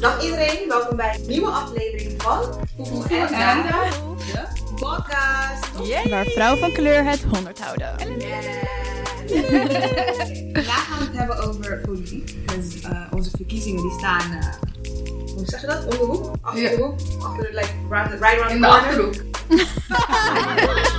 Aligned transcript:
Dag 0.00 0.22
iedereen, 0.22 0.68
welkom 0.68 0.96
bij 0.96 1.14
een 1.14 1.26
nieuwe 1.26 1.50
aflevering 1.50 2.22
van 2.22 2.40
Poepoe 2.76 3.04
en 3.08 3.62
de 3.62 4.46
podcast. 4.74 6.08
Waar 6.10 6.24
vrouwen 6.24 6.58
van 6.58 6.72
kleur 6.72 7.04
het 7.04 7.22
100 7.22 7.60
houden. 7.60 7.98
Vandaag 10.52 10.86
gaan 10.86 10.98
we 10.98 11.04
het 11.04 11.16
hebben 11.16 11.36
over 11.48 11.80
politiek. 11.80 12.36
Dus 12.56 12.82
uh, 12.82 13.02
onze 13.10 13.30
verkiezingen 13.30 13.82
die 13.82 13.98
staan, 13.98 14.32
uh, 14.32 14.46
hoe 15.34 15.44
zeg 15.44 15.60
je 15.60 15.66
dat? 15.66 15.84
Om 15.84 15.90
de 15.90 15.96
hoek? 15.96 16.34
Achter 16.40 16.70
de 16.70 16.82
hoek? 16.82 17.00
Achter 17.22 17.42
de, 17.42 17.52
like, 17.52 17.72
round 17.90 18.10
the, 18.10 18.16
right 18.16 18.50
In 18.50 18.60
de 18.60 18.66
achterhoek. 18.66 19.14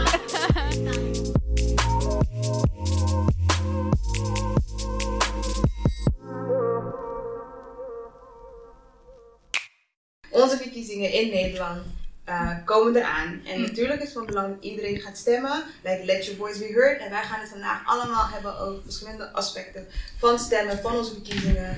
komen 12.81 13.01
eraan. 13.01 13.41
En 13.45 13.61
natuurlijk 13.61 13.99
is 13.99 14.05
het 14.05 14.17
van 14.17 14.25
belang 14.25 14.47
dat 14.47 14.63
iedereen 14.63 14.99
gaat 14.99 15.17
stemmen. 15.17 15.63
Like, 15.83 16.05
let 16.05 16.25
your 16.25 16.39
voice 16.39 16.59
be 16.59 16.73
heard. 16.73 16.99
En 16.99 17.09
wij 17.09 17.23
gaan 17.23 17.39
het 17.39 17.49
vandaag 17.49 17.81
allemaal 17.85 18.27
hebben 18.27 18.59
over 18.59 18.83
verschillende 18.83 19.31
aspecten 19.31 19.85
van 20.17 20.39
stemmen, 20.39 20.77
van 20.77 20.95
onze 20.95 21.13
verkiezingen. 21.13 21.77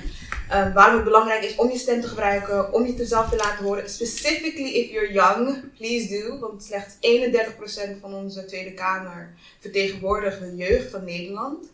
Um, 0.53 0.73
waarom 0.73 0.95
het 0.95 1.03
belangrijk 1.03 1.43
is 1.43 1.55
om 1.55 1.69
je 1.69 1.77
stem 1.77 2.01
te 2.01 2.07
gebruiken, 2.07 2.73
om 2.73 2.85
je 2.85 2.95
jezelf 2.95 3.29
te 3.29 3.35
laten 3.35 3.65
horen. 3.65 3.89
Specifically 3.89 4.73
if 4.73 4.89
you're 4.91 5.13
young, 5.13 5.63
please 5.77 6.07
do. 6.07 6.39
Want 6.39 6.63
slechts 6.63 6.95
31% 6.95 7.99
van 8.01 8.13
onze 8.13 8.45
Tweede 8.45 8.73
Kamer 8.73 9.33
vertegenwoordigt 9.59 10.39
de 10.39 10.55
jeugd 10.55 10.91
van 10.91 11.03
Nederland. 11.03 11.71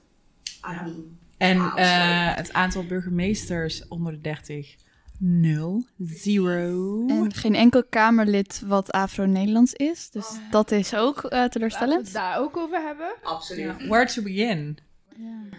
En 1.38 1.60
eh, 1.76 2.36
het 2.36 2.54
aantal 2.54 2.86
burgemeesters 2.86 3.88
onder 3.88 4.12
de 4.12 4.22
30, 4.22 4.76
nul, 5.20 5.86
zero. 6.00 7.06
En 7.08 7.34
geen 7.34 7.56
enkel 7.56 7.84
Kamerlid 7.90 8.62
wat 8.66 8.92
Afro-Nederlands 8.92 9.74
is. 9.74 10.10
Dus 10.10 10.26
dat 10.52 10.72
is 10.72 10.94
ook 10.94 11.18
eh, 11.18 11.24
Laten 11.24 11.44
we 11.44 11.50
teleurstellend. 11.50 12.06
het 12.06 12.14
daar 12.14 12.40
ook 12.40 12.58
over 12.58 12.82
hebben. 12.82 13.08
absoluut. 13.24 13.66
Ja, 13.80 13.88
Where 13.88 14.06
to 14.06 14.22
begin? 14.22 14.78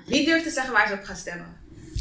Wie 0.06 0.24
durft 0.24 0.44
te 0.44 0.50
zeggen 0.50 0.72
waar 0.72 0.88
ze 0.88 0.94
op 0.94 1.02
gaan 1.02 1.16
stemmen? 1.16 1.46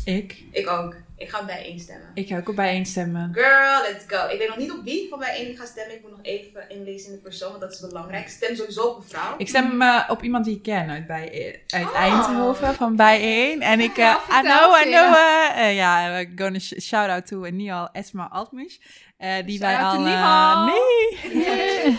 Ik. 0.06 0.44
Ik 0.52 0.68
ook. 0.68 0.96
Ik 1.20 1.30
ga 1.30 1.46
bijeen 1.46 1.80
stemmen. 1.80 2.08
Ik 2.14 2.28
ga 2.28 2.38
ook 2.38 2.50
op 2.50 2.56
bijeenstemmen. 2.56 3.30
Girl, 3.34 3.82
let's 3.92 4.04
go. 4.08 4.28
Ik 4.28 4.38
weet 4.40 4.48
nog 4.48 4.58
niet 4.58 4.72
op 4.72 4.84
wie 4.84 5.08
van 5.10 5.20
bijeen 5.20 5.50
ik 5.50 5.58
ga 5.58 5.66
stemmen. 5.66 5.96
Ik 5.96 6.02
moet 6.02 6.12
nog 6.12 6.20
even 6.22 6.70
inlezen 6.70 7.10
in 7.10 7.16
de 7.16 7.22
persoon, 7.22 7.50
want 7.50 7.62
dat 7.62 7.74
is 7.74 7.80
belangrijk. 7.80 8.28
Stem 8.30 8.56
sowieso 8.56 8.82
op 8.84 8.98
een 8.98 9.04
vrouw. 9.10 9.36
Ik 9.38 9.48
stem 9.48 9.82
eh, 9.82 10.04
op 10.08 10.24
iemand 10.24 10.46
die 10.46 10.56
ik 10.56 10.64
ken 10.64 10.90
uit, 10.90 11.08
bij, 11.08 11.60
uit 11.68 11.86
Oh. 11.88 11.96
Eindhoven, 11.96 12.74
van 12.76 12.96
bijeen. 12.96 13.62
En 13.62 13.80
ik, 13.80 13.96
Ja, 13.96 14.20
I 14.40 14.42
know, 14.42 14.76
I 14.82 14.84
know, 14.84 15.16
eh, 15.16 15.68
eh, 15.68 15.76
ja, 15.76 16.12
we 16.12 16.32
gonna 16.36 16.60
sh- 16.60 16.80
shout 16.82 17.10
out 17.10 17.28
to 17.28 17.40
Nial 17.50 17.90
Esma 17.92 18.30
Altmush. 18.32 18.76
eh, 19.18 19.34
die 19.46 19.60
wij 19.60 19.74
Shout-out 19.76 19.96
al, 19.98 20.66
nee, 20.66 21.20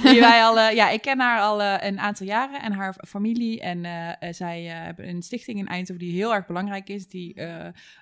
die 0.13 0.21
wij 0.21 0.43
al, 0.45 0.59
ja, 0.61 0.89
ik 0.91 1.03
ken 1.03 1.21
haar 1.21 1.41
al 1.41 1.63
een 1.63 2.01
aantal 2.01 2.27
jaren 2.27 2.63
en 2.63 2.73
haar 2.73 2.95
familie. 3.09 3.61
En 3.61 3.87
zij 4.35 4.67
eh, 4.67 4.85
hebben 4.85 5.09
een 5.09 5.23
stichting 5.23 5.59
in 5.59 5.67
Eindhoven 5.69 5.99
die 6.05 6.13
heel 6.15 6.35
erg 6.35 6.47
belangrijk 6.47 6.89
is, 6.89 7.07
die 7.09 7.35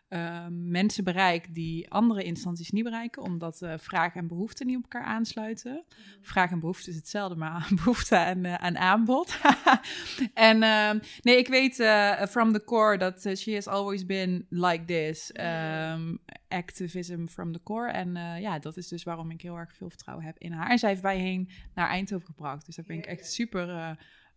eh, 0.09 0.19
eh, 0.19 0.47
mensen 0.51 1.05
bereikt 1.05 1.55
die 1.55 1.91
andere 1.91 2.23
instanties 2.23 2.70
niet 2.70 2.84
bereiken, 2.84 3.23
omdat 3.23 3.62
eh 3.62 3.75
vraag 3.77 4.15
en 4.15 4.27
behoefte 4.27 4.65
niet 4.65 4.77
op 4.77 4.83
elkaar 4.83 5.05
aansluiten. 5.05 5.84
Vraag 6.20 6.50
en 6.50 6.61
behoefte 6.61 6.91
is 6.91 6.97
hetzelfde, 6.97 7.37
maar 7.37 7.69
behoefte 7.84 8.17
en 8.17 8.45
eh, 8.45 8.55
aan 8.55 8.78
aanbod. 8.78 9.41
en 10.34 10.62
ehm, 10.62 10.98
nee, 11.23 11.37
ik 11.37 11.48
weet 11.48 11.81
eh, 11.81 12.22
from 12.27 12.53
the 12.53 12.65
core 12.65 12.99
dat 12.99 13.25
eh, 13.25 13.34
she 13.34 13.55
has 13.55 13.66
always 13.66 14.06
been 14.06 14.47
like 14.49 14.84
this. 14.84 15.33
Ehm, 15.33 16.15
activism 16.49 17.27
from 17.27 17.53
the 17.53 17.62
core. 17.62 17.91
En 17.91 18.16
eh, 18.16 18.41
ja, 18.41 18.59
dat 18.59 18.77
is 18.77 18.88
dus 18.88 19.03
waarom 19.03 19.31
ik 19.31 19.41
heel 19.41 19.56
erg 19.56 19.75
veel 19.75 19.88
vertrouwen 19.88 20.27
heb 20.27 20.38
in 20.38 20.53
haar. 20.53 20.71
En 20.71 20.78
zij 20.78 20.88
heeft 20.88 21.03
wij 21.03 21.19
heen 21.19 21.50
naar 21.75 21.88
Eindhoven 21.88 22.27
gebracht. 22.27 22.66
Dus 22.66 22.77
daar 22.77 22.84
ben 22.84 22.97
ik 22.97 23.06
echt 23.06 23.33
super 23.33 23.69
eh, 23.69 23.91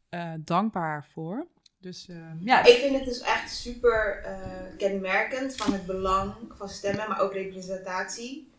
eh, 0.09 0.39
dankbaar 0.43 1.05
voor. 1.05 1.47
Dus 1.81 2.05
eh, 2.09 2.15
ja, 2.39 2.65
Ik 2.65 2.77
vind 2.77 2.95
het 2.95 3.05
dus 3.05 3.19
echt 3.21 3.51
super 3.55 4.21
eh, 4.25 4.31
kenmerkend 4.77 5.55
van 5.55 5.73
het 5.73 5.85
belang 5.85 6.33
van 6.57 6.69
stemmen, 6.69 7.09
maar 7.09 7.21
ook 7.21 7.33
representatie. 7.33 8.49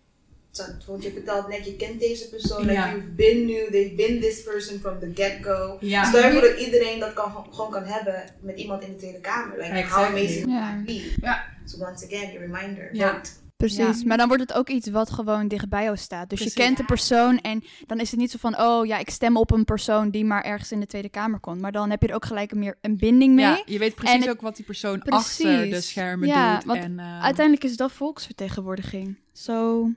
Want 0.87 1.03
je 1.03 1.13
vertelt 1.13 1.49
net, 1.49 1.65
je 1.65 1.77
kent 1.77 2.01
deze 2.01 2.29
persoon, 2.29 2.61
like 2.61 2.73
Ja. 2.73 2.91
you've 2.91 3.07
been 3.09 3.45
new, 3.47 3.71
they've 3.71 3.95
been 3.95 4.21
this 4.21 4.43
person 4.43 4.79
from 4.81 4.99
the 4.99 5.11
get-go. 5.15 5.77
Ja. 5.81 6.05
Stel 6.05 6.27
je 6.27 6.33
voor 6.33 6.41
dat 6.41 6.59
iedereen 6.59 6.99
dat 7.01 7.13
kan, 7.13 7.47
gewoon 7.51 7.71
kan 7.71 7.85
hebben 7.85 8.25
met 8.41 8.57
iemand 8.59 8.83
in 8.83 8.91
de 8.93 8.97
Tweede 8.97 9.21
Kamer. 9.21 9.57
Like, 9.57 9.69
how 9.71 9.79
Exactly. 9.79 10.07
amazing 10.21 10.45
would 10.45 10.59
Ja. 10.61 10.75
that 10.77 10.85
be? 10.85 11.15
Ja. 11.21 11.45
So 11.65 11.79
once 11.87 12.05
again, 12.05 12.33
your 12.33 12.39
reminder. 12.47 12.89
Ja. 12.95 13.21
Precies, 13.67 14.01
Ja. 14.01 14.07
maar 14.07 14.17
dan 14.17 14.29
wordt 14.29 14.43
het 14.43 14.53
ook 14.53 14.69
iets 14.69 14.89
wat 14.91 15.11
gewoon 15.11 15.49
dicht 15.49 15.69
bij 15.69 15.83
jou 15.85 15.97
staat. 15.97 16.31
Dus 16.31 16.39
Precies. 16.39 16.57
je 16.57 16.63
kent 16.63 16.77
de 16.77 16.85
persoon 16.85 17.39
en 17.41 17.65
dan 17.87 18.01
is 18.01 18.11
het 18.11 18.21
niet 18.21 18.31
zo 18.31 18.37
van... 18.41 18.61
oh 18.61 18.87
ja, 18.87 18.99
ik 18.99 19.11
stem 19.11 19.37
op 19.37 19.51
een 19.51 19.65
persoon 19.65 20.11
die 20.11 20.25
maar 20.25 20.43
ergens 20.45 20.73
in 20.73 20.81
de 20.81 20.87
Tweede 20.87 21.09
Kamer 21.09 21.41
komt. 21.41 21.61
Maar 21.61 21.73
dan 21.73 21.91
heb 21.91 22.03
je 22.03 22.09
er 22.09 22.15
ook 22.15 22.25
gelijk 22.25 22.53
een 22.53 22.59
meer 22.59 22.79
een 22.81 22.97
binding 22.97 23.35
mee. 23.35 23.45
ja, 23.45 23.63
je 23.67 23.79
weet 23.79 23.95
precies 23.95 24.21
het- 24.25 24.29
ook 24.29 24.41
wat 24.41 24.57
die 24.57 24.65
persoon 24.65 24.99
Precies. 24.99 25.45
achter 25.47 25.71
de 25.71 25.81
schermen 25.81 26.29
Ja, 26.29 26.55
doet. 26.55 26.65
want 26.65 26.81
en, 26.83 26.99
eh, 26.99 27.23
Uiteindelijk 27.23 27.65
is 27.65 27.77
dat 27.77 27.93
volksvertegenwoordiging. 27.93 29.19
So, 29.33 29.89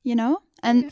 you 0.00 0.16
know? 0.16 0.38
En 0.54 0.90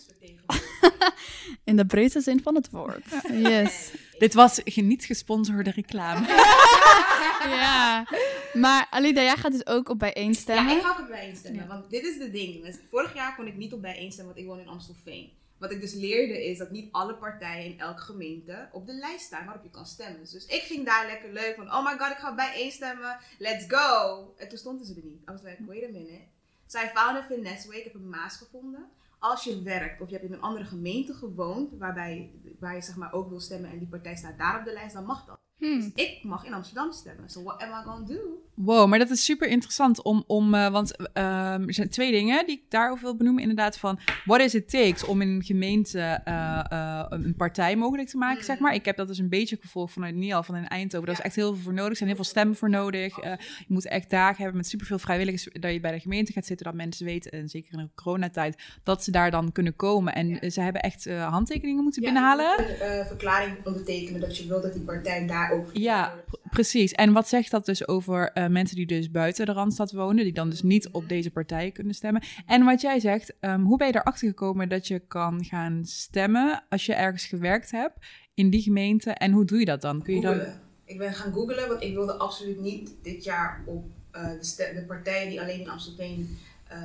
in 1.65 1.77
de 1.77 1.87
breedste 1.87 2.21
zin 2.21 2.41
van 2.43 2.55
het 2.55 2.71
woord. 2.71 3.05
Yes. 3.33 3.91
Dit 4.21 4.35
was 4.35 4.61
ge- 4.65 4.81
niet 4.81 5.05
gesponsorde 5.05 5.71
reclame. 5.71 6.27
ja. 7.61 8.07
Maar 8.53 8.87
Alida, 8.91 9.23
jij 9.23 9.37
gaat 9.37 9.53
dus 9.53 9.67
ook 9.67 9.89
op 9.89 9.99
bijeenstemmen. 9.99 10.73
Ja, 10.73 10.77
ik 10.79 10.83
ga 10.85 10.91
ook 10.91 10.99
op 10.99 11.07
bijeenstemmen. 11.07 11.63
Ja. 11.63 11.69
Want 11.69 11.91
dit 11.91 12.05
is 12.05 12.19
de 12.19 12.31
ding, 12.31 12.55
jongens. 12.55 12.77
Vorig 12.91 13.15
jaar 13.15 13.35
kon 13.37 13.47
ik 13.47 13.57
niet 13.57 13.73
op 13.73 13.83
bijeenstemmen, 13.83 14.35
want 14.35 14.45
ik 14.47 14.51
woon 14.51 14.61
in 14.61 14.69
Amstelveen. 14.69 15.31
Wat 15.59 15.71
ik 15.71 15.81
dus 15.81 15.93
leerde 15.95 16.45
is 16.45 16.59
dat 16.59 16.71
niet 16.71 16.93
alle 16.93 17.15
partijen 17.15 17.65
in 17.73 17.81
elke 17.81 18.01
gemeente 18.03 18.69
op 18.73 18.87
de 18.87 18.93
lijst 18.93 19.25
staan 19.25 19.45
waarop 19.45 19.63
je 19.63 19.71
kan 19.71 19.87
stemmen. 19.87 20.21
Dus 20.33 20.47
ik 20.47 20.63
ging 20.63 20.87
daar 20.87 21.07
lekker 21.07 21.33
leuk 21.33 21.55
van, 21.57 21.67
oh 21.73 21.85
my 21.85 21.99
god, 21.99 22.11
ik 22.11 22.17
ga 22.17 22.35
bijeenstemmen, 22.35 23.17
let's 23.39 23.65
go. 23.69 24.35
En 24.39 24.49
toen 24.49 24.59
stonden 24.59 24.87
ze 24.87 24.95
er 24.95 25.05
niet. 25.05 25.21
I 25.29 25.33
was 25.33 25.43
like, 25.43 25.65
wait 25.67 25.85
a 25.85 25.89
minute. 25.93 26.23
So 26.67 26.79
I 26.79 26.89
found 26.95 27.17
a 27.17 27.27
finesse 27.29 27.69
way, 27.69 27.77
ik 27.79 27.85
heb 27.85 27.95
een 27.95 28.09
maas 28.09 28.37
gevonden. 28.37 28.89
Als 29.21 29.45
je 29.45 29.63
werkt 29.63 30.01
of 30.01 30.09
je 30.09 30.15
hebt 30.15 30.27
in 30.27 30.33
een 30.33 30.41
andere 30.41 30.65
gemeente 30.65 31.15
gewoond, 31.15 31.79
waarbij, 31.79 32.41
waar 32.59 32.75
je 32.75 32.83
zeg 32.83 32.97
maar 32.97 33.13
ook 33.13 33.29
wil 33.29 33.41
stemmen 33.41 33.71
en 33.71 33.79
die 33.79 33.89
partij 33.89 34.17
staat 34.17 34.39
daar 34.39 34.59
op 34.59 34.65
de 34.65 34.73
lijst, 34.73 34.95
dan 34.95 35.05
mag 35.05 35.25
dat. 35.25 35.39
Hmm. 35.61 35.91
Ik 35.95 36.19
mag 36.23 36.45
in 36.45 36.53
Amsterdam 36.55 36.93
stemmen. 36.93 37.31
So 37.31 37.43
what 37.43 37.63
am 37.63 37.69
I 37.69 37.83
gonna 37.85 38.07
do? 38.07 38.19
Wow, 38.55 38.89
maar 38.89 38.99
dat 38.99 39.11
is 39.11 39.25
super 39.25 39.49
interessant 39.49 40.03
om, 40.03 40.25
om 40.27 40.55
eh, 40.55 40.69
want 40.71 40.97
ehm, 41.13 41.63
er 41.67 41.75
zijn 41.75 41.89
twee 41.89 42.11
dingen 42.13 42.47
die 42.47 42.57
ik 42.57 42.63
daarover 42.69 43.05
wil 43.05 43.17
benoemen. 43.17 43.43
Inderdaad 43.43 43.79
van, 43.79 43.99
what 44.25 44.41
is 44.41 44.55
it 44.55 44.71
takes 44.71 45.05
om 45.05 45.21
in 45.21 45.29
een 45.29 45.43
gemeente 45.43 46.01
eh, 46.25 46.61
eh, 46.71 47.07
een 47.09 47.35
partij 47.37 47.77
mogelijk 47.77 48.09
te 48.09 48.17
maken, 48.17 48.45
zeg 48.45 48.59
maar. 48.59 48.75
Ik 48.75 48.85
heb 48.85 48.97
dat 48.97 49.09
dus 49.09 49.19
een 49.19 49.29
beetje 49.29 49.57
gevolgd 49.61 49.93
vanuit 49.93 50.15
Nial, 50.15 50.43
van 50.43 50.57
in 50.57 50.69
Eindhoven. 50.69 51.07
Daar 51.07 51.17
is 51.19 51.25
echt 51.25 51.35
heel 51.35 51.55
veel 51.55 51.63
voor 51.63 51.73
nodig. 51.75 51.91
Er 51.91 51.97
zijn 51.97 52.09
heel 52.09 52.19
veel 52.19 52.29
stemmen 52.29 52.57
voor 52.57 52.71
nodig. 52.71 53.17
Je 53.17 53.39
moet 53.69 53.87
echt 53.87 54.11
dagen 54.11 54.37
hebben 54.37 54.57
met 54.57 54.67
superveel 54.69 54.99
vrijwilligers, 54.99 55.49
dat 55.53 55.73
je 55.73 55.81
bij 55.81 55.93
de 55.93 56.01
gemeente 56.01 56.33
gaat 56.33 56.47
zitten, 56.47 56.67
dat 56.67 56.75
mensen 56.75 57.07
weten, 57.07 57.31
en 57.33 57.49
zeker 57.49 57.73
in 57.73 57.79
de 57.79 58.03
coronatijd, 58.03 58.63
dat 58.83 59.05
ze 59.05 59.11
daar 59.11 59.31
dan 59.31 59.53
kunnen 59.53 59.77
komen. 59.77 60.15
En 60.15 60.29
Ja. 60.29 60.51
ze 60.51 60.61
hebben 60.61 60.83
echt 60.83 61.05
handtekeningen 61.11 61.83
moeten 61.83 62.03
Ja, 62.03 62.09
binnenhalen. 62.13 62.47
je 62.67 62.77
moet 62.79 62.89
Een 62.99 63.07
verklaring 63.07 63.67
ondertekenen 63.67 64.21
dat 64.21 64.37
je 64.39 64.47
wil 64.47 64.61
dat 64.61 64.73
die 64.73 64.83
partij 64.83 65.27
daar 65.27 65.50
ook 65.53 65.71
Ja, 65.73 66.15
precies. 66.51 66.93
En 66.93 67.13
wat 67.13 67.29
zegt 67.29 67.51
dat 67.51 67.67
dus 67.67 67.89
over 67.89 68.33
eh, 68.33 68.47
mensen 68.47 68.77
die 68.77 68.87
dus 68.87 69.11
buiten 69.11 69.47
de 69.47 69.53
Randstad 69.53 69.93
wonen, 69.93 70.25
die 70.25 70.33
dan 70.33 70.51
dus 70.51 70.63
niet 70.63 70.89
op 70.89 71.09
deze 71.09 71.31
partijen 71.31 71.73
kunnen 71.73 71.95
stemmen? 71.95 72.23
En 72.47 72.65
wat 72.65 72.81
jij 72.81 73.01
zegt, 73.01 73.35
ehm, 73.41 73.61
hoe 73.61 73.79
ben 73.79 73.87
je 73.87 73.95
erachter 73.95 74.29
gekomen 74.29 74.69
dat 74.69 74.89
je 74.89 74.99
kan 74.99 75.45
gaan 75.45 75.85
stemmen 75.85 76.65
als 76.69 76.87
je 76.87 76.95
ergens 76.95 77.25
gewerkt 77.25 77.71
hebt 77.71 78.07
in 78.35 78.51
die 78.51 78.63
gemeente? 78.63 79.11
En 79.11 79.33
hoe 79.33 79.45
doe 79.45 79.59
je 79.59 79.65
dat 79.65 79.81
dan? 79.81 80.03
Kun 80.03 80.15
je 80.15 80.21
dan... 80.21 80.41
Ik 80.85 80.99
ben 80.99 81.15
gaan 81.15 81.33
googlen, 81.33 81.69
want 81.69 81.83
ik 81.83 81.95
wilde 81.95 82.13
absoluut 82.13 82.61
niet 82.61 82.95
dit 83.03 83.25
jaar 83.25 83.63
op 83.67 83.85
eh, 84.11 84.31
de, 84.41 84.73
de 84.75 84.85
partijen 84.87 85.29
die 85.29 85.41
alleen 85.41 85.61
in 85.61 85.69
Amstelveen 85.69 86.39
eh, 86.71 86.79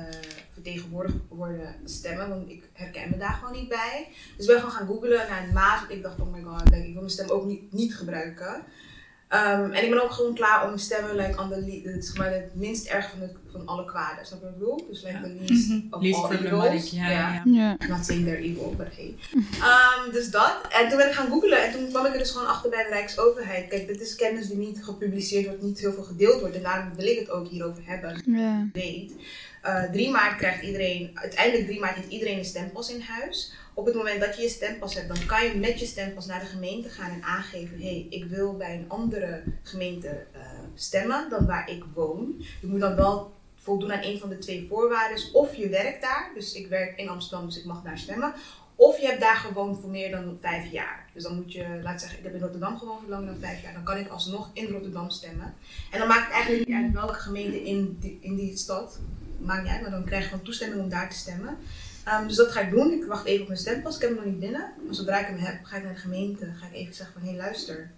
vertegenwoordigd 0.52 1.16
worden 1.28 1.74
stemmen. 1.84 2.28
Want 2.28 2.50
ik 2.50 2.68
herken 2.72 3.10
me 3.10 3.16
daar 3.16 3.32
gewoon 3.42 3.52
niet 3.60 3.68
bij. 3.68 4.08
Dus 4.36 4.46
ik 4.46 4.52
ben 4.52 4.60
gewoon 4.60 4.74
gaan 4.76 4.86
googlen 4.86 5.10
naar 5.28 5.48
maat. 5.54 5.78
Want 5.80 5.90
ik 5.92 6.02
dacht, 6.02 6.20
oh 6.20 6.32
my 6.32 6.42
god, 6.42 6.64
like, 6.64 6.76
ik 6.86 6.92
wil 6.92 7.02
mijn 7.02 7.10
stem 7.10 7.28
ook 7.28 7.44
niet, 7.44 7.72
niet 7.72 7.96
gebruiken. 7.96 8.62
Ehm, 9.28 9.70
en 9.72 9.84
ik 9.84 9.90
ben 9.90 10.02
ook 10.02 10.10
gewoon 10.10 10.34
klaar 10.34 10.60
om 10.62 10.66
mijn 10.66 10.78
stemmen 10.80 11.16
like, 11.16 11.40
on 11.40 11.48
the 11.48 11.60
le- 11.60 11.90
het, 11.92 12.06
zeg 12.06 12.16
maar, 12.16 12.32
het 12.32 12.54
minst 12.54 12.86
erg 12.86 13.10
van, 13.10 13.20
het, 13.20 13.32
van 13.52 13.66
alle 13.66 13.84
kwaden. 13.84 14.26
Snap 14.26 14.38
je 14.40 14.44
wat 14.44 14.54
ik 14.54 14.58
bedoel? 14.58 14.86
Dus 14.88 15.02
like 15.02 15.16
Ja. 15.16 15.22
the 15.22 15.34
least 15.38 15.70
of 15.90 16.02
Least 16.02 16.18
all 16.22 16.28
problematic, 16.28 16.72
evils. 16.72 16.90
ja. 16.90 17.42
Ja. 17.44 17.76
I'm 17.82 17.88
not 17.88 18.04
saying 18.04 18.24
they're 18.24 18.42
evil, 18.42 18.74
but 18.76 18.86
hey. 18.96 19.14
Ehm, 19.60 20.12
dus 20.12 20.30
dat. 20.30 20.56
En 20.70 20.88
toen 20.88 20.96
ben 20.98 21.06
ik 21.08 21.12
gaan 21.14 21.28
googlen 21.28 21.64
en 21.64 21.72
toen 21.72 21.88
kwam 21.88 22.06
ik 22.06 22.12
er 22.12 22.18
dus 22.18 22.30
gewoon 22.30 22.46
achter 22.48 22.70
bij 22.70 22.82
de 22.82 22.88
Rijksoverheid. 22.88 23.68
Kijk, 23.68 23.86
dit 23.86 24.00
is 24.00 24.14
kennis 24.16 24.46
die 24.48 24.56
niet 24.56 24.84
gepubliceerd 24.84 25.46
wordt, 25.46 25.62
niet 25.62 25.78
heel 25.78 25.92
veel 25.92 26.02
gedeeld 26.02 26.40
wordt. 26.40 26.56
En 26.56 26.62
daarom 26.62 26.94
wil 26.94 27.06
ik 27.06 27.18
het 27.18 27.30
ook 27.30 27.48
hierover 27.48 27.82
hebben. 27.86 28.22
Ja. 28.26 28.68
Weet. 28.72 29.12
Eh 29.66 29.90
3 29.92 30.10
maart 30.10 30.36
krijgt 30.36 30.62
iedereen, 30.62 31.10
uiteindelijk 31.14 31.66
3 31.66 31.80
maart 31.80 31.96
heeft 31.96 32.08
iedereen 32.08 32.38
een 32.38 32.44
stempas 32.44 32.90
in 32.90 33.00
huis. 33.00 33.52
Op 33.74 33.86
het 33.86 33.94
moment 33.94 34.20
dat 34.20 34.36
je 34.36 34.42
je 34.42 34.48
stempas 34.48 34.94
hebt, 34.94 35.08
dan 35.08 35.26
kan 35.26 35.44
je 35.44 35.54
met 35.54 35.80
je 35.80 35.86
stempas 35.86 36.26
naar 36.26 36.40
de 36.40 36.46
gemeente 36.46 36.88
gaan 36.88 37.10
en 37.10 37.22
aangeven: 37.22 37.80
hé, 37.80 37.88
hey, 37.88 38.06
ik 38.10 38.24
wil 38.24 38.56
bij 38.56 38.74
een 38.74 38.88
andere 38.88 39.42
gemeente 39.62 40.08
eh, 40.08 40.40
stemmen 40.74 41.30
dan 41.30 41.46
waar 41.46 41.70
ik 41.70 41.84
woon. 41.94 42.34
Je 42.60 42.66
moet 42.66 42.80
dan 42.80 42.96
wel 42.96 43.32
voldoen 43.56 43.92
aan 43.92 44.02
een 44.02 44.18
van 44.18 44.28
de 44.28 44.38
twee 44.38 44.66
voorwaarden. 44.68 45.18
Of 45.32 45.54
je 45.54 45.68
werkt 45.68 46.02
daar, 46.02 46.30
dus 46.34 46.52
ik 46.52 46.68
werk 46.68 46.98
in 46.98 47.08
Amsterdam, 47.08 47.46
dus 47.46 47.58
ik 47.58 47.64
mag 47.64 47.82
daar 47.82 47.98
stemmen. 47.98 48.34
Of 48.76 48.98
je 49.00 49.06
hebt 49.06 49.20
daar 49.20 49.36
gewoond 49.36 49.80
voor 49.80 49.90
meer 49.90 50.10
dan 50.10 50.38
vijf 50.40 50.70
jaar. 50.72 51.08
Dus 51.12 51.22
dan 51.22 51.34
moet 51.34 51.52
je, 51.52 51.80
laat 51.82 52.00
zeggen, 52.00 52.18
ik 52.18 52.24
heb 52.24 52.34
in 52.34 52.40
Rotterdam 52.40 52.78
gewoond 52.78 53.00
voor 53.00 53.10
langer 53.10 53.26
dan 53.26 53.40
vijf 53.40 53.62
jaar. 53.62 53.72
Dan 53.72 53.84
kan 53.84 53.96
ik 53.96 54.08
alsnog 54.08 54.50
in 54.52 54.66
Rotterdam 54.66 55.10
stemmen. 55.10 55.54
En 55.90 55.98
dan 55.98 56.08
maakt 56.08 56.24
het 56.24 56.32
eigenlijk 56.32 56.66
niet 56.66 56.76
uit 56.76 56.92
welke 56.92 57.14
gemeente 57.14 57.64
in 57.64 57.96
die, 58.00 58.18
in 58.20 58.36
die 58.36 58.56
stad. 58.56 58.98
Maakt 59.38 59.62
niet 59.62 59.72
uit, 59.72 59.80
maar 59.80 59.90
dan 59.90 60.04
krijg 60.04 60.22
je 60.22 60.28
gewoon 60.28 60.44
toestemming 60.44 60.80
om 60.82 60.88
daar 60.88 61.10
te 61.10 61.16
stemmen. 61.16 61.56
Um, 62.08 62.26
dus 62.26 62.36
dat 62.36 62.52
ga 62.52 62.60
ik 62.60 62.70
doen. 62.70 62.92
Ik 62.92 63.04
wacht 63.04 63.26
even 63.26 63.42
op 63.42 63.48
mijn 63.48 63.60
stempas. 63.60 63.94
Ik 63.94 64.00
heb 64.00 64.10
hem 64.10 64.18
nog 64.18 64.28
niet 64.28 64.40
binnen. 64.40 64.72
Maar 64.84 64.94
zodra 64.94 65.18
ik 65.18 65.26
hem 65.26 65.38
heb, 65.38 65.64
ga 65.64 65.76
ik 65.76 65.82
naar 65.82 65.94
de 65.94 66.00
gemeente. 66.00 66.52
Ga 66.54 66.66
ik 66.66 66.72
even 66.72 66.94
zeggen 66.94 67.20
van, 67.20 67.28
hé 67.28 67.36
luister. 67.36 67.90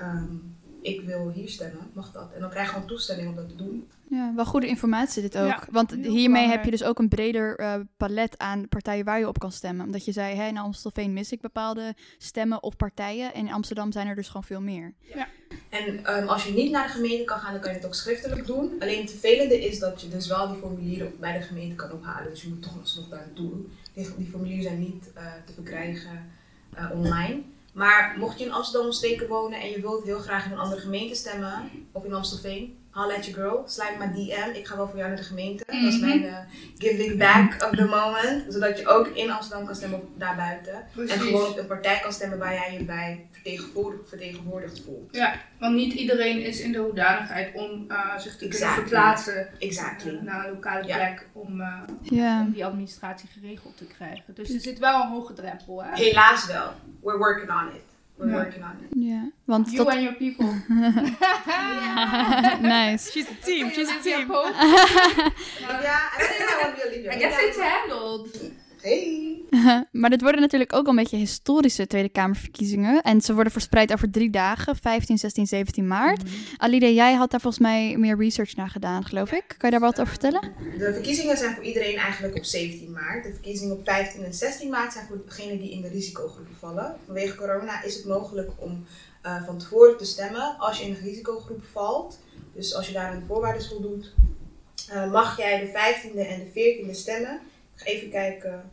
Um, 0.00 0.56
ik 0.86 1.00
wil 1.00 1.30
hier 1.30 1.48
stemmen, 1.48 1.90
mag 1.92 2.12
dat? 2.12 2.32
En 2.34 2.40
dan 2.40 2.50
krijg 2.50 2.66
je 2.66 2.72
gewoon 2.72 2.88
toestemming 2.88 3.28
om 3.28 3.34
dat 3.34 3.48
te 3.48 3.56
doen. 3.56 3.88
Ja, 4.08 4.32
wel 4.34 4.44
goede 4.44 4.66
informatie 4.66 5.22
dit 5.22 5.38
ook. 5.38 5.66
Want 5.70 5.92
hiermee 5.92 6.48
heb 6.48 6.64
je 6.64 6.70
dus 6.70 6.84
ook 6.84 6.98
een 6.98 7.08
breder 7.08 7.60
uh, 7.60 7.74
palet 7.96 8.38
aan 8.38 8.68
partijen 8.68 9.04
waar 9.04 9.18
je 9.18 9.28
op 9.28 9.38
kan 9.38 9.52
stemmen. 9.52 9.86
Omdat 9.86 10.04
je 10.04 10.12
zei, 10.12 10.34
hey, 10.34 10.48
in 10.48 10.58
Amstelveen 10.58 11.12
mis 11.12 11.32
ik 11.32 11.40
bepaalde 11.40 11.94
stemmen 12.18 12.62
of 12.62 12.76
partijen. 12.76 13.34
En 13.34 13.46
in 13.46 13.52
Amsterdam 13.52 13.92
zijn 13.92 14.06
er 14.06 14.14
dus 14.14 14.26
gewoon 14.26 14.44
veel 14.44 14.60
meer. 14.60 14.94
Ja. 15.14 15.28
En 15.68 16.16
um, 16.16 16.28
als 16.28 16.44
je 16.44 16.52
niet 16.52 16.70
naar 16.70 16.86
de 16.86 16.92
gemeente 16.92 17.24
kan 17.24 17.38
gaan, 17.38 17.52
dan 17.52 17.60
kan 17.60 17.70
je 17.70 17.76
het 17.76 17.86
ook 17.86 17.94
schriftelijk 17.94 18.46
doen. 18.46 18.72
Alleen 18.78 19.00
het 19.00 19.10
vervelende 19.10 19.66
is 19.66 19.78
dat 19.78 20.00
je 20.00 20.08
dus 20.08 20.26
wel 20.26 20.48
die 20.48 20.58
formulieren 20.58 21.12
bij 21.20 21.38
de 21.38 21.44
gemeente 21.44 21.74
kan 21.74 21.92
ophalen. 21.92 22.30
Dus 22.30 22.42
je 22.42 22.48
moet 22.48 22.62
toch 22.62 22.74
nog 22.74 23.08
daar 23.08 23.18
naartoe. 23.18 23.52
Die, 23.92 24.08
die 24.16 24.26
formulieren 24.26 24.62
zijn 24.62 24.78
niet 24.78 25.10
uh, 25.16 25.22
te 25.44 25.52
verkrijgen 25.52 26.30
uh, 26.78 26.90
online. 26.92 27.42
Maar 27.76 28.14
mocht 28.18 28.38
je 28.38 28.44
in 28.44 28.52
Amsterdam 28.52 28.92
steken 28.92 29.28
wonen 29.28 29.60
en 29.60 29.70
je 29.70 29.80
wilt 29.80 30.04
heel 30.04 30.18
graag 30.18 30.46
in 30.46 30.52
een 30.52 30.58
andere 30.58 30.80
gemeente 30.80 31.14
stemmen, 31.14 31.70
of 31.92 32.04
in 32.04 32.14
Amstelveen, 32.14 32.78
haal 32.96 33.12
at 33.12 33.26
your 33.26 33.40
girl, 33.40 33.62
sluit 33.66 33.98
maar 33.98 34.12
DM. 34.12 34.50
Ik 34.54 34.66
ga 34.66 34.76
wel 34.76 34.88
voor 34.88 34.96
jou 34.96 35.08
naar 35.08 35.18
de 35.18 35.24
gemeente. 35.24 35.64
Dat 35.66 35.92
is 35.92 35.98
mijn 35.98 36.22
uh, 36.22 36.38
giving 36.78 37.18
back 37.18 37.62
of 37.64 37.70
the 37.70 37.84
moment. 37.84 38.52
Zodat 38.52 38.78
je 38.78 38.86
ook 38.86 39.06
in 39.06 39.30
Amsterdam 39.30 39.66
kan 39.66 39.74
stemmen 39.74 40.00
of 40.00 40.06
daarbuiten. 40.16 40.86
En 40.96 41.08
gewoon 41.08 41.50
op 41.50 41.58
een 41.58 41.66
partij 41.66 41.98
kan 42.02 42.12
stemmen 42.12 42.38
waar 42.38 42.52
jij 42.52 42.72
je 42.72 42.84
bij 42.84 43.26
vertegenwoordigd, 43.30 44.08
vertegenwoordigd 44.08 44.82
voelt. 44.84 45.08
Ja, 45.16 45.34
want 45.58 45.74
niet 45.74 45.92
iedereen 45.92 46.44
is 46.44 46.60
in 46.60 46.72
de 46.72 46.78
hoedanigheid 46.78 47.54
om 47.54 47.84
uh, 47.88 48.18
zich 48.18 48.36
te 48.36 48.44
exactly. 48.44 48.48
kunnen 48.48 48.74
verplaatsen 48.74 49.48
exactly. 49.58 50.12
uh, 50.12 50.22
naar 50.22 50.46
een 50.46 50.52
lokale 50.52 50.84
plek 50.84 51.26
om, 51.32 51.62
yeah. 52.02 52.40
om, 52.40 52.52
die 52.52 52.64
administratie 52.64 53.28
geregeld 53.28 53.76
te 53.76 53.84
krijgen. 53.84 54.34
Dus 54.34 54.54
er 54.54 54.60
zit 54.60 54.78
wel 54.78 55.02
een 55.02 55.08
hoge 55.08 55.32
drempel. 55.32 55.84
Hè? 55.84 55.90
Helaas 55.94 56.46
wel. 56.46 56.72
We're 57.02 57.18
working 57.18 57.50
on 57.50 57.68
it. 57.74 57.95
We're 58.18 58.28
yeah. 58.28 58.34
working 58.34 58.62
on 58.62 58.76
it. 58.82 58.96
Ja, 58.96 59.30
want 59.46 59.70
you 59.72 59.86
and 59.88 60.02
your 60.02 60.14
people. 60.14 60.46
nice. 62.62 63.10
She's 63.14 63.30
a 63.30 63.34
team. 63.34 63.70
She's 63.70 63.90
a 63.90 64.00
team. 64.00 64.28
ja, 64.30 64.44
I 64.48 66.22
think 66.22 66.50
I 66.50 66.62
want 66.62 66.76
to 66.76 66.82
be 66.82 66.88
a 66.88 66.90
leader. 66.96 67.12
I 67.12 67.16
guess 67.18 67.36
it's 67.38 67.58
handled. 67.58 68.30
Hey. 68.86 69.26
maar 70.00 70.10
dit 70.10 70.20
worden 70.20 70.40
natuurlijk 70.40 70.72
ook 70.72 70.86
een 70.86 70.96
beetje 70.96 71.16
historische 71.16 71.86
Tweede 71.86 72.08
Kamerverkiezingen. 72.08 73.02
En 73.02 73.20
ze 73.20 73.34
worden 73.34 73.52
verspreid 73.52 73.92
over 73.92 74.10
drie 74.10 74.30
dagen, 74.30 74.76
15, 74.76 75.18
16, 75.18 75.46
17 75.46 75.86
maart. 75.86 76.22
Mm 76.22 76.28
-hmm. 76.28 76.56
Alida, 76.56 76.86
jij 76.86 77.14
had 77.14 77.30
daar 77.30 77.40
volgens 77.40 77.62
mij 77.62 77.96
meer 77.96 78.16
research 78.16 78.56
naar 78.56 78.68
gedaan, 78.68 79.04
geloof 79.04 79.32
ik. 79.32 79.44
Kan 79.46 79.70
je 79.70 79.78
daar 79.78 79.88
wat 79.88 80.00
over 80.00 80.06
vertellen? 80.06 80.52
De 80.78 80.92
verkiezingen 80.92 81.36
zijn 81.36 81.54
voor 81.54 81.64
iedereen 81.64 81.96
eigenlijk 81.96 82.36
op 82.36 82.44
17 82.44 82.92
maart. 82.92 83.24
De 83.24 83.32
verkiezingen 83.32 83.76
op 83.76 83.84
15 83.84 84.24
en 84.24 84.34
16 84.34 84.70
maart 84.70 84.92
zijn 84.92 85.06
voor 85.06 85.22
degenen 85.26 85.58
die 85.58 85.70
in 85.70 85.80
de 85.80 85.88
risicogroep 85.88 86.48
vallen. 86.58 86.96
Vanwege 87.06 87.36
corona 87.36 87.82
is 87.82 87.94
het 87.94 88.04
mogelijk 88.04 88.50
om 88.56 88.84
uh, 89.26 89.44
van 89.46 89.58
tevoren 89.58 89.96
te 89.96 90.04
stemmen 90.04 90.58
als 90.58 90.78
je 90.78 90.84
in 90.84 90.94
de 90.94 91.00
risicogroep 91.00 91.64
valt. 91.72 92.18
Dus 92.54 92.74
als 92.74 92.86
je 92.86 92.92
daar 92.92 93.10
aan 93.10 93.20
de 93.20 93.26
voorwaarden 93.26 93.66
voldoet, 93.66 94.12
uh, 94.92 95.12
mag 95.12 95.36
jij 95.36 95.60
de 95.60 95.68
15e 95.68 96.28
en 96.28 96.38
de 96.38 96.50
14e 96.50 96.90
stemmen. 96.90 97.40
Ik 97.74 97.82
ga 97.82 97.86
even 97.86 98.10
kijken 98.10 98.70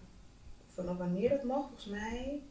vanaf 0.75 0.97
wanneer 0.97 1.29
dat 1.29 1.43
mag, 1.43 1.65
volgens 1.67 1.85
mij. 1.85 2.41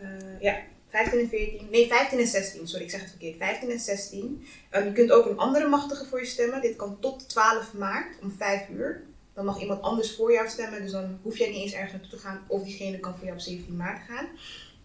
Uh, 0.00 0.40
ja, 0.40 0.62
15 0.88 1.18
en 1.18 1.28
14. 1.28 1.68
Nee, 1.70 1.86
15 1.86 2.18
en 2.18 2.26
16. 2.26 2.68
Sorry, 2.68 2.84
ik 2.84 2.90
zeg 2.90 3.00
het 3.00 3.10
verkeerd. 3.10 3.36
15 3.36 3.70
en 3.70 3.80
16. 3.80 4.46
Um, 4.70 4.84
je 4.84 4.92
kunt 4.92 5.10
ook 5.10 5.26
een 5.26 5.38
andere 5.38 5.68
machtige 5.68 6.04
voor 6.04 6.20
je 6.20 6.26
stemmen. 6.26 6.60
Dit 6.60 6.76
kan 6.76 7.00
tot 7.00 7.28
12 7.28 7.74
maart 7.74 8.18
om 8.22 8.34
5 8.38 8.68
uur. 8.68 9.02
Dan 9.34 9.44
mag 9.44 9.60
iemand 9.60 9.82
anders 9.82 10.14
voor 10.14 10.32
jou 10.32 10.48
stemmen. 10.48 10.82
Dus 10.82 10.90
dan 10.90 11.18
hoef 11.22 11.38
jij 11.38 11.50
niet 11.50 11.62
eens 11.62 11.72
ergens 11.72 11.92
naartoe 11.92 12.10
te 12.10 12.18
gaan. 12.18 12.44
Of 12.46 12.62
diegene 12.62 13.00
kan 13.00 13.14
voor 13.14 13.24
jou 13.24 13.36
op 13.36 13.42
17 13.42 13.76
maart 13.76 14.02
gaan. 14.08 14.26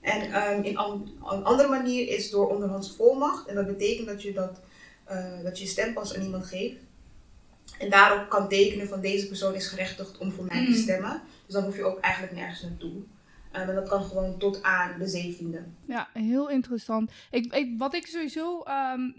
En 0.02 0.50
um, 0.50 0.64
in 0.64 0.78
een 0.78 1.44
andere 1.44 1.70
manier 1.70 2.08
is 2.08 2.30
door 2.30 2.50
onderhands 2.50 2.96
volmacht. 2.96 3.48
En 3.48 3.56
dat 3.56 3.68
betekent 3.68 4.08
dat 4.08 4.22
je, 4.22 4.34
dat, 4.34 4.60
uh, 5.12 5.44
dat 5.44 5.60
je 5.60 5.66
stempas 5.66 6.16
aan 6.16 6.24
iemand 6.24 6.46
geeft. 6.46 6.76
En 7.82 7.90
daarop 7.90 8.30
kan 8.30 8.50
tekenen 8.50 8.88
van 8.88 9.02
deze 9.02 9.28
persoon 9.28 9.54
is 9.54 9.68
gerechtigd 9.68 10.18
om 10.18 10.32
voor 10.32 10.46
mij 10.46 10.66
te 10.66 10.74
stemmen. 10.74 11.22
Dus 11.46 11.54
dan 11.56 11.64
hoef 11.64 11.76
je 11.76 11.84
ook 11.84 12.00
eigenlijk 12.00 12.36
nergens 12.36 12.62
naartoe. 12.62 13.02
Um, 13.56 13.70
en 13.70 13.76
dat 13.76 13.90
kan 13.90 14.04
gewoon 14.04 14.38
tot 14.38 14.64
aan 14.64 15.00
de 15.00 15.36
17e. 15.40 15.86
Ja, 15.86 16.10
heel 16.14 16.50
interessant. 16.50 17.12
Ik, 17.32 17.54
ik, 17.54 17.78
wat 17.78 17.94
ik 17.94 18.08
sowieso 18.08 18.64
um, 18.68 19.14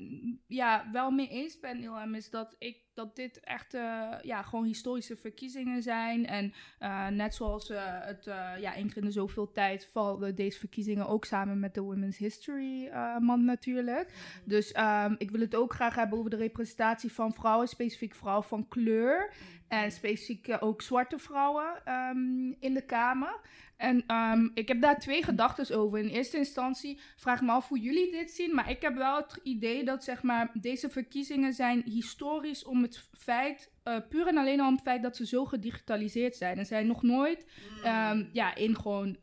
ja, 0.46 0.88
wel 0.92 1.10
mee 1.10 1.28
eens 1.28 1.60
ben, 1.60 1.82
Ilham, 1.82 2.14
is 2.14 2.30
dat, 2.30 2.54
ik, 2.58 2.76
dat 2.94 3.16
dit 3.16 3.40
echt 3.40 3.74
uh, 3.74 4.08
ja, 4.22 4.42
gewoon 4.42 4.64
historische 4.64 5.16
verkiezingen 5.16 5.82
zijn. 5.82 6.26
En 6.26 6.52
uh, 6.80 7.08
net 7.08 7.34
zoals 7.34 7.70
uh, 7.70 7.78
het 7.84 8.24
ja, 8.60 8.74
één 8.74 8.86
keer 8.86 8.96
in 8.96 9.04
de 9.04 9.10
zoveel 9.10 9.52
tijd 9.52 9.88
vallen 9.92 10.34
deze 10.34 10.58
verkiezingen 10.58 11.08
ook 11.08 11.24
samen 11.24 11.60
met 11.60 11.74
de 11.74 11.80
Women's 11.80 12.18
History 12.18 12.90
Month 13.18 13.44
natuurlijk. 13.44 14.06
Mm-hmm. 14.08 14.48
Dus 14.48 14.76
um, 14.76 15.14
ik 15.18 15.30
wil 15.30 15.40
het 15.40 15.54
ook 15.54 15.74
graag 15.74 15.94
hebben 15.94 16.18
over 16.18 16.30
de 16.30 16.36
representatie 16.36 17.12
van 17.12 17.34
vrouwen, 17.34 17.68
specifiek 17.68 18.14
vrouwen 18.14 18.44
van 18.44 18.68
kleur. 18.68 19.26
Mm-hmm. 19.26 19.60
En 19.72 19.92
specifiek 19.92 20.56
ook 20.60 20.82
zwarte 20.82 21.18
vrouwen 21.18 21.92
um, 21.92 22.56
in 22.60 22.74
de 22.74 22.84
Kamer. 22.84 23.40
En 23.82 24.16
um, 24.16 24.50
ik 24.54 24.68
heb 24.68 24.80
daar 24.80 24.98
twee 24.98 25.22
gedachten 25.22 25.76
over. 25.78 25.98
In 25.98 26.08
eerste 26.08 26.36
instantie 26.36 26.98
vraag 27.16 27.40
me 27.40 27.50
af 27.50 27.68
hoe 27.68 27.78
jullie 27.78 28.10
dit 28.10 28.30
zien. 28.30 28.54
Maar 28.54 28.70
ik 28.70 28.82
heb 28.82 28.94
wel 28.94 29.16
het 29.16 29.40
idee 29.42 29.84
dat 29.84 30.04
zeg 30.04 30.22
maar, 30.22 30.50
deze 30.52 30.90
verkiezingen 30.90 31.52
zijn 31.52 31.82
historisch 31.84 32.64
om 32.64 32.82
het 32.82 33.04
feit 33.22 33.70
uh, 33.84 33.96
puur 34.08 34.26
en 34.26 34.36
alleen 34.36 34.60
al 34.60 34.66
om 34.66 34.74
het 34.74 34.82
feit 34.82 35.02
dat 35.02 35.16
ze 35.16 35.26
zo 35.26 35.44
gedigitaliseerd 35.44 36.36
zijn. 36.36 36.58
Er 36.58 36.66
zijn 36.66 36.86
nog 36.86 37.02
nooit 37.02 37.46
um, 37.84 38.28
ja, 38.32 38.54
in 38.54 38.76
gewoon 38.76 39.08
uh, 39.08 39.18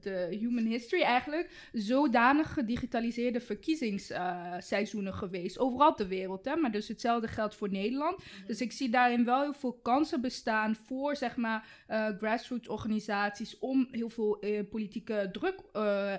de 0.00 0.36
human 0.40 0.64
history 0.64 1.02
eigenlijk 1.02 1.68
zodanig 1.72 2.52
gedigitaliseerde 2.52 3.40
verkiezingsseizoenen 3.40 5.12
uh, 5.12 5.18
geweest. 5.18 5.58
Overal 5.58 5.94
ter 5.94 6.08
wereld, 6.08 6.44
hè? 6.44 6.56
maar 6.56 6.70
dus 6.72 6.88
hetzelfde 6.88 7.28
geldt 7.28 7.54
voor 7.54 7.70
Nederland. 7.70 8.18
Mm-hmm. 8.18 8.46
Dus 8.46 8.60
ik 8.60 8.72
zie 8.72 8.88
daarin 8.88 9.24
wel 9.24 9.42
heel 9.42 9.54
veel 9.54 9.78
kansen 9.82 10.20
bestaan 10.20 10.74
voor 10.74 11.16
zeg 11.16 11.36
maar 11.36 11.66
grassroots 12.18 12.68
organisaties 12.68 13.58
om 13.58 13.88
heel 13.90 14.10
veel 14.10 14.44
politieke 14.70 15.28
druk 15.32 15.60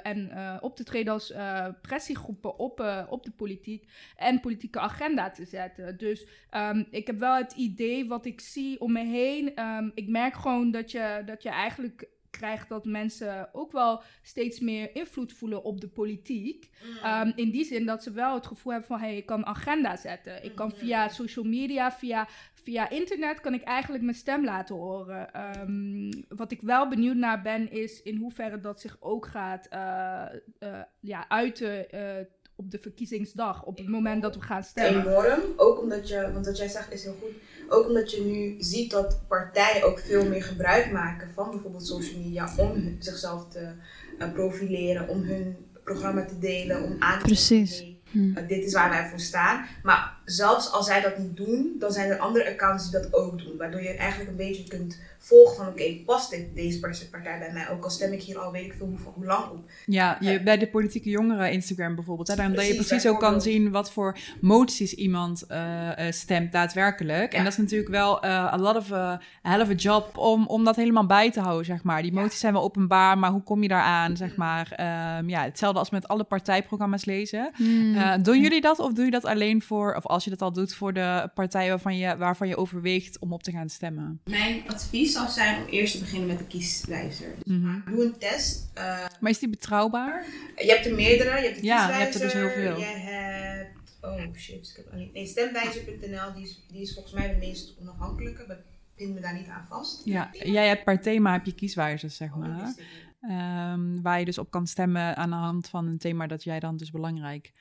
en 0.03 0.31
op 0.61 0.75
te 0.75 0.83
treden 0.83 1.13
als 1.13 1.33
pressiegroepen 1.81 2.59
op, 2.59 3.05
op 3.09 3.23
de 3.23 3.31
politiek 3.31 3.89
en 4.15 4.39
politieke 4.39 4.79
agenda 4.79 5.31
te 5.31 5.45
zetten. 5.45 5.97
Dus 5.97 6.25
um, 6.51 6.87
ik 6.91 7.06
heb 7.07 7.19
wel 7.19 7.35
het 7.35 7.53
idee 7.53 8.07
wat 8.07 8.25
ik 8.25 8.39
zie 8.39 8.79
om 8.79 8.91
me 8.91 9.03
heen. 9.05 9.63
Um, 9.63 9.91
ik 9.95 10.07
merk 10.07 10.33
gewoon 10.33 10.71
dat 10.71 10.91
je, 10.91 11.21
dat 11.25 11.43
je 11.43 11.49
eigenlijk 11.49 12.09
krijgt 12.29 12.69
dat 12.69 12.85
mensen 12.85 13.49
ook 13.53 13.71
wel 13.71 14.01
steeds 14.21 14.59
meer 14.59 14.95
invloed 14.95 15.33
voelen 15.33 15.63
op 15.63 15.81
de 15.81 15.87
politiek. 15.87 16.69
Mm. 16.83 17.27
Um, 17.27 17.33
in 17.35 17.51
die 17.51 17.65
zin 17.65 17.85
dat 17.85 18.03
ze 18.03 18.11
wel 18.11 18.33
het 18.33 18.47
gevoel 18.47 18.71
hebben 18.71 18.89
van... 18.89 18.99
hey, 18.99 19.17
ik 19.17 19.25
kan 19.25 19.45
agenda 19.45 19.95
zetten. 19.95 20.43
Ik 20.43 20.55
kan 20.55 20.71
via 20.71 21.07
social 21.07 21.45
media, 21.45 21.91
via, 21.91 22.27
via 22.53 22.89
internet... 22.89 23.39
kan 23.39 23.53
ik 23.53 23.63
eigenlijk 23.63 24.03
mijn 24.03 24.15
stem 24.15 24.43
laten 24.43 24.75
horen. 24.75 25.29
Um, 25.59 26.09
wat 26.27 26.51
ik 26.51 26.61
wel 26.61 26.87
benieuwd 26.87 27.15
naar 27.15 27.41
ben, 27.41 27.71
is 27.71 28.01
in 28.01 28.15
hoeverre 28.15 28.59
dat 28.59 28.81
zich 28.81 28.97
ook 28.99 29.25
gaat 29.25 29.67
uh, 29.73 30.25
uh, 30.59 30.81
ja, 30.99 31.29
uiten... 31.29 31.95
Uh, 31.95 32.25
op 32.59 32.71
de 32.71 32.79
verkiezingsdag, 32.81 33.63
op 33.63 33.77
het 33.77 33.87
moment 33.87 34.21
dat 34.21 34.35
we 34.35 34.41
gaan 34.41 34.63
stemmen. 34.63 35.01
Enorm, 35.01 35.41
ook 35.55 35.81
omdat 35.81 36.07
je, 36.07 36.31
want 36.33 36.45
wat 36.45 36.57
jij 36.57 36.67
zegt 36.67 36.93
is 36.93 37.03
heel 37.03 37.17
goed, 37.21 37.31
ook 37.69 37.87
omdat 37.87 38.11
je 38.11 38.21
nu 38.21 38.55
ziet 38.59 38.91
dat 38.91 39.19
partijen 39.27 39.83
ook 39.83 39.99
veel 39.99 40.25
meer 40.25 40.43
gebruik 40.43 40.91
maken 40.91 41.29
van 41.33 41.51
bijvoorbeeld 41.51 41.85
social 41.87 42.19
media 42.19 42.53
om 42.57 42.95
zichzelf 42.99 43.47
te 43.49 43.71
uh, 44.19 44.33
profileren, 44.33 45.07
om 45.07 45.21
hun 45.21 45.55
programma 45.83 46.25
te 46.25 46.39
delen, 46.39 46.83
om 46.83 46.95
aan 46.99 47.19
te 47.19 47.25
Precies. 47.25 47.83
Uh, 48.11 48.47
dit 48.47 48.63
is 48.63 48.73
waar 48.73 48.89
wij 48.89 49.09
voor 49.09 49.19
staan. 49.19 49.65
Maar 49.83 50.16
zelfs 50.29 50.71
als 50.71 50.85
zij 50.85 51.01
dat 51.01 51.17
niet 51.17 51.37
doen, 51.37 51.75
dan 51.79 51.91
zijn 51.91 52.09
er 52.09 52.17
andere 52.17 52.49
accounts 52.49 52.83
die 52.89 53.01
dat 53.01 53.13
ook 53.13 53.37
doen. 53.37 53.57
Waardoor 53.57 53.81
je 53.81 53.95
eigenlijk 53.95 54.29
een 54.29 54.35
beetje 54.35 54.63
kunt 54.63 54.99
volgen 55.19 55.55
van 55.55 55.67
oké, 55.67 55.81
okay, 55.81 56.03
past 56.05 56.29
dit, 56.29 56.55
deze 56.55 56.79
partij 56.79 57.39
bij 57.39 57.51
mij? 57.53 57.69
Ook 57.69 57.83
al 57.83 57.89
stem 57.89 58.11
ik 58.11 58.21
hier 58.21 58.37
al 58.37 58.51
weet 58.51 58.65
ik 58.65 58.73
veel 58.77 58.87
hoe, 58.87 58.97
hoe 59.13 59.25
lang 59.25 59.49
op. 59.49 59.69
Ja, 59.85 60.17
je, 60.19 60.43
bij 60.43 60.57
de 60.57 60.67
politieke 60.67 61.09
jongeren 61.09 61.51
Instagram 61.51 61.95
bijvoorbeeld. 61.95 62.27
Hè, 62.27 62.35
dan 62.35 62.53
dat 62.53 62.67
je 62.67 62.75
precies 62.75 63.07
ook 63.07 63.19
kan 63.19 63.41
zien 63.41 63.71
wat 63.71 63.91
voor 63.91 64.17
moties 64.41 64.93
iemand 64.93 65.43
uh, 65.51 65.89
stemt 66.09 66.51
daadwerkelijk. 66.51 67.31
Ja. 67.31 67.37
En 67.37 67.43
dat 67.43 67.53
is 67.53 67.59
natuurlijk 67.59 67.89
wel 67.89 68.25
uh, 68.25 68.53
a 68.53 68.57
lot 68.57 68.75
of 68.75 68.91
a 68.91 69.21
hell 69.41 69.61
of 69.61 69.69
a 69.69 69.73
job 69.73 70.17
om, 70.17 70.47
om 70.47 70.63
dat 70.63 70.75
helemaal 70.75 71.05
bij 71.05 71.31
te 71.31 71.39
houden, 71.39 71.65
zeg 71.65 71.83
maar. 71.83 72.01
Die 72.01 72.13
moties 72.13 72.31
ja. 72.31 72.37
zijn 72.37 72.53
wel 72.53 72.63
openbaar, 72.63 73.17
maar 73.17 73.31
hoe 73.31 73.43
kom 73.43 73.61
je 73.61 73.67
daaraan, 73.67 74.17
zeg 74.17 74.35
maar. 74.35 74.71
Um, 75.19 75.29
ja, 75.29 75.43
hetzelfde 75.43 75.79
als 75.79 75.89
met 75.89 76.07
alle 76.07 76.23
partijprogramma's 76.23 77.05
lezen. 77.05 77.51
Hmm. 77.55 78.23
doen 78.23 78.41
jullie 78.41 78.61
dat 78.61 78.79
of 78.79 78.93
doe 78.93 79.05
je 79.05 79.11
dat 79.11 79.25
alleen 79.25 79.61
voor, 79.61 79.95
of 79.95 80.05
als 80.17 80.25
je 80.25 80.31
dat 80.37 80.41
al 80.41 80.51
doet 80.51 80.73
voor 80.73 80.93
de 80.93 81.29
partij 81.33 81.69
waarvan 81.69 81.97
je, 81.97 82.17
waarvan 82.17 82.47
je 82.47 82.55
overweegt 82.57 83.19
om 83.19 83.33
op 83.33 83.43
te 83.43 83.51
gaan 83.51 83.69
stemmen? 83.69 84.21
Mijn 84.25 84.63
advies 84.67 85.11
zou 85.13 85.29
zijn 85.29 85.61
om 85.63 85.67
eerst 85.69 85.93
te 85.93 85.99
beginnen 85.99 86.27
met 86.27 86.37
de 86.37 86.45
kieswijzer. 86.47 87.35
Dus 87.43 87.57
Mhm. 87.57 87.91
doe 87.91 88.05
een 88.05 88.17
test. 88.17 88.69
Eh, 88.73 89.05
Maar 89.19 89.31
is 89.31 89.39
die 89.39 89.49
betrouwbaar? 89.49 90.25
je 90.55 90.65
hebt 90.71 90.85
er 90.85 90.93
meerdere. 90.95 91.29
Je 91.39 91.45
hebt 91.45 91.59
de 91.59 91.65
Ja, 91.65 91.87
je 91.87 91.93
hebt 92.03 92.13
er 92.13 92.19
dus 92.21 92.33
heel 92.33 92.49
veel. 92.49 92.77
Je 92.79 92.85
hebt... 92.85 93.75
Oh 94.01 94.35
shit, 94.35 94.69
ik 94.69 94.75
heb 94.75 94.93
alleen... 94.93 95.09
Nee, 95.13 95.25
stemwijzer.nl, 95.25 96.33
die 96.33 96.43
is, 96.43 96.63
die 96.71 96.81
is 96.81 96.93
volgens 96.93 97.13
mij 97.13 97.27
de 97.29 97.35
meest 97.35 97.75
onafhankelijke. 97.81 98.57
Pin 98.95 99.13
me 99.13 99.19
daar 99.19 99.33
niet 99.33 99.47
aan 99.47 99.65
vast. 99.69 100.01
Ja, 100.05 100.29
jij 100.31 100.67
hebt 100.67 100.83
per 100.83 101.01
thema 101.01 101.31
heb 101.31 101.45
je 101.45 101.53
kieswijzers, 101.55 102.15
zeg 102.15 102.29
Oh, 102.31 102.37
maar. 102.37 102.73
Ehm, 103.21 104.01
waar 104.01 104.19
je 104.19 104.25
dus 104.25 104.37
op 104.37 104.51
kan 104.51 104.67
stemmen 104.67 105.15
aan 105.15 105.29
de 105.29 105.35
hand 105.35 105.69
van 105.69 105.87
een 105.87 105.97
thema 105.97 106.27
dat 106.27 106.43
jij 106.43 106.59
dan 106.59 106.77
dus 106.77 106.91
belangrijk 106.91 107.51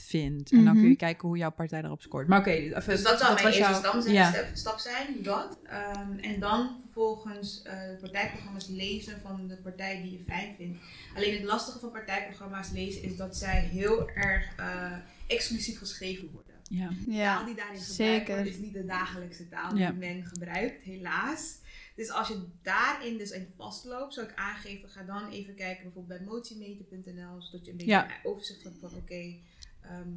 vindt. 0.00 0.52
En 0.52 0.64
dan 0.64 0.72
kun 0.72 0.82
je 0.82 0.88
Mhm. 0.88 0.96
kijken 0.96 1.28
hoe 1.28 1.36
jouw 1.36 1.50
partij 1.50 1.80
daarop 1.80 2.02
scoort. 2.02 2.28
Maar 2.28 2.38
oké, 2.38 2.80
Dus 2.86 3.02
dat 3.02 3.18
zou 3.18 3.34
mijn 3.34 3.46
eerste 3.46 3.60
jouw- 3.62 3.74
stap 3.74 4.00
zijn, 4.00 4.14
Ja. 4.14 4.44
stap 4.54 4.78
zijn, 4.78 5.22
dat. 5.22 5.58
Ehm, 5.64 6.18
en 6.18 6.40
dan 6.40 6.80
vervolgens 6.84 7.62
eh, 7.62 7.74
partijprogramma's 8.00 8.66
lezen 8.68 9.20
van 9.20 9.46
de 9.48 9.56
partij 9.56 10.02
die 10.02 10.12
je 10.12 10.22
fijn 10.26 10.54
vindt. 10.56 10.78
Alleen 11.16 11.32
het 11.34 11.42
lastige 11.44 11.78
van 11.78 11.90
partijprogramma's 11.90 12.70
lezen 12.70 13.02
is 13.02 13.16
dat 13.16 13.36
zij 13.36 13.60
heel 13.60 14.08
erg 14.10 14.52
eh, 14.56 14.92
exclusief 15.26 15.78
geschreven 15.78 16.30
worden. 16.32 16.54
Ja. 16.70 16.88
De 16.88 16.94
taal 17.04 17.14
Ja, 17.14 17.44
die 17.44 17.54
daarin 17.54 17.80
gebruikt 17.80 17.84
zeker. 17.94 18.34
wordt 18.34 18.50
is 18.50 18.58
niet 18.58 18.72
de 18.72 18.84
dagelijkse 18.84 19.48
taal 19.48 19.76
Ja. 19.76 19.90
die 19.90 19.98
men 19.98 20.24
gebruikt, 20.24 20.84
helaas. 20.84 21.56
Dus 21.96 22.10
als 22.10 22.28
je 22.28 22.46
daarin 22.62 23.16
dus 23.18 23.30
in 23.30 23.48
vastloopt, 23.56 24.14
zou 24.14 24.26
ik 24.26 24.32
aangeven, 24.34 24.88
ga 24.88 25.02
dan 25.02 25.30
even 25.30 25.54
kijken 25.54 25.82
bijvoorbeeld 25.82 26.18
bij 26.18 26.28
motiemeter.nl, 26.28 27.42
zodat 27.42 27.64
je 27.64 27.70
een 27.70 27.76
beetje 27.76 27.92
Ja. 27.92 28.04
een 28.04 28.30
overzicht 28.30 28.62
hebt 28.62 28.78
van 28.80 28.90
oké, 28.94 29.34
ehm, 29.80 30.10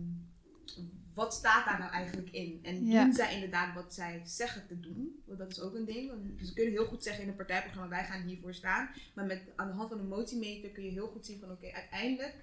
wat 1.14 1.34
staat 1.34 1.66
daar 1.66 1.80
nou 1.80 1.92
eigenlijk 1.92 2.30
in? 2.32 2.60
En 2.64 2.86
Ja. 2.86 3.04
doen 3.04 3.14
zij 3.14 3.34
inderdaad 3.34 3.76
wat 3.76 3.94
zij 3.94 4.22
zeggen 4.26 4.68
te 4.68 4.80
doen? 4.80 5.22
Want 5.26 5.40
dat 5.40 5.52
is 5.52 5.60
ook 5.60 5.74
een 5.76 5.86
ding. 5.86 6.10
Want 6.10 6.48
ze 6.48 6.54
kunnen 6.54 6.74
heel 6.74 6.86
goed 6.86 7.04
zeggen 7.04 7.24
in 7.24 7.30
een 7.30 7.36
partijprogramma, 7.36 7.90
wij 7.90 8.06
gaan 8.06 8.22
hiervoor 8.22 8.54
staan. 8.54 8.90
Maar 9.14 9.26
met, 9.26 9.42
aan 9.56 9.68
de 9.68 9.74
hand 9.74 9.90
van 9.90 10.00
een 10.00 10.08
motiemeter 10.08 10.70
kun 10.70 10.84
je 10.84 10.92
heel 10.92 11.08
goed 11.08 11.26
zien 11.26 11.40
van 11.40 11.52
oké, 11.52 11.72
uiteindelijk 11.72 12.36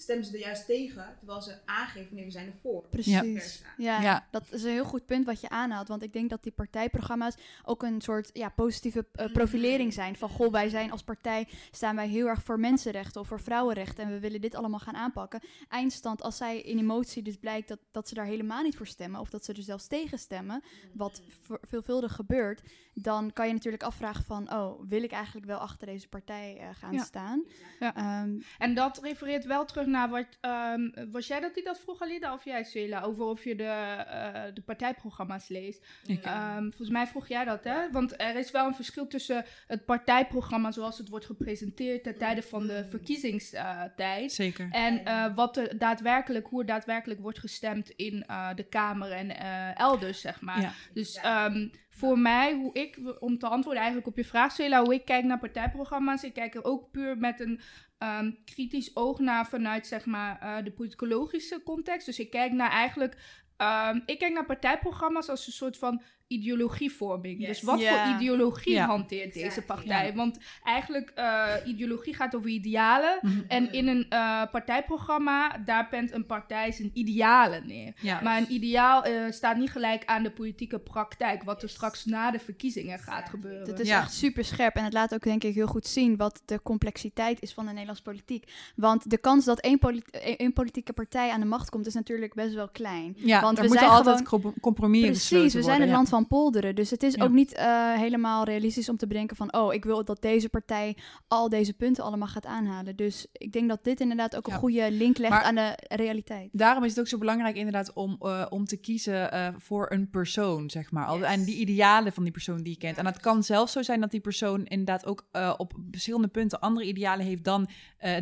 stemmen 0.00 0.26
ze 0.26 0.32
er 0.32 0.38
juist 0.38 0.66
tegen, 0.66 1.14
terwijl 1.18 1.42
ze 1.42 1.58
aangeven 1.64 2.14
nee, 2.16 2.24
we 2.24 2.30
zijn 2.30 2.46
ervoor. 2.46 2.84
Precies. 2.90 3.62
Ja. 3.76 4.00
Ja. 4.00 4.26
dat 4.30 4.42
is 4.50 4.62
een 4.62 4.70
heel 4.70 4.84
goed 4.84 5.06
punt 5.06 5.26
wat 5.26 5.40
je 5.40 5.48
aanhaalt. 5.48 5.88
Want 5.88 6.02
ik 6.02 6.12
denk 6.12 6.30
dat 6.30 6.42
die 6.42 6.52
partijprogramma's 6.52 7.34
ook 7.64 7.82
een 7.82 8.00
soort 8.00 8.30
ja, 8.32 8.48
positieve 8.48 8.98
Mm. 8.98 9.24
eh, 9.24 9.32
profilering 9.32 9.92
zijn. 9.92 10.16
Van 10.16 10.28
goh, 10.28 10.52
wij 10.52 10.68
zijn 10.68 10.90
als 10.90 11.02
partij, 11.02 11.48
staan 11.70 11.96
wij 11.96 12.08
heel 12.08 12.26
erg 12.26 12.42
voor 12.42 12.60
mensenrechten 12.60 13.20
of 13.20 13.26
voor 13.28 13.40
vrouwenrechten. 13.40 14.04
En 14.04 14.10
we 14.10 14.18
willen 14.20 14.40
dit 14.40 14.54
allemaal 14.54 14.78
gaan 14.78 14.96
aanpakken. 14.96 15.40
Eindstand, 15.68 16.22
als 16.22 16.36
zij 16.36 16.60
in 16.60 16.78
emotie 16.78 17.22
dus 17.22 17.36
blijkt 17.36 17.68
dat, 17.68 17.78
dat 17.90 18.08
ze 18.08 18.14
daar 18.14 18.24
helemaal 18.26 18.62
niet 18.62 18.76
voor 18.76 18.86
stemmen. 18.86 19.20
Of 19.20 19.30
dat 19.30 19.44
ze 19.44 19.52
er 19.52 19.62
zelfs 19.62 19.86
tegen 19.86 20.18
stemmen. 20.18 20.62
Wat 20.94 21.22
ve- 21.42 21.58
veelvuldig 21.62 22.12
gebeurt. 22.14 22.62
Dan 22.94 23.32
kan 23.32 23.46
je 23.46 23.52
natuurlijk 23.52 23.82
afvragen 23.82 24.24
van, 24.24 24.52
oh, 24.52 24.80
wil 24.88 25.02
ik 25.02 25.12
eigenlijk 25.12 25.46
wel 25.46 25.58
achter 25.58 25.86
deze 25.86 26.08
partij 26.08 26.56
eh, 26.58 26.68
gaan 26.72 26.92
Ja. 26.92 27.04
staan? 27.04 27.44
Ja. 27.80 27.94
Ehm, 27.96 28.40
En 28.58 28.74
dat 28.74 28.98
refereert 29.02 29.44
wel 29.44 29.64
terug 29.64 29.86
naar 29.90 30.08
wat. 30.08 30.26
ehm, 30.40 31.10
was 31.10 31.26
jij 31.26 31.40
dat 31.40 31.54
die 31.54 31.64
dat 31.64 31.80
vroeg, 31.80 32.02
Alida? 32.02 32.32
Of 32.34 32.44
jij, 32.44 32.64
Cela? 32.64 33.00
Over 33.00 33.24
of 33.24 33.44
je 33.44 33.56
de, 33.56 33.64
eh, 33.64 34.42
de 34.54 34.62
partijprogramma's 34.62 35.48
leest. 35.48 35.86
Ehm, 36.22 36.62
volgens 36.62 36.90
mij 36.90 37.06
vroeg 37.06 37.28
jij 37.28 37.44
dat, 37.44 37.64
hè? 37.64 37.90
Want 37.90 38.20
er 38.20 38.36
is 38.36 38.50
wel 38.50 38.66
een 38.66 38.74
verschil 38.74 39.06
tussen 39.06 39.44
het 39.66 39.84
partijprogramma 39.84 40.70
zoals 40.70 40.98
het 40.98 41.08
wordt 41.08 41.26
gepresenteerd 41.26 42.02
ten 42.02 42.18
tijde 42.18 42.42
van 42.42 42.66
de 42.66 42.84
verkiezingstijd. 42.90 44.32
Zeker. 44.32 44.68
En 44.70 45.04
eh, 45.04 45.34
wat 45.34 45.56
er 45.56 45.78
daadwerkelijk, 45.78 46.46
hoe 46.46 46.60
er 46.60 46.66
daadwerkelijk 46.66 47.20
wordt 47.20 47.38
gestemd 47.38 47.90
in 47.90 48.24
eh, 48.26 48.48
de 48.54 48.62
Kamer 48.62 49.12
en 49.12 49.36
eh, 49.36 49.78
elders, 49.78 50.20
zeg 50.20 50.40
maar. 50.40 50.60
Ja. 50.60 50.72
Dus 50.92 51.16
ehm, 51.16 51.68
voor 51.88 52.18
mij, 52.18 52.54
hoe 52.54 52.72
ik, 52.72 52.98
om 53.18 53.38
te 53.38 53.46
antwoorden 53.46 53.82
eigenlijk 53.82 54.10
op 54.10 54.16
je 54.16 54.24
vraag, 54.24 54.52
Cela, 54.52 54.82
hoe 54.82 54.94
ik 54.94 55.04
kijk 55.04 55.24
naar 55.24 55.38
partijprogramma's, 55.38 56.22
ik 56.22 56.32
kijk 56.32 56.54
er 56.54 56.64
ook 56.64 56.90
puur 56.90 57.18
met 57.18 57.40
een 57.40 57.60
ehm, 57.98 58.30
kritisch 58.44 58.96
oog 58.96 59.18
naar 59.18 59.46
vanuit, 59.46 59.86
zeg 59.86 60.06
maar, 60.06 60.40
eh, 60.40 60.64
de 60.64 60.72
politicologische 60.72 61.62
context. 61.64 62.06
Dus 62.06 62.18
ik 62.18 62.30
kijk 62.30 62.52
naar 62.52 62.70
eigenlijk, 62.70 63.16
ehm, 63.56 64.00
ik 64.06 64.18
kijk 64.18 64.32
naar 64.32 64.46
partijprogramma's 64.46 65.28
als 65.28 65.46
een 65.46 65.52
soort 65.52 65.78
van 65.78 66.02
ideologievorming. 66.28 67.38
Yes. 67.38 67.48
Dus 67.48 67.62
wat 67.62 67.82
voor 67.82 68.14
ideologie 68.16 68.80
hanteert 68.80 69.34
deze 69.34 69.62
partij? 69.62 70.14
Want 70.14 70.38
eigenlijk, 70.64 71.12
eh, 71.14 71.48
ideologie 71.64 72.14
gaat 72.14 72.36
over 72.36 72.50
idealen. 72.50 73.18
Mhm. 73.22 73.40
En 73.48 73.72
in 73.72 73.88
een 73.88 74.06
eh, 74.08 74.42
partijprogramma, 74.50 75.58
daar 75.64 75.88
pent 75.88 76.12
een 76.12 76.26
partij 76.26 76.72
zijn 76.72 76.90
idealen 76.92 77.66
neer. 77.66 77.92
Maar 78.22 78.38
een 78.38 78.52
ideaal 78.52 79.04
eh, 79.04 79.12
staat 79.30 79.56
niet 79.56 79.70
gelijk 79.70 80.04
aan 80.04 80.22
de 80.22 80.30
politieke 80.30 80.78
praktijk, 80.78 81.42
wat 81.42 81.62
er 81.62 81.68
straks 81.68 82.04
na 82.04 82.30
de 82.30 82.38
verkiezingen 82.38 82.98
gaat 82.98 83.28
gebeuren. 83.28 83.68
Het 83.68 83.80
is 83.80 83.88
Ja. 83.88 84.00
echt 84.00 84.12
super 84.14 84.44
scherp 84.44 84.74
en 84.76 84.84
het 84.84 84.92
laat 84.92 85.14
ook 85.14 85.22
denk 85.22 85.44
ik 85.44 85.54
heel 85.54 85.66
goed 85.66 85.86
zien 85.86 86.16
wat 86.16 86.42
de 86.44 86.60
complexiteit 86.62 87.42
is 87.42 87.52
van 87.52 87.64
de 87.64 87.70
Nederlandse 87.70 88.02
politiek. 88.02 88.52
Want 88.76 89.10
de 89.10 89.18
kans 89.18 89.44
dat 89.44 89.60
één, 89.60 89.78
poli- 89.78 90.02
één 90.36 90.52
politieke 90.52 90.92
partij 90.92 91.30
aan 91.30 91.40
de 91.40 91.46
macht 91.46 91.70
komt 91.70 91.86
is 91.86 91.94
natuurlijk 91.94 92.34
best 92.34 92.54
wel 92.54 92.68
klein. 92.68 93.14
Ja, 93.16 93.40
Want 93.40 93.56
er 93.58 93.62
we 93.62 93.68
moeten 93.68 93.86
zijn 93.86 93.98
altijd 93.98 94.16
gewoon- 94.28 94.42
compro- 94.42 94.60
compromissen 94.60 95.08
Precies, 95.38 95.42
we 95.42 95.48
zijn 95.48 95.62
worden, 95.64 95.82
een 95.82 95.88
ja. 95.88 95.94
land 95.94 96.08
van 96.08 96.17
polderen. 96.26 96.74
Dus 96.74 96.90
het 96.90 97.02
is 97.02 97.14
Ja. 97.14 97.24
ook 97.24 97.30
niet 97.32 97.52
eh, 97.54 97.92
helemaal 97.94 98.44
realistisch 98.44 98.88
om 98.88 98.96
te 98.96 99.06
bedenken 99.06 99.36
van... 99.36 99.52
oh, 99.54 99.74
ik 99.74 99.84
wil 99.84 100.04
dat 100.04 100.22
deze 100.22 100.48
partij 100.48 100.96
al 101.28 101.48
deze 101.48 101.72
punten 101.72 102.04
allemaal 102.04 102.28
gaat 102.28 102.46
aanhalen. 102.46 102.96
Dus 102.96 103.26
ik 103.32 103.52
denk 103.52 103.68
dat 103.68 103.84
dit 103.84 104.00
inderdaad 104.00 104.36
ook 104.36 104.46
Ja. 104.46 104.52
een 104.52 104.58
goede 104.58 104.90
link 104.90 105.18
legt 105.18 105.32
Maar- 105.32 105.42
aan 105.42 105.54
de 105.54 105.72
realiteit. 105.88 106.48
Daarom 106.52 106.84
is 106.84 106.90
het 106.90 107.00
ook 107.00 107.08
zo 107.08 107.18
belangrijk 107.18 107.56
inderdaad 107.56 107.92
om, 107.92 108.16
eh, 108.20 108.46
om 108.48 108.64
te 108.64 108.76
kiezen 108.76 109.32
eh, 109.32 109.48
voor 109.56 109.86
een 109.92 110.10
persoon, 110.10 110.70
zeg 110.70 110.90
maar. 110.90 111.06
Al- 111.06 111.18
Yes. 111.18 111.26
En 111.26 111.44
die 111.44 111.56
idealen 111.56 112.12
van 112.12 112.22
die 112.22 112.32
persoon 112.32 112.62
die 112.62 112.72
je 112.72 112.78
kent. 112.78 112.96
En 112.98 113.06
het 113.06 113.20
kan 113.20 113.42
zelfs 113.42 113.72
zo 113.72 113.82
zijn 113.82 114.00
dat 114.00 114.10
die 114.10 114.20
persoon 114.20 114.64
inderdaad 114.66 115.06
ook 115.06 115.26
op 115.56 115.72
verschillende 115.90 116.28
punten 116.28 116.60
andere 116.60 116.86
idealen 116.86 117.26
heeft 117.26 117.44
dan 117.44 117.68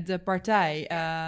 de 0.05 0.21
partij 0.25 0.85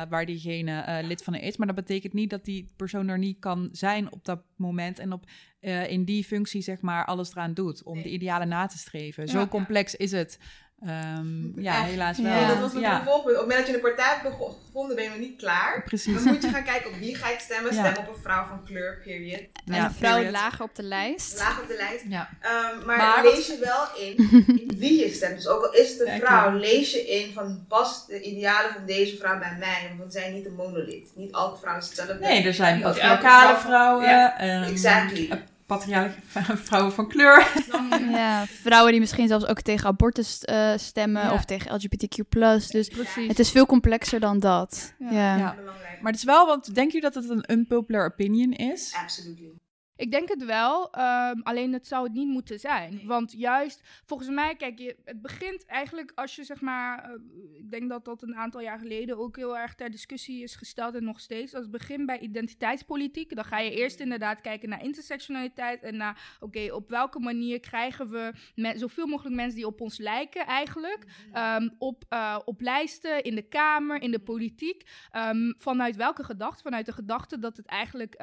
waar 0.08 0.26
diegene 0.26 1.00
lid 1.04 1.22
van 1.22 1.34
is. 1.34 1.56
Maar 1.56 1.66
dat 1.66 1.76
betekent 1.76 2.12
niet 2.12 2.30
dat 2.30 2.44
die 2.44 2.72
persoon 2.76 3.08
er 3.08 3.18
niet 3.18 3.38
kan 3.38 3.68
zijn 3.72 4.12
op 4.12 4.24
dat 4.24 4.42
moment 4.56 4.98
en 4.98 5.12
op, 5.12 5.24
eh, 5.60 5.90
in 5.90 6.04
die 6.04 6.24
functie, 6.24 6.62
zeg 6.62 6.80
maar, 6.80 7.04
alles 7.04 7.30
eraan 7.30 7.54
doet 7.54 7.82
om 7.82 8.02
de 8.02 8.08
idealen 8.08 8.48
na 8.48 8.66
te 8.66 8.78
streven. 8.78 9.28
Zo 9.28 9.46
complex 9.46 9.94
is 9.94 10.12
het. 10.12 10.38
Ehm, 10.86 11.60
ja, 11.60 11.76
Echt. 11.78 11.84
helaas 11.90 12.18
wel. 12.18 12.32
Ja, 12.32 12.48
dat 12.48 12.58
was 12.58 12.72
het 12.72 12.80
ja, 12.80 12.96
vervolgpunt. 12.96 13.36
Op 13.36 13.40
het 13.40 13.48
moment 13.48 13.58
dat 13.58 13.66
je 13.68 13.74
een 13.74 13.80
partij 13.94 14.16
hebt 14.22 14.34
gevonden, 14.66 14.96
ben 14.96 15.04
je 15.04 15.10
nog 15.10 15.18
niet 15.18 15.36
klaar. 15.38 15.82
precies. 15.84 16.14
Dan 16.14 16.32
moet 16.32 16.42
je 16.42 16.48
gaan 16.48 16.64
kijken 16.64 16.90
op 16.90 16.96
wie 16.96 17.14
ga 17.14 17.30
ik 17.30 17.38
stemmen. 17.38 17.74
Ja. 17.78 17.90
Stem 17.92 18.04
op 18.04 18.14
een 18.16 18.22
vrouw 18.22 18.46
van 18.46 18.64
kleur, 18.64 19.00
period. 19.04 19.40
en 19.66 19.74
Ja, 19.74 19.84
een 19.84 19.90
vrouw 19.92 20.12
period. 20.14 20.32
lager 20.32 20.64
op 20.64 20.74
de 20.74 20.82
lijst. 20.82 21.38
Laag 21.38 21.60
op 21.60 21.68
de 21.68 21.76
lijst. 21.76 22.04
Ja. 22.08 22.28
Ehm, 22.40 22.86
maar, 22.86 22.96
Maar 22.96 23.22
lees 23.24 23.46
je 23.46 23.58
wel 23.64 24.06
in, 24.06 24.16
in 24.68 24.78
wie 24.78 24.98
je 25.04 25.12
stemt. 25.12 25.34
Dus 25.36 25.46
ook 25.48 25.62
al 25.64 25.72
is 25.72 25.90
het 25.98 26.08
een 26.08 26.18
vrouw, 26.20 26.52
lees 26.52 26.92
je 26.92 27.08
in 27.08 27.32
van 27.32 27.64
past 27.68 28.06
de 28.06 28.20
idealen 28.22 28.72
van 28.72 28.86
deze 28.86 29.16
vrouw 29.16 29.38
bij 29.38 29.56
mij. 29.58 29.92
Want 29.98 30.12
we 30.12 30.18
zijn 30.20 30.34
niet 30.34 30.46
een 30.46 30.54
monolith. 30.54 31.08
Niet 31.14 31.32
elke 31.34 31.58
vrouw 31.60 31.76
is 31.78 31.86
hetzelfde. 31.86 32.14
Nee, 32.14 32.42
er 32.46 32.54
zijn 32.54 32.80
patriarchale 32.80 33.48
vrouw- 33.48 33.60
vrouwen. 33.60 34.08
Ja, 34.08 34.38
ehm, 34.38 34.62
Exactly. 34.62 35.30
Eh, 35.70 35.76
patriarchale 35.76 36.56
v- 36.56 36.64
vrouwen 36.66 36.92
van 36.92 37.08
kleur. 37.08 37.46
Ja, 38.10 38.46
vrouwen 38.46 38.90
die 38.90 39.00
misschien 39.00 39.28
zelfs 39.28 39.46
ook 39.46 39.60
tegen 39.60 39.86
abortus 39.86 40.44
eh, 40.44 40.72
stemmen 40.76 41.22
Ja. 41.22 41.32
of 41.32 41.44
tegen 41.44 41.74
LGBTQ+. 41.74 42.28
Dus 42.72 42.88
Precies. 42.88 43.28
het 43.28 43.38
is 43.38 43.50
veel 43.50 43.66
complexer 43.66 44.20
dan 44.20 44.38
dat. 44.38 44.94
Ja. 44.98 45.10
Ja. 45.10 45.36
Ja. 45.36 45.54
Belangrijk. 45.54 46.00
Maar 46.00 46.12
het 46.12 46.20
is 46.20 46.26
wel, 46.26 46.46
want 46.46 46.74
denk 46.74 46.92
je 46.92 47.00
dat 47.00 47.14
het 47.14 47.28
een 47.30 47.44
unpopular 47.50 48.06
opinion 48.06 48.52
is? 48.52 48.94
Absolutely. 49.02 49.52
Ik 49.98 50.10
denk 50.10 50.28
het 50.28 50.44
wel, 50.44 50.90
ehm, 50.92 51.40
alleen 51.42 51.72
het 51.72 51.86
zou 51.86 52.04
het 52.04 52.12
niet 52.12 52.28
moeten 52.28 52.60
zijn. 52.60 52.94
Nee. 52.94 53.06
Want 53.06 53.32
juist, 53.32 53.82
volgens 54.04 54.28
mij, 54.28 54.54
kijk, 54.54 54.78
je, 54.78 54.96
het 55.04 55.22
begint 55.22 55.66
eigenlijk 55.66 56.12
als 56.14 56.36
je 56.36 56.44
zeg 56.44 56.60
maar, 56.60 57.04
eh, 57.04 57.10
ik 57.54 57.70
denk 57.70 57.88
dat 57.88 58.04
dat 58.04 58.22
een 58.22 58.36
aantal 58.36 58.60
jaar 58.60 58.78
geleden 58.78 59.18
ook 59.18 59.36
heel 59.36 59.58
erg 59.58 59.74
ter 59.74 59.90
discussie 59.90 60.42
is 60.42 60.56
gesteld 60.56 60.94
en 60.94 61.04
nog 61.04 61.20
steeds. 61.20 61.54
Als 61.54 61.62
het 61.62 61.72
begint 61.72 62.06
bij 62.06 62.18
identiteitspolitiek, 62.18 63.34
dan 63.34 63.44
ga 63.44 63.58
je 63.58 63.70
eerst 63.70 64.00
inderdaad 64.00 64.40
kijken 64.40 64.68
naar 64.68 64.84
intersectionaliteit 64.84 65.82
en 65.82 65.96
naar, 65.96 66.36
oké, 66.40 66.72
op 66.72 66.88
welke 66.88 67.20
manier 67.20 67.60
krijgen 67.60 68.10
we 68.10 68.32
zoveel 68.76 69.06
mogelijk 69.06 69.36
mensen 69.36 69.56
die 69.56 69.66
op 69.66 69.80
ons 69.80 69.98
lijken 69.98 70.46
eigenlijk, 70.46 71.04
ehm, 71.32 71.68
op, 71.78 72.04
eh, 72.08 72.38
op 72.44 72.60
lijsten, 72.60 73.22
in 73.22 73.34
de 73.34 73.48
Kamer, 73.48 74.02
in 74.02 74.10
de 74.10 74.20
politiek. 74.20 74.82
Ehm, 75.10 75.52
vanuit 75.56 75.96
welke 75.96 76.24
gedachte? 76.24 76.62
Vanuit 76.62 76.86
de 76.86 76.92
gedachte 76.92 77.38
dat 77.38 77.56
het 77.56 77.66
eigenlijk, 77.66 78.16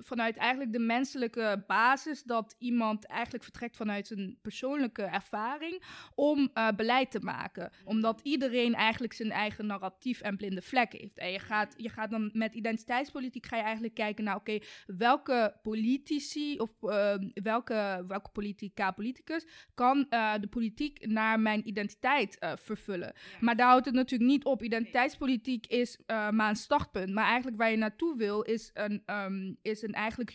vanuit 0.00 0.36
eigenlijk 0.36 0.71
eigenlijk 0.72 1.10
de 1.12 1.18
menselijke 1.38 1.64
basis 1.66 2.22
dat 2.22 2.56
iemand 2.58 3.06
eigenlijk 3.06 3.44
vertrekt 3.44 3.76
vanuit 3.76 4.10
een 4.10 4.38
persoonlijke 4.42 5.02
ervaring 5.02 5.82
om 6.14 6.50
eh, 6.54 6.68
beleid 6.76 7.10
te 7.10 7.20
maken. 7.20 7.70
Omdat 7.84 8.20
iedereen 8.22 8.74
eigenlijk 8.74 9.12
zijn 9.12 9.30
eigen 9.30 9.66
narratief 9.66 10.20
en 10.20 10.36
blinde 10.36 10.62
vlek 10.62 10.92
heeft. 10.92 11.18
En 11.18 11.30
je 11.30 11.38
gaat, 11.38 11.74
je 11.76 11.88
gaat 11.88 12.10
dan 12.10 12.30
met 12.32 12.54
identiteitspolitiek 12.54 13.46
ga 13.46 13.56
je 13.56 13.62
eigenlijk 13.62 13.94
kijken 13.94 14.24
naar, 14.24 14.36
oké, 14.36 14.58
welke 14.86 15.54
politici 15.62 16.58
of 16.58 16.70
uh, 16.82 17.14
welke, 17.34 18.04
welke 18.08 18.30
politica, 18.32 18.90
politicus 18.90 19.46
kan 19.74 20.06
uh, 20.10 20.34
de 20.40 20.46
politiek 20.46 21.06
naar 21.06 21.40
mijn 21.40 21.68
identiteit 21.68 22.36
uh, 22.40 22.52
vervullen. 22.56 23.12
Maar 23.40 23.56
daar 23.56 23.68
houdt 23.68 23.86
het 23.86 23.94
natuurlijk 23.94 24.30
niet 24.30 24.44
op. 24.44 24.62
Identiteitspolitiek 24.62 25.66
is 25.66 25.98
maar 26.06 26.48
een 26.48 26.56
startpunt. 26.56 27.12
Maar 27.12 27.24
eigenlijk 27.24 27.56
waar 27.56 27.70
je 27.70 27.76
naartoe 27.76 28.16
wil, 28.16 28.42
is 28.42 28.70
een, 28.74 29.02
um, 29.06 29.56
is 29.62 29.82
een 29.82 29.92
eigenlijk 29.92 30.30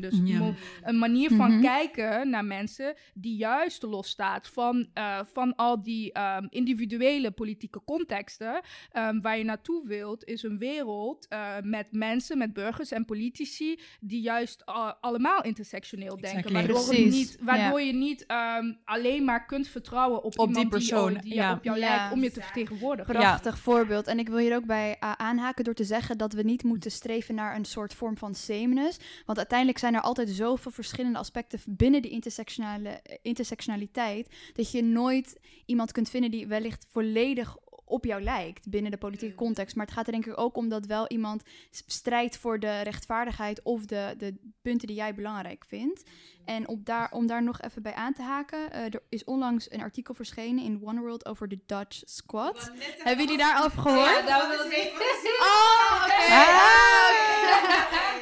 Dus 0.00 0.20
ja. 0.24 0.54
een 0.82 0.98
manier 0.98 1.30
van 1.30 1.50
-hmm. 1.50 1.62
kijken 1.62 2.30
naar 2.30 2.44
mensen 2.44 2.94
die 3.14 3.36
juist 3.36 3.82
losstaat 3.82 4.48
van, 4.48 4.88
van 5.32 5.56
al 5.56 5.82
die 5.82 6.18
um, 6.18 6.46
individuele 6.50 7.30
politieke 7.30 7.84
contexten. 7.84 8.60
Um, 8.92 9.20
waar 9.20 9.38
je 9.38 9.44
naartoe 9.44 9.86
wilt, 9.86 10.24
is 10.24 10.42
een 10.42 10.58
wereld 10.58 11.28
met 11.62 11.86
mensen, 11.90 12.38
met 12.38 12.52
burgers 12.52 12.90
en 12.90 13.04
politici 13.04 13.78
die 14.00 14.20
juist 14.20 14.64
allemaal 15.00 15.42
intersectioneel 15.42 16.16
denken. 16.20 16.30
Exactly. 16.30 16.52
Waardoor, 16.54 16.84
Precies. 16.84 17.14
niet, 17.14 17.38
waardoor 17.40 17.80
ja. 17.80 17.86
je 17.86 17.92
niet 17.92 18.24
um, 18.60 18.78
alleen 18.84 19.24
maar 19.24 19.46
kunt 19.46 19.68
vertrouwen 19.68 20.22
op, 20.22 20.38
op 20.38 20.48
iemand 20.48 20.54
die 20.54 20.68
persoon 20.68 21.12
die, 21.12 21.22
die 21.22 21.34
ja. 21.34 21.52
op 21.52 21.64
jou 21.64 21.78
lijkt 21.78 22.12
om 22.12 22.22
je 22.22 22.30
te 22.30 22.40
vertegenwoordigen. 22.40 23.14
Prachtig 23.14 23.58
voorbeeld. 23.58 24.06
En 24.06 24.18
ik 24.18 24.28
wil 24.28 24.38
hier 24.38 24.56
ook 24.56 24.66
bij 24.66 24.96
uh, 25.00 25.12
aanhaken 25.12 25.64
door 25.64 25.74
te 25.74 25.84
zeggen 25.84 26.18
dat 26.18 26.32
we 26.32 26.42
niet 26.42 26.62
moeten 26.62 26.90
streven 26.90 27.34
naar 27.34 27.56
een 27.56 27.64
soort 27.64 27.94
vorm 27.94 28.16
van 28.16 28.34
sameness. 28.34 28.98
Want 29.26 29.38
uiteindelijk 29.44 29.78
zijn 29.78 29.94
er 29.94 30.00
altijd 30.00 30.30
zoveel 30.30 30.70
verschillende 30.70 31.18
aspecten 31.18 31.60
binnen 31.66 32.02
die 32.02 32.10
intersectionale, 32.10 32.88
eh, 32.88 33.16
intersectionaliteit. 33.22 34.28
Dat 34.54 34.70
je 34.70 34.82
nooit 34.82 35.40
iemand 35.66 35.92
kunt 35.92 36.08
vinden 36.08 36.30
die 36.30 36.46
wellicht 36.46 36.86
volledig 36.90 37.56
op 37.84 38.04
jou 38.04 38.22
lijkt 38.22 38.70
binnen 38.70 38.90
de 38.90 38.96
politieke 38.96 39.34
context. 39.34 39.76
Maar 39.76 39.86
het 39.86 39.94
gaat 39.94 40.06
er 40.06 40.12
denk 40.12 40.26
ik 40.26 40.38
ook 40.38 40.56
om 40.56 40.68
dat 40.68 40.86
wel 40.86 41.08
iemand 41.08 41.42
strijdt 41.70 42.36
voor 42.36 42.60
de 42.60 42.80
rechtvaardigheid 42.80 43.62
of 43.62 43.84
de, 43.86 44.14
de 44.18 44.34
punten 44.62 44.86
die 44.86 44.96
jij 44.96 45.14
belangrijk 45.14 45.64
vindt. 45.68 46.02
En 46.44 46.68
op 46.68 46.86
daar, 46.86 47.12
om 47.12 47.26
daar 47.26 47.42
nog 47.42 47.60
even 47.60 47.82
bij 47.82 47.94
aan 47.94 48.12
te 48.12 48.22
haken, 48.22 48.58
uh, 48.58 48.84
er 48.84 49.02
is 49.08 49.24
onlangs 49.24 49.70
een 49.70 49.80
artikel 49.80 50.14
verschenen 50.14 50.64
in 50.64 50.80
One 50.84 51.00
World 51.00 51.26
over 51.26 51.48
de 51.48 51.58
Dutch 51.66 52.00
Squad. 52.04 52.72
Hebben 52.98 53.24
jullie 53.24 53.40
daarover 53.40 53.78
gehoord? 53.78 54.08
Ja, 54.08 54.22
daar 54.22 54.48
wil 54.48 54.66
ik 54.66 54.92
Oh, 55.40 56.02
oké. 56.02 56.12
Okay. 56.12 56.44
Ah, 56.44 56.94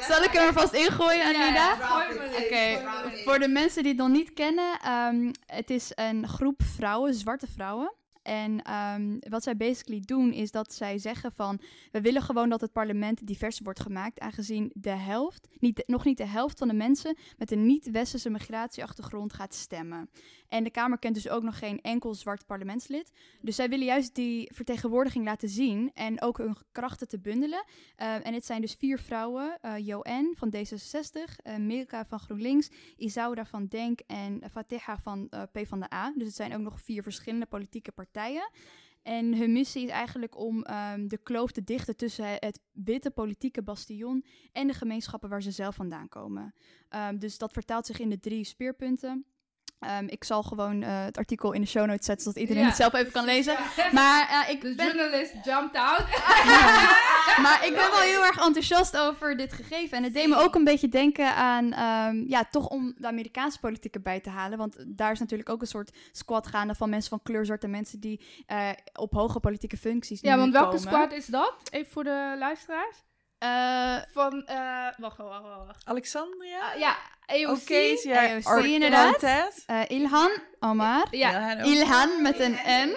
Zal 0.08 0.22
ik 0.22 0.30
hem 0.32 0.46
er 0.46 0.52
vast 0.52 0.72
ingooien, 0.72 1.24
Anida? 1.24 1.72
Oké, 1.72 2.44
okay. 2.44 2.84
voor 3.24 3.38
de 3.38 3.48
mensen 3.48 3.82
die 3.82 3.92
het 3.92 4.00
nog 4.00 4.10
niet 4.10 4.32
kennen, 4.32 4.90
um, 4.92 5.30
het 5.46 5.70
is 5.70 5.92
een 5.94 6.28
groep 6.28 6.62
vrouwen, 6.62 7.14
zwarte 7.14 7.46
vrouwen. 7.46 7.92
En 8.22 8.72
um, 8.72 9.18
wat 9.28 9.42
zij 9.42 9.56
basically 9.56 10.00
doen 10.00 10.32
is 10.32 10.50
dat 10.50 10.74
zij 10.74 10.98
zeggen 10.98 11.32
van... 11.32 11.60
we 11.90 12.00
willen 12.00 12.22
gewoon 12.22 12.48
dat 12.48 12.60
het 12.60 12.72
parlement 12.72 13.26
divers 13.26 13.60
wordt 13.60 13.80
gemaakt... 13.80 14.20
aangezien 14.20 14.70
de 14.74 14.90
helft, 14.90 15.48
niet 15.58 15.82
nog 15.86 16.04
niet 16.04 16.16
de 16.16 16.26
helft 16.26 16.58
van 16.58 16.68
de 16.68 16.74
mensen... 16.74 17.16
met 17.38 17.50
een 17.50 17.66
niet-westerse 17.66 18.30
migratieachtergrond 18.30 19.32
gaat 19.32 19.54
stemmen. 19.54 20.10
En 20.48 20.64
de 20.64 20.70
Kamer 20.70 20.98
kent 20.98 21.14
dus 21.14 21.28
ook 21.28 21.42
nog 21.42 21.58
geen 21.58 21.80
enkel 21.80 22.14
zwart 22.14 22.46
parlementslid. 22.46 23.12
Dus 23.40 23.56
zij 23.56 23.68
willen 23.68 23.86
juist 23.86 24.14
die 24.14 24.50
vertegenwoordiging 24.54 25.24
laten 25.24 25.48
zien... 25.48 25.90
en 25.94 26.22
ook 26.22 26.38
hun 26.38 26.56
krachten 26.72 27.08
te 27.08 27.18
bundelen. 27.18 27.64
Uh, 27.98 28.26
en 28.26 28.34
het 28.34 28.44
zijn 28.46 28.60
dus 28.60 28.74
vier 28.74 28.98
vrouwen. 28.98 29.58
Uh, 29.64 30.00
van 30.34 30.54
D66, 30.56 31.46
uh, 31.46 31.56
Milka 31.56 32.04
van 32.06 32.18
GroenLinks... 32.18 32.70
Isaura 32.96 33.44
van 33.44 33.66
DENK 33.66 34.00
en 34.06 34.42
Fatiha 34.50 34.98
van 34.98 35.26
uh, 35.30 35.42
PvdA. 35.52 36.12
Dus 36.16 36.26
het 36.26 36.36
zijn 36.36 36.54
ook 36.54 36.60
nog 36.60 36.80
vier 36.80 37.02
verschillende 37.02 37.46
politieke 37.46 37.92
partijen 37.92 38.10
partijen. 38.12 38.50
En 39.02 39.36
hun 39.36 39.52
missie 39.52 39.84
is 39.84 39.90
eigenlijk 39.90 40.38
om 40.38 40.66
um, 40.70 41.08
de 41.08 41.18
kloof 41.22 41.50
te 41.50 41.64
dichten 41.64 41.96
tussen 41.96 42.26
het 42.26 42.60
witte 42.72 43.10
politieke 43.10 43.62
bastion 43.62 44.24
en 44.52 44.66
de 44.66 44.72
gemeenschappen 44.72 45.28
waar 45.28 45.42
ze 45.42 45.50
zelf 45.50 45.74
vandaan 45.74 46.08
komen. 46.08 46.54
Um, 46.90 47.18
dus 47.18 47.38
dat 47.38 47.52
vertaalt 47.52 47.86
zich 47.86 47.98
in 47.98 48.10
de 48.10 48.20
drie 48.20 48.44
speerpunten. 48.44 49.24
Um, 49.98 50.08
ik 50.08 50.24
zal 50.24 50.42
gewoon 50.42 50.82
uh, 50.82 51.04
het 51.04 51.18
artikel 51.18 51.52
in 51.52 51.60
de 51.60 51.66
show 51.66 51.86
notes 51.86 52.06
zetten, 52.06 52.24
zodat 52.24 52.40
iedereen 52.40 52.62
Ja. 52.62 52.68
het 52.68 52.76
zelf 52.76 52.92
even 52.94 53.12
kan 53.12 53.24
lezen. 53.24 53.56
Maar, 53.92 54.28
uh, 54.46 54.50
ik 54.54 54.60
De 54.60 54.74
ben, 54.74 54.86
journalist 54.86 55.32
jumped 55.44 55.76
out. 55.76 56.04
maar 57.44 57.60
ik 57.66 57.72
ben 57.74 57.90
wel 57.90 58.00
heel 58.00 58.24
erg 58.24 58.36
enthousiast 58.46 58.96
over 58.96 59.36
dit 59.36 59.52
gegeven. 59.52 59.96
En 59.96 60.02
het 60.04 60.14
deed 60.14 60.28
me 60.28 60.36
ook 60.36 60.54
een 60.54 60.64
beetje 60.64 60.88
denken 60.88 61.34
aan, 61.34 61.64
um, 62.08 62.24
ja, 62.28 62.44
toch 62.50 62.68
om 62.68 62.94
de 62.96 63.06
Amerikaanse 63.06 63.58
politiek 63.60 63.94
erbij 63.94 64.20
te 64.20 64.30
halen. 64.30 64.58
Want 64.58 64.76
daar 64.86 65.12
is 65.12 65.18
natuurlijk 65.18 65.48
ook 65.48 65.60
een 65.60 65.66
soort 65.66 65.96
squad 66.12 66.46
gaande 66.46 66.74
van 66.74 66.90
mensen 66.90 67.10
van 67.10 67.22
kleur, 67.22 67.44
zwarte 67.46 67.68
mensen 67.68 68.00
die 68.00 68.24
uh, 68.52 68.68
op 68.92 69.12
hoge 69.12 69.40
politieke 69.40 69.76
functies 69.76 70.20
Ja, 70.20 70.36
want 70.36 70.52
welke 70.52 70.66
komen. 70.76 70.82
squad 70.92 71.12
is 71.12 71.26
dat? 71.26 71.54
Even 71.70 71.92
voor 71.92 72.04
de 72.04 72.34
luisteraars. 72.38 72.96
Uh, 73.44 73.96
Van, 74.12 74.34
uh, 74.50 74.54
wacht, 74.98 75.16
wacht, 75.16 75.42
wacht, 75.42 75.66
wacht. 75.66 75.84
Alexandria? 75.84 76.74
Uh, 76.74 76.80
ja, 76.80 76.96
AOC. 77.26 77.68
Ja. 78.02 78.28
AOC 78.34 78.46
Or- 78.46 78.66
inderdaad. 78.66 79.22
Uh, 79.70 79.80
Ilhan 79.88 80.30
Omar. 80.60 81.06
Ja, 81.10 81.56
Ilhan 81.62 82.22
met 82.22 82.38
een 82.40 82.52
N. 82.52 82.88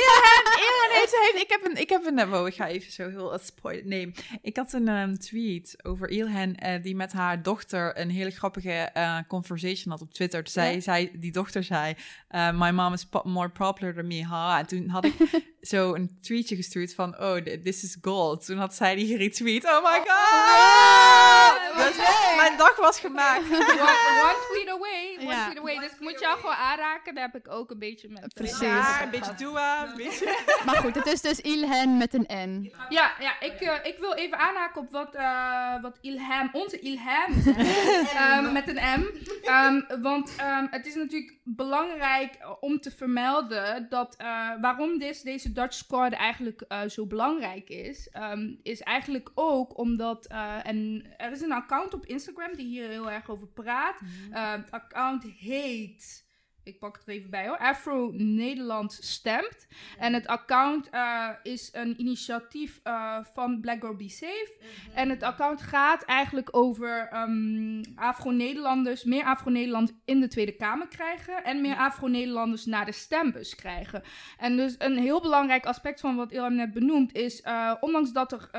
Ilhan, 0.00 0.44
Ilhan 0.66 0.90
heeft, 0.92 1.16
heeft, 1.20 1.42
ik 1.42 1.48
heb 1.48 1.64
een, 1.64 1.76
ik 1.80 1.88
heb 1.88 2.04
een, 2.06 2.28
wow, 2.28 2.46
ik 2.46 2.54
ga 2.54 2.66
even 2.68 2.92
zo 2.92 3.08
heel 3.08 3.32
uh, 3.32 3.38
spoilen. 3.44 3.88
Nee, 3.88 4.12
ik 4.42 4.56
had 4.56 4.72
een 4.72 4.88
um, 4.88 5.18
tweet 5.18 5.76
over 5.82 6.08
Ilhan 6.08 6.56
uh, 6.66 6.82
die 6.82 6.96
met 6.96 7.12
haar 7.12 7.42
dochter 7.42 7.98
een 7.98 8.10
hele 8.10 8.30
grappige 8.30 8.90
uh, 8.96 9.18
conversation 9.28 9.90
had 9.92 10.00
op 10.00 10.12
Twitter. 10.14 10.44
Toen 10.44 10.64
Ja. 10.64 10.80
zei, 10.80 11.10
die 11.14 11.32
dochter 11.32 11.64
zei, 11.64 11.94
uh, 12.30 12.50
my 12.54 12.70
mom 12.70 12.92
is 12.92 13.04
po 13.06 13.20
more 13.24 13.48
popular 13.48 13.94
than 13.94 14.06
me, 14.06 14.24
ha. 14.24 14.58
En 14.58 14.66
toen 14.66 14.88
had 14.88 15.04
ik 15.04 15.14
zo 15.60 15.94
een 15.94 16.18
tweetje 16.22 16.56
gestuurd 16.56 16.94
van, 16.94 17.18
oh, 17.20 17.36
th- 17.36 17.64
this 17.64 17.82
is 17.84 17.96
gold. 18.02 18.46
Toen 18.46 18.58
had 18.58 18.74
zij 18.74 18.94
die 18.94 19.06
geretweet. 19.06 19.64
Oh 19.64 19.82
my 19.84 19.98
god! 20.06 21.76
Dus 21.86 21.96
mijn 22.36 22.56
dag 22.56 22.76
was 22.76 23.00
gemaakt. 23.00 23.39
One, 23.48 24.20
one 24.28 24.36
tweet 24.50 24.68
away. 24.68 25.16
One 25.20 25.28
Ja. 25.34 25.44
tweet 25.44 25.58
away. 25.58 25.78
Dus 25.78 25.92
ik 25.92 26.00
moet 26.00 26.20
jou 26.20 26.38
gewoon 26.38 26.54
aanraken. 26.54 27.14
Daar 27.14 27.30
heb 27.32 27.44
ik 27.46 27.52
ook 27.52 27.70
een 27.70 27.78
beetje 27.78 28.08
met. 28.08 28.22
eh, 28.22 28.28
Precies. 28.34 28.58
Ja, 28.60 29.02
een 29.02 29.10
beetje 29.10 29.34
dua, 29.34 29.86
een 29.88 29.96
beetje... 29.96 30.38
Maar 30.66 30.76
goed, 30.76 30.94
het 30.94 31.06
is 31.06 31.20
dus 31.20 31.40
Ilhan 31.40 31.96
met 31.98 32.14
een 32.14 32.26
N. 32.50 32.72
Ja, 32.88 33.12
ja 33.20 33.40
ik, 33.40 33.60
uh, 33.60 33.74
ik 33.82 33.98
wil 33.98 34.12
even 34.14 34.38
aanhaken 34.38 34.80
op 34.80 34.90
wat, 34.90 35.14
uh, 35.14 35.82
wat 35.82 35.98
Ilham, 36.00 36.48
onze 36.52 36.78
Ilham 36.80 37.32
um, 38.44 38.52
met 38.52 38.68
een 38.68 39.00
M. 39.00 39.04
Um, 39.48 40.02
want 40.02 40.32
um, 40.40 40.66
het 40.70 40.86
is 40.86 40.94
natuurlijk 40.94 41.38
belangrijk 41.44 42.38
om 42.60 42.80
te 42.80 42.90
vermelden 42.90 43.86
dat 43.88 44.16
uh, 44.20 44.50
waarom 44.60 44.98
this, 44.98 45.22
deze 45.22 45.52
Dutch 45.52 45.74
Squad 45.74 46.12
eigenlijk 46.12 46.64
uh, 46.68 46.80
zo 46.88 47.06
belangrijk 47.06 47.68
is. 47.68 48.08
Um, 48.32 48.58
is 48.62 48.80
eigenlijk 48.80 49.30
ook 49.34 49.78
omdat, 49.78 50.28
uh, 50.32 50.66
en 50.66 51.04
er 51.16 51.32
is 51.32 51.40
een 51.40 51.52
account 51.52 51.94
op 51.94 52.06
Instagram 52.06 52.56
die 52.56 52.66
hier 52.66 52.88
heel 52.88 53.10
erg 53.10 53.29
over 53.30 53.46
praat. 53.46 54.00
Mhm. 54.00 54.32
Uh, 54.32 54.52
het 54.52 54.70
account 54.70 55.24
heet 55.24 56.28
ik 56.62 56.78
pak 56.78 56.96
het 56.96 57.06
er 57.06 57.14
even 57.14 57.30
bij 57.30 57.46
hoor. 57.46 57.58
Afro 57.58 58.10
Nederland 58.12 58.92
stemt. 58.92 59.66
En 59.98 60.14
het 60.14 60.26
account 60.26 60.88
uh, 60.92 61.28
is 61.42 61.68
een 61.72 62.00
initiatief 62.00 62.80
uh, 62.84 63.18
van 63.32 63.60
Black 63.60 63.80
Girl 63.80 63.96
Be 63.96 64.08
Safe. 64.08 64.56
Mhm. 64.58 64.96
En 64.96 65.08
het 65.08 65.22
account 65.22 65.62
gaat 65.62 66.02
eigenlijk 66.02 66.56
over 66.56 67.08
um, 67.12 67.80
Afro-Nederlanders, 67.94 69.04
meer 69.04 69.24
Afro-Nederlanders 69.24 69.98
in 70.04 70.20
de 70.20 70.28
Tweede 70.28 70.56
Kamer 70.56 70.88
krijgen. 70.88 71.44
En 71.44 71.60
meer 71.60 71.76
Afro-Nederlanders 71.76 72.66
naar 72.66 72.84
de 72.84 72.92
stembus 72.92 73.54
krijgen. 73.54 74.02
En 74.38 74.56
dus 74.56 74.74
een 74.78 74.98
heel 74.98 75.20
belangrijk 75.20 75.66
aspect 75.66 76.00
van 76.00 76.16
wat 76.16 76.32
Ilham 76.32 76.54
net 76.54 76.72
benoemt 76.72 77.12
is, 77.12 77.40
uh, 77.40 77.74
ondanks 77.80 78.12
dat 78.12 78.32
er 78.32 78.50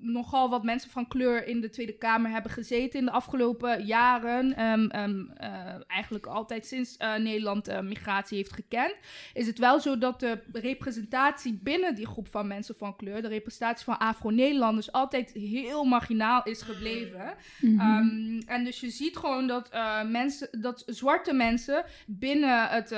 nogal 0.00 0.50
wat 0.50 0.64
mensen 0.64 0.90
van 0.90 1.08
kleur 1.08 1.46
in 1.46 1.60
de 1.60 1.70
Tweede 1.70 1.96
Kamer 1.96 2.30
hebben 2.30 2.50
gezeten 2.50 2.98
in 2.98 3.04
de 3.04 3.10
afgelopen 3.10 3.84
jaren. 3.84 4.64
Um, 4.64 4.90
um, 4.96 5.32
uh, 5.40 5.48
eigenlijk 5.86 6.26
altijd 6.26 6.66
sinds 6.66 6.96
uh, 6.98 7.16
Nederland 7.16 7.68
uh, 7.68 7.80
migratie 7.80 8.36
heeft 8.36 8.52
gekend. 8.52 8.94
Is 9.34 9.46
het 9.46 9.58
wel 9.58 9.80
zo 9.80 9.98
dat 9.98 10.20
de 10.20 10.40
representatie 10.52 11.60
binnen 11.62 11.94
die 11.94 12.06
groep 12.06 12.28
van 12.28 12.46
mensen 12.46 12.74
van 12.74 12.96
kleur, 12.96 13.22
de 13.22 13.28
representatie 13.28 13.84
van 13.84 13.98
Afro-Nederlanders, 13.98 14.92
altijd 14.92 15.32
heel 15.32 15.84
marginaal 15.84 16.42
is 16.42 16.62
gebleven. 16.62 17.34
Mm 17.60 17.78
-hmm. 17.78 17.98
um, 17.98 18.38
en 18.46 18.64
dus 18.64 18.80
je 18.80 18.90
ziet 18.90 19.16
gewoon 19.16 19.46
dat, 19.46 19.70
mensen, 20.06 20.48
dat 20.60 20.82
zwarte 20.86 21.32
mensen 21.32 21.84
binnen, 22.06 22.68
het, 22.68 22.94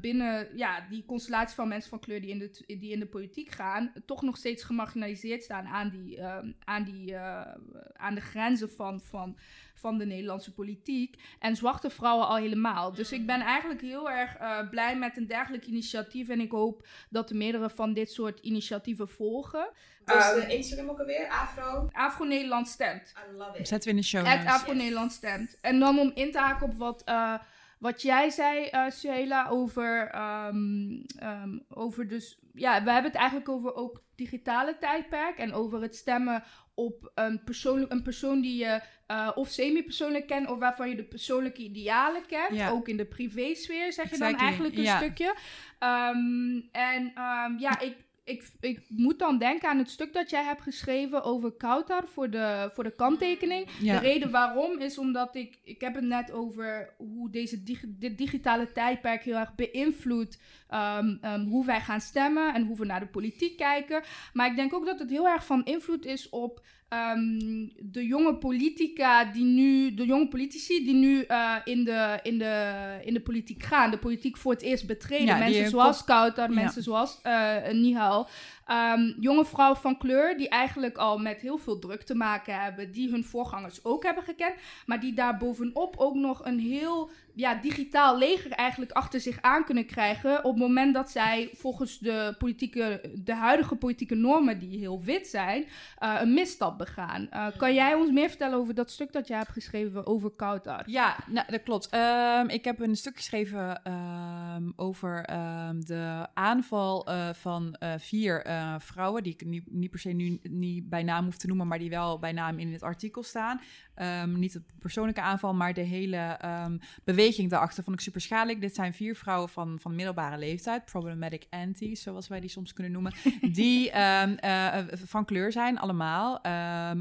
binnen 0.00 0.48
ja, 0.56 0.86
die 0.90 1.04
constellatie 1.06 1.54
van 1.54 1.68
mensen 1.68 1.90
van 1.90 2.00
kleur 2.00 2.20
die 2.20 2.30
in 2.30 2.38
de, 2.38 2.50
die 2.66 2.92
in 2.92 2.98
de 2.98 3.06
politiek 3.06 3.50
gaan, 3.50 3.92
toch 4.06 4.22
nog 4.22 4.36
steeds 4.36 4.64
gemarginaliseerd 4.64 5.42
staan 5.42 5.66
aan 5.66 5.90
die. 5.90 6.20
Uh, 6.46 6.52
aan, 6.64 6.84
die, 6.84 7.14
eh, 7.14 7.54
aan 7.92 8.14
de 8.14 8.20
grenzen 8.20 8.70
van, 8.70 9.00
van, 9.00 9.36
van 9.74 9.98
de 9.98 10.06
Nederlandse 10.06 10.52
politiek. 10.52 11.16
En 11.38 11.56
zwarte 11.56 11.90
vrouwen 11.90 12.26
al 12.26 12.36
helemaal. 12.36 12.92
Dus 12.92 13.12
ik 13.12 13.26
ben 13.26 13.40
eigenlijk 13.40 13.80
heel 13.80 14.10
erg 14.10 14.36
eh, 14.36 14.68
blij 14.70 14.96
met 14.96 15.16
een 15.16 15.26
dergelijk 15.26 15.66
initiatief. 15.66 16.28
En 16.28 16.40
ik 16.40 16.50
hoop 16.50 16.86
dat 17.10 17.30
er 17.30 17.36
meerdere 17.36 17.70
van 17.70 17.92
dit 17.92 18.10
soort 18.10 18.40
initiatieven 18.40 19.08
volgen. 19.08 19.70
Dus 20.04 20.34
de 20.34 20.54
Instagram 20.54 20.88
ook 20.88 20.98
alweer, 20.98 21.28
Afro. 21.28 21.88
Afro-Nederland 21.92 22.68
stemt. 22.68 23.14
I 23.32 23.36
love 23.36 23.58
it. 23.58 23.68
Zetten 23.68 23.90
we 23.90 23.96
in 23.96 24.00
de 24.00 24.06
show 24.06 24.26
Het 24.26 24.38
notes. 24.38 24.52
Afro-Nederland 24.52 25.12
stemt. 25.12 25.58
En 25.60 25.78
dan 25.78 25.98
om 25.98 26.12
in 26.14 26.32
te 26.32 26.38
haken 26.38 26.66
op 26.66 26.74
wat, 26.74 27.02
eh, 27.04 27.34
wat 27.78 28.02
jij 28.02 28.30
zei, 28.30 28.64
eh 28.64 28.90
Sheila, 28.90 29.48
over, 29.48 30.08
ehm, 30.10 31.02
ehm, 31.18 31.58
over 31.68 32.08
dus... 32.08 32.38
Ja, 32.54 32.82
we 32.82 32.90
hebben 32.90 33.10
het 33.10 33.20
eigenlijk 33.20 33.48
over 33.48 33.74
ook 33.74 34.04
digitale 34.14 34.78
tijdperk 34.78 35.38
en 35.38 35.52
over 35.52 35.82
het 35.82 35.96
stemmen 35.96 36.42
op 36.74 37.10
een 37.14 37.44
persoon, 37.44 37.86
een 37.88 38.02
persoon 38.02 38.40
die 38.40 38.58
je 38.58 38.80
eh, 39.06 39.30
of 39.34 39.48
semi-persoonlijk 39.48 40.26
kent 40.26 40.50
of 40.50 40.58
waarvan 40.58 40.88
je 40.88 40.96
de 40.96 41.04
persoonlijke 41.04 41.62
idealen 41.62 42.26
kent. 42.26 42.56
Ja. 42.56 42.70
Ook 42.70 42.88
in 42.88 42.96
de 42.96 43.04
privésfeer 43.04 43.92
zeg 43.92 44.10
je 44.10 44.18
dan 44.18 44.36
eigenlijk 44.36 44.76
een 44.76 44.82
ja. 44.82 44.96
stukje. 44.96 45.34
Ehm, 45.78 46.60
en 46.72 47.12
ja, 47.58 47.80
ik, 47.80 47.96
ik, 48.26 48.50
ik 48.60 48.80
moet 48.88 49.18
dan 49.18 49.38
denken 49.38 49.68
aan 49.68 49.78
het 49.78 49.90
stuk 49.90 50.12
dat 50.12 50.30
jij 50.30 50.44
hebt 50.44 50.62
geschreven 50.62 51.22
over 51.22 51.52
Kautar 51.52 52.08
voor 52.08 52.30
de, 52.30 52.70
voor 52.74 52.84
de 52.84 52.94
kanttekening. 52.94 53.68
Ja. 53.80 54.00
De 54.00 54.06
reden 54.06 54.30
waarom 54.30 54.78
is 54.78 54.98
omdat 54.98 55.34
ik, 55.34 55.58
ik 55.64 55.80
heb 55.80 55.94
het 55.94 56.04
net 56.04 56.32
over 56.32 56.94
hoe 56.96 57.30
deze 57.30 57.62
dit 57.88 58.18
digitale 58.18 58.72
tijdperk 58.72 59.22
heel 59.22 59.36
erg 59.36 59.54
beïnvloedt 59.54 60.40
ehm, 60.68 61.16
ehm, 61.20 61.40
hoe 61.40 61.66
wij 61.66 61.80
gaan 61.80 62.00
stemmen 62.00 62.54
en 62.54 62.66
hoe 62.66 62.76
we 62.76 62.84
naar 62.84 63.00
de 63.00 63.06
politiek 63.06 63.56
kijken. 63.56 64.02
Maar 64.32 64.50
ik 64.50 64.56
denk 64.56 64.74
ook 64.74 64.86
dat 64.86 64.98
het 64.98 65.10
heel 65.10 65.28
erg 65.28 65.46
van 65.46 65.64
invloed 65.64 66.04
is 66.04 66.28
op 66.28 66.64
ehm, 66.88 67.38
de 67.80 68.06
jonge 68.06 68.34
politica 68.34 69.24
die 69.24 69.44
nu, 69.44 69.94
de 69.94 70.04
jonge 70.06 70.28
politici 70.28 70.84
die 70.84 70.94
nu 70.94 71.22
eh, 71.22 71.54
in, 71.64 71.84
de, 71.84 72.18
in, 72.22 72.38
de, 72.38 72.74
in 73.04 73.14
de 73.14 73.20
politiek 73.20 73.62
gaan, 73.62 73.90
de 73.90 73.98
politiek 73.98 74.36
voor 74.36 74.52
het 74.52 74.62
eerst 74.62 74.86
betreden. 74.86 75.26
Ja, 75.26 75.38
mensen 75.38 75.68
zoals 75.68 75.96
kop- 75.98 76.06
Kautar, 76.06 76.48
Ja. 76.48 76.54
mensen 76.54 76.82
zoals 76.82 77.18
eh 77.22 77.56
Nihal. 77.72 78.28
Ehm, 78.66 79.12
jonge 79.20 79.44
vrouwen 79.44 79.80
van 79.80 79.98
kleur 79.98 80.36
die 80.36 80.48
eigenlijk 80.48 80.96
al 80.96 81.18
met 81.18 81.40
heel 81.40 81.58
veel 81.58 81.78
druk 81.78 82.02
te 82.02 82.14
maken 82.14 82.60
hebben, 82.60 82.92
die 82.92 83.10
hun 83.10 83.24
voorgangers 83.24 83.84
ook 83.84 84.02
hebben 84.04 84.22
gekend, 84.24 84.54
maar 84.86 85.00
die 85.00 85.12
daar 85.14 85.36
bovenop 85.36 85.94
ook 85.96 86.14
nog 86.14 86.44
een 86.44 86.58
heel 86.58 87.10
ja, 87.36 87.54
digitaal 87.54 88.18
leger 88.18 88.50
eigenlijk 88.50 88.92
achter 88.92 89.20
zich 89.20 89.42
aan 89.42 89.64
kunnen 89.64 89.86
krijgen 89.86 90.44
op 90.44 90.52
het 90.52 90.62
moment 90.62 90.94
dat 90.94 91.10
zij 91.10 91.50
volgens 91.52 91.98
de, 91.98 92.34
politieke, 92.38 93.00
de 93.14 93.34
huidige 93.34 93.76
politieke 93.76 94.14
normen, 94.14 94.58
die 94.58 94.78
heel 94.78 95.02
wit 95.02 95.26
zijn, 95.26 95.64
eh, 95.98 96.16
een 96.20 96.34
misstap 96.34 96.78
begaan. 96.78 97.30
Eh, 97.30 97.46
kan 97.56 97.74
jij 97.74 97.94
ons 97.94 98.10
meer 98.10 98.28
vertellen 98.28 98.58
over 98.58 98.74
dat 98.74 98.90
stuk 98.90 99.12
dat 99.12 99.28
jij 99.28 99.38
hebt 99.38 99.50
geschreven 99.50 100.06
over 100.06 100.30
Kautar? 100.30 100.82
Ja, 100.86 101.16
nou, 101.26 101.50
dat 101.50 101.62
klopt. 101.62 101.88
Ehm, 101.88 102.48
ik 102.48 102.64
heb 102.64 102.80
een 102.80 102.96
stuk 102.96 103.16
geschreven 103.16 103.82
ehm, 103.82 104.70
over 104.76 105.24
ehm, 105.24 105.80
de 105.80 106.26
aanval 106.34 107.06
eh, 107.06 107.28
van 107.32 107.76
vier 107.98 108.44
vrouwen, 108.78 109.22
die 109.22 109.32
ik 109.32 109.44
niet, 109.46 109.72
niet 109.72 109.90
per 109.90 109.98
se 109.98 110.10
nu 110.10 110.38
niet 110.42 110.88
bij 110.88 111.02
naam 111.02 111.24
hoef 111.24 111.36
te 111.36 111.46
noemen, 111.46 111.66
maar 111.66 111.78
die 111.78 111.90
wel 111.90 112.18
bij 112.18 112.32
naam 112.32 112.58
in 112.58 112.72
het 112.72 112.82
artikel 112.82 113.22
staan. 113.22 113.60
Ehm, 113.96 114.38
niet 114.38 114.52
de 114.52 114.62
persoonlijke 114.78 115.20
aanval, 115.20 115.54
maar 115.54 115.74
de 115.74 115.80
hele 115.80 116.16
ehm, 116.16 116.78
beweging 117.04 117.50
daarachter 117.50 117.84
vond 117.84 117.96
ik 117.96 118.02
super 118.02 118.20
schadelijk. 118.20 118.60
Dit 118.60 118.74
zijn 118.74 118.94
vier 118.94 119.16
vrouwen 119.16 119.48
van, 119.48 119.78
van 119.80 119.94
middelbare 119.94 120.38
leeftijd, 120.38 120.84
problematic 120.84 121.46
anties, 121.50 122.02
zoals 122.02 122.28
wij 122.28 122.40
die 122.40 122.50
soms 122.50 122.72
kunnen 122.72 122.92
noemen, 122.92 123.12
die 123.52 123.90
ehm, 123.90 124.30
eh, 124.30 124.84
van 125.04 125.24
kleur 125.24 125.52
zijn, 125.52 125.78
allemaal. 125.78 126.40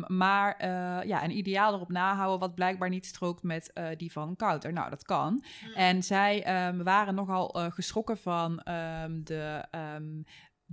Maar 0.08 0.56
eh, 0.58 1.08
ja, 1.08 1.24
een 1.24 1.38
ideaal 1.38 1.74
erop 1.74 1.90
nahouden 1.90 2.40
wat 2.40 2.56
blijkbaar 2.56 2.90
niet 2.90 3.06
strookt 3.06 3.44
met 3.44 3.74
eh, 3.74 3.88
die 3.98 4.12
van 4.12 4.36
Kouter. 4.36 4.74
Nou, 4.74 4.90
dat 4.90 5.04
kan. 5.04 5.44
En 5.76 6.04
zij 6.04 6.44
waren 6.84 7.16
nogal 7.16 7.48
geschrokken 7.70 8.18
van 8.18 8.62
de, 9.24 9.66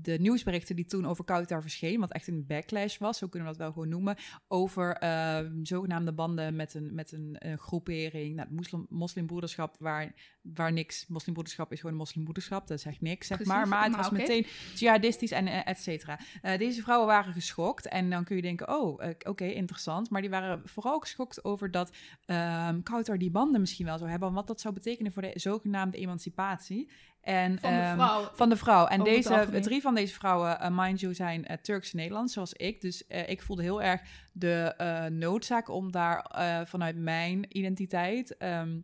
de 0.03 0.19
nieuwsberichten 0.19 0.77
die 0.77 0.85
toen 0.85 1.07
over 1.07 1.25
Kouter 1.25 1.63
verscheen, 1.63 2.01
wat 2.01 2.13
echt 2.13 2.29
een 2.29 2.47
backlash 2.47 2.99
was, 2.99 3.19
zo 3.19 3.29
kunnen 3.29 3.49
we 3.49 3.55
dat 3.55 3.65
wel 3.65 3.73
gewoon 3.73 3.89
noemen, 3.89 4.17
over 4.49 4.97
ehm, 4.97 5.65
zogenaamde 5.65 6.13
banden 6.13 6.57
met 6.57 6.75
een, 6.75 6.95
met 6.95 7.13
een 7.13 7.39
groepering, 7.59 8.35
nou, 8.35 8.49
het 8.49 8.57
moslim, 8.57 8.87
moslimbroederschap, 8.89 9.77
waar, 9.79 10.13
waar 10.43 10.73
niks, 10.73 11.07
moslimbroederschap 11.09 11.73
is 11.73 11.77
gewoon 11.81 11.93
een 11.93 12.01
moslimbroederschap, 12.01 12.67
dat 12.67 12.81
zegt 12.81 13.01
niks, 13.01 13.27
zeg 13.27 13.37
Precies, 13.37 13.55
maar, 13.55 13.69
maar 13.69 13.83
het 13.83 13.93
maar 13.93 14.01
was 14.01 14.11
meteen 14.11 14.47
jihadistisch 14.75 15.31
en 15.31 15.47
eh, 15.47 15.69
et 15.69 15.79
cetera. 15.79 16.19
Eh, 16.43 16.59
deze 16.59 16.83
vrouwen 16.83 17.09
waren 17.09 17.33
geschokt 17.33 17.89
en 17.89 18.11
dan 18.11 18.25
kun 18.25 18.37
je 18.37 18.43
denken, 18.43 18.69
oh, 18.69 19.05
eh, 19.05 19.15
oké, 19.29 19.45
interessant, 19.45 20.11
maar 20.11 20.21
die 20.21 20.31
waren 20.31 20.63
vooral 20.65 21.01
geschokt 21.01 21.45
over 21.45 21.71
dat 21.71 21.97
ehm 22.25 22.83
Kouter 22.83 23.19
die 23.19 23.31
banden 23.31 23.61
misschien 23.61 23.87
wel 23.87 23.99
zou 23.99 24.11
hebben, 24.11 24.33
wat 24.33 24.47
dat 24.47 24.61
zou 24.61 24.75
betekenen 24.75 25.13
voor 25.13 25.23
de 25.23 25.33
zogenaamde 25.35 25.97
emancipatie. 25.97 26.91
En, 27.23 27.59
Van 27.59 27.73
de 27.73 27.79
ehm, 27.79 27.95
vrouw. 27.95 28.31
van 28.35 28.49
de 28.49 28.57
vrouw. 28.57 28.87
En 28.87 29.01
Over 29.01 29.13
het 29.13 29.51
deze, 29.51 29.61
drie 29.61 29.81
van 29.81 29.95
deze 29.95 30.15
vrouwen, 30.15 30.61
eh, 30.61 30.69
mind 30.73 31.01
you, 31.01 31.15
zijn 31.15 31.47
eh, 31.47 31.57
Turks-Nederlands, 31.57 32.33
zoals 32.33 32.53
ik. 32.53 32.81
Dus 32.81 33.07
eh, 33.07 33.29
ik 33.29 33.43
voelde 33.43 33.63
heel 33.63 33.83
erg 33.83 34.01
de 34.33 34.75
noodzaak 35.13 35.69
om 35.69 35.93
daar 35.93 36.27
vanuit 36.67 36.97
mijn 36.97 37.57
identiteit 37.57 38.37
ehm, 38.37 38.79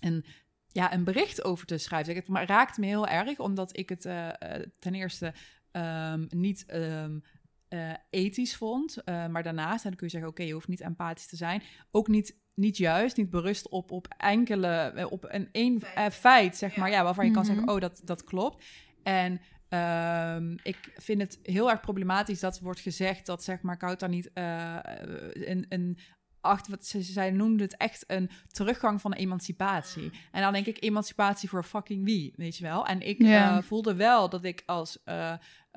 een, 0.00 0.24
ja, 0.68 0.92
een 0.92 1.04
bericht 1.04 1.44
over 1.44 1.66
te 1.66 1.78
schrijven. 1.78 2.14
Het 2.14 2.28
raakte 2.28 2.80
me 2.80 2.86
heel 2.86 3.06
erg, 3.06 3.38
omdat 3.38 3.78
ik 3.78 3.88
het 3.88 4.02
ten 4.78 4.94
eerste 4.94 5.34
ehm, 5.70 6.24
niet... 6.28 6.66
eh, 7.68 7.92
ethisch 8.10 8.56
vond, 8.56 9.02
Eh, 9.04 9.26
maar 9.26 9.42
daarnaast, 9.42 9.82
en 9.84 9.88
dan 9.90 9.98
kun 9.98 10.06
je 10.06 10.12
zeggen, 10.12 10.30
oké, 10.30 10.42
je 10.42 10.52
hoeft 10.52 10.68
niet 10.68 10.80
empathisch 10.80 11.26
te 11.26 11.36
zijn, 11.36 11.62
ook 11.90 12.08
niet, 12.08 12.36
niet 12.54 12.76
juist, 12.76 13.16
niet 13.16 13.30
berust 13.30 13.68
op, 13.68 13.90
op 13.90 14.14
enkele, 14.18 14.68
eh, 14.76 15.10
op 15.12 15.24
een 15.28 15.48
één 15.52 15.80
Feit. 15.80 15.94
eh, 15.94 16.10
feit, 16.18 16.56
zeg 16.56 16.74
Ja. 16.74 16.80
maar, 16.80 16.90
ja, 16.90 17.02
waarvan 17.04 17.24
je 17.26 17.30
kan 17.30 17.42
Mhm. 17.44 17.52
zeggen, 17.52 17.72
oh, 17.74 17.80
dat, 17.80 18.00
dat 18.04 18.24
klopt. 18.24 18.64
En 19.02 19.40
ehm, 19.68 20.56
ik 20.62 20.90
vind 20.96 21.20
het 21.20 21.38
heel 21.42 21.70
erg 21.70 21.80
problematisch 21.80 22.40
dat 22.40 22.60
wordt 22.60 22.80
gezegd 22.80 23.26
dat, 23.26 23.44
zeg 23.44 23.62
maar, 23.62 23.76
Kouta 23.76 24.06
niet 24.06 24.30
eh, 24.32 24.76
een, 25.32 25.66
een 25.68 25.98
achter 26.40 26.70
wat 26.70 26.86
ze, 26.86 27.02
zij 27.02 27.30
noemde 27.30 27.62
het 27.62 27.76
echt 27.76 28.04
een 28.06 28.30
teruggang 28.46 29.00
van 29.00 29.12
emancipatie. 29.12 30.10
En 30.32 30.42
dan 30.42 30.52
denk 30.52 30.66
ik 30.66 30.82
emancipatie 30.82 31.48
voor 31.48 31.64
fucking 31.64 32.04
wie, 32.04 32.32
weet 32.36 32.56
je 32.56 32.64
wel? 32.64 32.86
En 32.86 33.00
ik 33.00 33.22
eh, 33.22 33.62
voelde 33.62 33.94
wel 33.94 34.28
dat 34.28 34.44
ik 34.44 34.62
als 34.66 34.98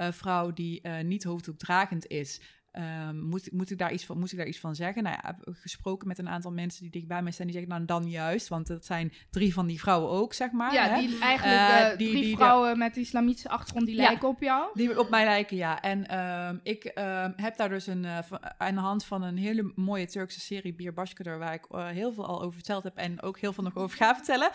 vrouw 0.08 0.54
die 0.54 0.82
eh, 0.82 1.04
niet 1.04 1.24
hoofddoekdragend 1.24 2.08
is, 2.08 2.42
ehm, 2.72 3.20
moet, 3.20 3.46
ik- 3.46 3.52
moet, 3.54 3.72
ik 3.72 3.78
daar 3.78 3.92
iets 3.94 4.06
van, 4.06 4.20
moet 4.20 4.32
ik 4.32 4.38
daar 4.38 4.48
iets 4.48 4.60
van 4.60 4.76
zeggen? 4.76 5.04
Nou 5.04 5.16
ja, 5.24 5.38
gesproken 5.52 6.08
met 6.08 6.18
een 6.18 6.30
aantal 6.30 6.52
mensen 6.52 6.82
die 6.82 6.92
dichtbij 6.92 7.22
mij 7.24 7.32
staan, 7.32 7.46
die 7.46 7.56
zeggen, 7.56 7.72
nou 7.74 7.86
dan 7.86 8.10
juist, 8.10 8.48
want 8.48 8.68
dat 8.68 8.86
zijn 8.86 9.14
drie 9.30 9.54
van 9.54 9.68
die 9.68 9.80
vrouwen 9.80 10.10
ook, 10.12 10.34
zeg 10.34 10.52
maar. 10.52 10.74
ja, 10.74 10.88
hè? 10.88 11.00
die 11.08 11.20
eigenlijk 11.20 11.60
Eh, 11.60 11.92
eh, 11.92 11.98
die- 11.98 12.10
drie 12.10 12.24
die- 12.24 12.36
vrouwen 12.36 12.78
met 12.78 12.98
islamitische 12.98 13.50
achtergrond 13.50 13.86
die 13.86 13.96
Ja. 13.96 14.02
lijken 14.04 14.28
op 14.28 14.42
jou. 14.42 14.70
Die 14.74 15.00
op 15.00 15.10
mij 15.10 15.24
lijken, 15.24 15.58
ja. 15.58 15.82
En 15.82 16.08
ehm, 16.08 16.58
ik 16.64 16.84
ehm, 16.84 17.32
heb 17.36 17.58
daar 17.58 17.70
dus 17.70 17.88
een, 17.88 18.06
eh, 18.06 18.18
aan 18.58 18.76
de 18.76 18.82
hand 18.82 19.06
van 19.06 19.22
een 19.22 19.38
hele 19.38 19.72
mooie 19.76 20.06
Turkse 20.08 20.40
serie, 20.40 20.92
Başkadır, 20.94 21.38
waar 21.38 21.54
ik 21.54 21.66
eh, 21.72 21.88
heel 21.88 22.14
veel 22.14 22.26
al 22.26 22.42
over 22.42 22.54
verteld 22.54 22.84
heb 22.84 22.96
en 22.98 23.22
ook 23.22 23.40
heel 23.40 23.54
veel 23.54 23.64
nog 23.64 23.76
over 23.76 23.98
ga 23.98 24.16
vertellen, 24.16 24.50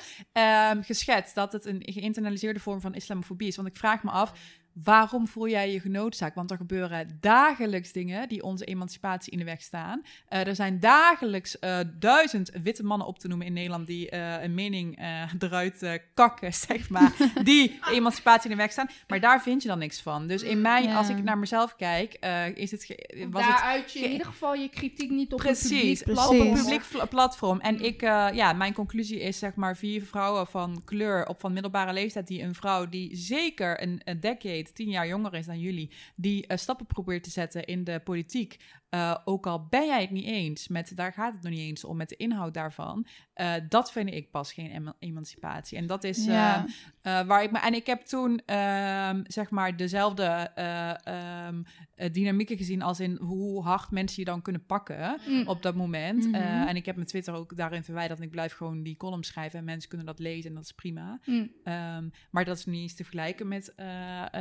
geschetst 0.85 1.35
dat 1.35 1.53
het 1.53 1.65
een 1.67 1.83
geïnternaliseerde 1.85 2.61
vorm 2.61 2.81
van 2.81 2.95
islamofobie 2.95 3.49
is. 3.49 3.57
Want 3.57 3.69
ik 3.69 3.77
vraag 3.77 4.03
me 4.03 4.11
af, 4.11 4.33
waarom 4.83 5.29
voel 5.29 5.49
jij 5.49 5.73
je 5.73 5.81
genoodzaakt? 5.81 6.35
Want 6.35 6.51
er 6.51 6.57
gebeuren 6.57 7.19
dagelijks 7.21 7.93
dingen 7.93 8.29
die 8.29 8.43
onze 8.43 8.65
emancipatie 8.65 9.33
in 9.33 9.39
de 9.39 9.45
weg 9.45 9.63
staan. 9.63 10.03
Eh, 10.29 10.47
er 10.47 10.55
zijn 10.55 10.81
dagelijks 10.81 11.59
eh, 11.59 11.79
duizend 11.99 12.51
witte 12.63 12.85
mannen 12.85 13.07
op 13.07 13.19
te 13.19 13.29
noemen 13.29 13.47
in 13.47 13.53
Nederland 13.53 13.87
die 13.87 14.11
eh, 14.11 14.43
een 14.43 14.55
mening 14.55 14.99
eruit 15.39 16.01
kakken, 16.15 16.55
zeg 16.69 16.91
maar, 16.91 17.13
die 17.43 17.79
emancipatie 17.91 18.51
in 18.51 18.57
de 18.57 18.63
weg 18.63 18.73
staan. 18.73 18.89
Maar 19.09 19.21
daar 19.21 19.43
vind 19.43 19.63
je 19.63 19.69
dan 19.69 19.79
niks 19.79 20.01
van. 20.01 20.27
Dus 20.27 20.43
in 20.43 20.61
mij, 20.61 20.83
Ja. 20.83 20.97
als 20.97 21.09
ik 21.09 21.23
naar 21.23 21.39
mezelf 21.39 21.77
kijk, 21.77 22.15
is 22.55 22.71
het, 22.71 22.87
was 23.31 23.43
Daar 23.43 23.53
het 23.53 23.63
uit 23.63 23.93
je 23.93 23.99
in 23.99 24.11
ieder 24.11 24.27
geval 24.27 24.55
je 24.55 24.69
kritiek 24.69 25.11
niet 25.11 25.33
op 25.33 25.39
Precies, 25.39 25.71
een 25.71 26.15
publiek 26.15 26.15
Precies. 26.15 26.41
op 26.41 26.41
een 26.41 26.53
publiek 26.53 27.09
platform. 27.09 27.61
En 27.61 27.81
ik, 27.81 28.03
eh, 28.03 28.27
ja, 28.33 28.53
mijn 28.53 28.73
conclusie 28.73 29.21
is 29.21 29.39
zeg 29.39 29.55
maar 29.55 29.77
vier 29.77 30.03
vrouwen 30.03 30.47
van 30.47 30.83
kleur 30.85 31.27
op 31.27 31.41
van 31.41 31.53
middelbare 31.53 31.93
leeftijd 31.93 32.27
die 32.27 32.43
een 32.43 32.55
vrouw 32.55 32.89
die 32.89 33.17
zeker 33.17 33.83
een, 33.83 34.01
een 34.05 34.21
decade, 34.21 34.63
tien 34.72 34.90
jaar 34.90 35.07
jonger 35.07 35.35
is 35.35 35.46
dan 35.46 35.59
jullie, 35.59 35.90
die 36.16 36.46
eh, 36.46 36.57
stappen 36.57 36.87
probeert 36.87 37.22
te 37.22 37.31
zetten 37.31 37.64
in 37.64 37.85
de 37.85 38.00
politiek. 38.00 38.57
Eh, 38.95 39.17
ook 39.25 39.47
al 39.47 39.67
ben 39.71 39.87
jij 39.87 40.01
het 40.01 40.11
niet 40.11 40.25
eens 40.27 40.69
met, 40.69 40.93
daar 40.97 41.13
gaat 41.13 41.33
het 41.33 41.43
nog 41.43 41.53
niet 41.53 41.61
eens 41.61 41.85
om, 41.85 41.97
met 41.97 42.09
de 42.09 42.17
inhoud 42.17 42.55
daarvan. 42.55 43.07
eh, 43.35 43.53
dat 43.69 43.93
vind 43.93 44.11
ik 44.11 44.31
pas 44.31 44.53
geen 44.53 44.71
ema- 44.71 44.97
emancipatie. 44.99 45.79
En 45.79 45.87
dat 45.87 46.05
is 46.05 46.25
Ja. 46.25 46.67
eh, 47.03 47.21
waar 47.27 47.43
ik 47.43 47.51
me. 47.51 47.59
En 47.59 47.75
ik 47.75 47.87
heb 47.87 48.01
toen 48.03 48.41
ehm, 48.47 49.23
zeg 49.27 49.51
maar 49.51 49.77
dezelfde 49.77 50.25
eh, 50.25 52.09
dynamieken 52.13 52.57
gezien 52.57 52.83
als 52.83 53.01
in 53.01 53.17
hoe 53.17 53.63
hard 53.63 53.91
mensen 53.91 54.19
je 54.19 54.25
dan 54.25 54.43
kunnen 54.43 54.67
pakken 54.67 55.19
Mm. 55.29 55.47
op 55.49 55.63
dat 55.63 55.75
moment. 55.75 56.25
Mhm. 56.27 56.35
En 56.35 56.77
ik 56.77 56.87
heb 56.87 56.95
mijn 56.95 57.07
Twitter 57.09 57.35
ook 57.35 57.57
daarin 57.57 57.85
verwijderd. 57.85 58.19
En 58.19 58.25
ik 58.25 58.31
blijf 58.31 58.53
gewoon 58.53 58.83
die 58.83 58.97
column 58.97 59.23
schrijven. 59.25 59.59
En 59.59 59.65
mensen 59.65 59.89
kunnen 59.89 60.07
dat 60.07 60.19
lezen 60.19 60.49
en 60.51 60.55
dat 60.57 60.65
is 60.65 60.73
prima. 60.73 61.21
Mm. 61.25 61.51
Ehm, 61.65 62.09
maar 62.31 62.45
dat 62.45 62.59
is 62.59 62.65
niet 62.67 62.81
eens 62.81 62.95
te 62.95 63.03
vergelijken 63.05 63.49
met 63.49 63.73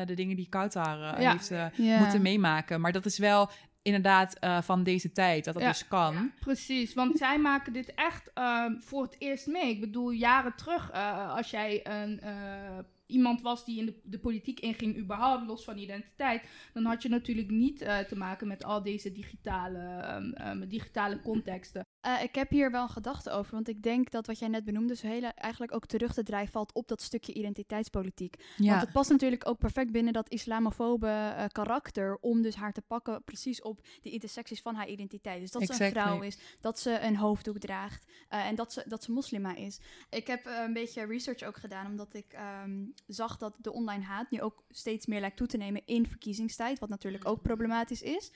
de 0.06 0.14
dingen 0.16 0.36
die 0.36 0.48
Ja. 0.52 1.32
heeft 1.32 1.48
Ja. 1.78 2.00
moeten 2.00 2.22
meemaken. 2.22 2.82
Maar 2.82 2.92
dat 2.92 3.06
is 3.06 3.18
wel 3.18 3.50
inderdaad 3.84 4.40
eh, 4.40 4.62
van 4.62 4.84
deze 4.84 5.12
tijd, 5.12 5.46
dat 5.46 5.54
dat 5.54 5.64
Ja. 5.64 5.70
dus 5.70 5.88
kan. 5.88 6.32
Precies, 6.40 6.94
want 6.94 7.18
zij 7.24 7.40
maken 7.40 7.74
dit 7.74 7.94
echt 7.94 8.32
ehm, 8.34 8.80
voor 8.80 9.04
het 9.04 9.16
eerst 9.20 9.48
mee. 9.48 9.70
Ik 9.70 9.80
bedoel, 9.80 10.10
jaren 10.10 10.56
terug, 10.56 10.92
eh, 10.92 11.36
als 11.36 11.50
jij 11.50 11.88
een, 11.88 12.20
eh, 12.20 12.80
iemand 13.06 13.42
was 13.42 13.66
die 13.66 13.80
in 13.80 13.86
de, 13.86 14.00
de 14.04 14.20
politiek 14.20 14.60
inging, 14.60 14.98
überhaupt 14.98 15.48
los 15.48 15.64
van 15.64 15.78
identiteit, 15.78 16.44
dan 16.74 16.86
had 16.86 17.02
je 17.02 17.10
natuurlijk 17.10 17.50
niet 17.50 17.78
te 17.78 18.16
maken 18.16 18.48
met 18.48 18.64
al 18.64 18.84
deze 18.84 19.12
digitale, 19.12 19.80
ehm, 19.80 20.32
ehm, 20.32 20.68
digitale 20.68 21.22
contexten. 21.22 21.82
Eh, 22.04 22.24
ik 22.24 22.36
heb 22.36 22.50
hier 22.50 22.72
wel 22.72 22.84
een 22.84 22.90
gedachte 22.90 23.30
over, 23.30 23.54
want 23.54 23.68
ik 23.68 23.84
denk 23.84 24.12
dat 24.12 24.28
wat 24.28 24.40
jij 24.40 24.48
net 24.48 24.64
benoemde, 24.66 24.96
zo 24.96 25.08
hele, 25.08 25.28
eigenlijk 25.28 25.74
ook 25.74 25.86
terug 25.86 26.14
te 26.14 26.24
draaien 26.24 26.48
valt 26.48 26.74
op 26.74 26.88
dat 26.88 27.02
stukje 27.02 27.34
identiteitspolitiek. 27.34 28.36
Want 28.58 28.82
het 28.82 28.92
past 28.92 29.10
natuurlijk 29.10 29.48
ook 29.48 29.58
perfect 29.58 29.92
binnen 29.92 30.14
dat 30.14 30.30
islamofobe 30.30 31.08
eh, 31.08 31.46
karakter 31.52 32.18
om 32.22 32.42
dus 32.42 32.56
haar 32.56 32.74
te 32.74 32.82
pakken 32.82 33.24
precies 33.24 33.62
op 33.62 33.82
de 34.02 34.10
intersecties 34.10 34.62
van 34.62 34.76
haar 34.76 34.88
identiteit. 34.88 35.40
Dus 35.40 35.52
dat 35.52 35.64
ze 35.64 35.84
een 35.84 35.92
vrouw 35.92 36.22
is, 36.22 36.38
dat 36.62 36.80
ze 36.80 37.00
een 37.00 37.16
hoofddoek 37.16 37.58
draagt 37.58 38.12
eh, 38.30 38.46
en 38.46 38.56
dat 38.56 38.74
ze, 38.74 38.84
dat 38.88 39.04
ze 39.04 39.12
moslima 39.12 39.56
is. 39.56 39.80
Ik 40.10 40.28
heb 40.28 40.46
een 40.46 40.74
beetje 40.74 41.06
research 41.06 41.44
ook 41.44 41.58
gedaan, 41.58 41.86
omdat 41.86 42.14
ik 42.14 42.34
ehm, 42.34 42.86
zag 43.08 43.38
dat 43.38 43.54
de 43.58 43.72
online 43.72 44.04
haat 44.04 44.32
nu 44.32 44.42
ook 44.42 44.64
steeds 44.70 45.06
meer 45.06 45.20
lijkt 45.20 45.38
toe 45.38 45.48
te 45.48 45.58
nemen 45.58 45.82
in 45.86 46.08
verkiezingstijd, 46.08 46.80
wat 46.80 46.90
natuurlijk 46.90 47.28
ook 47.28 47.42
problematisch 47.42 48.02
is. 48.02 48.32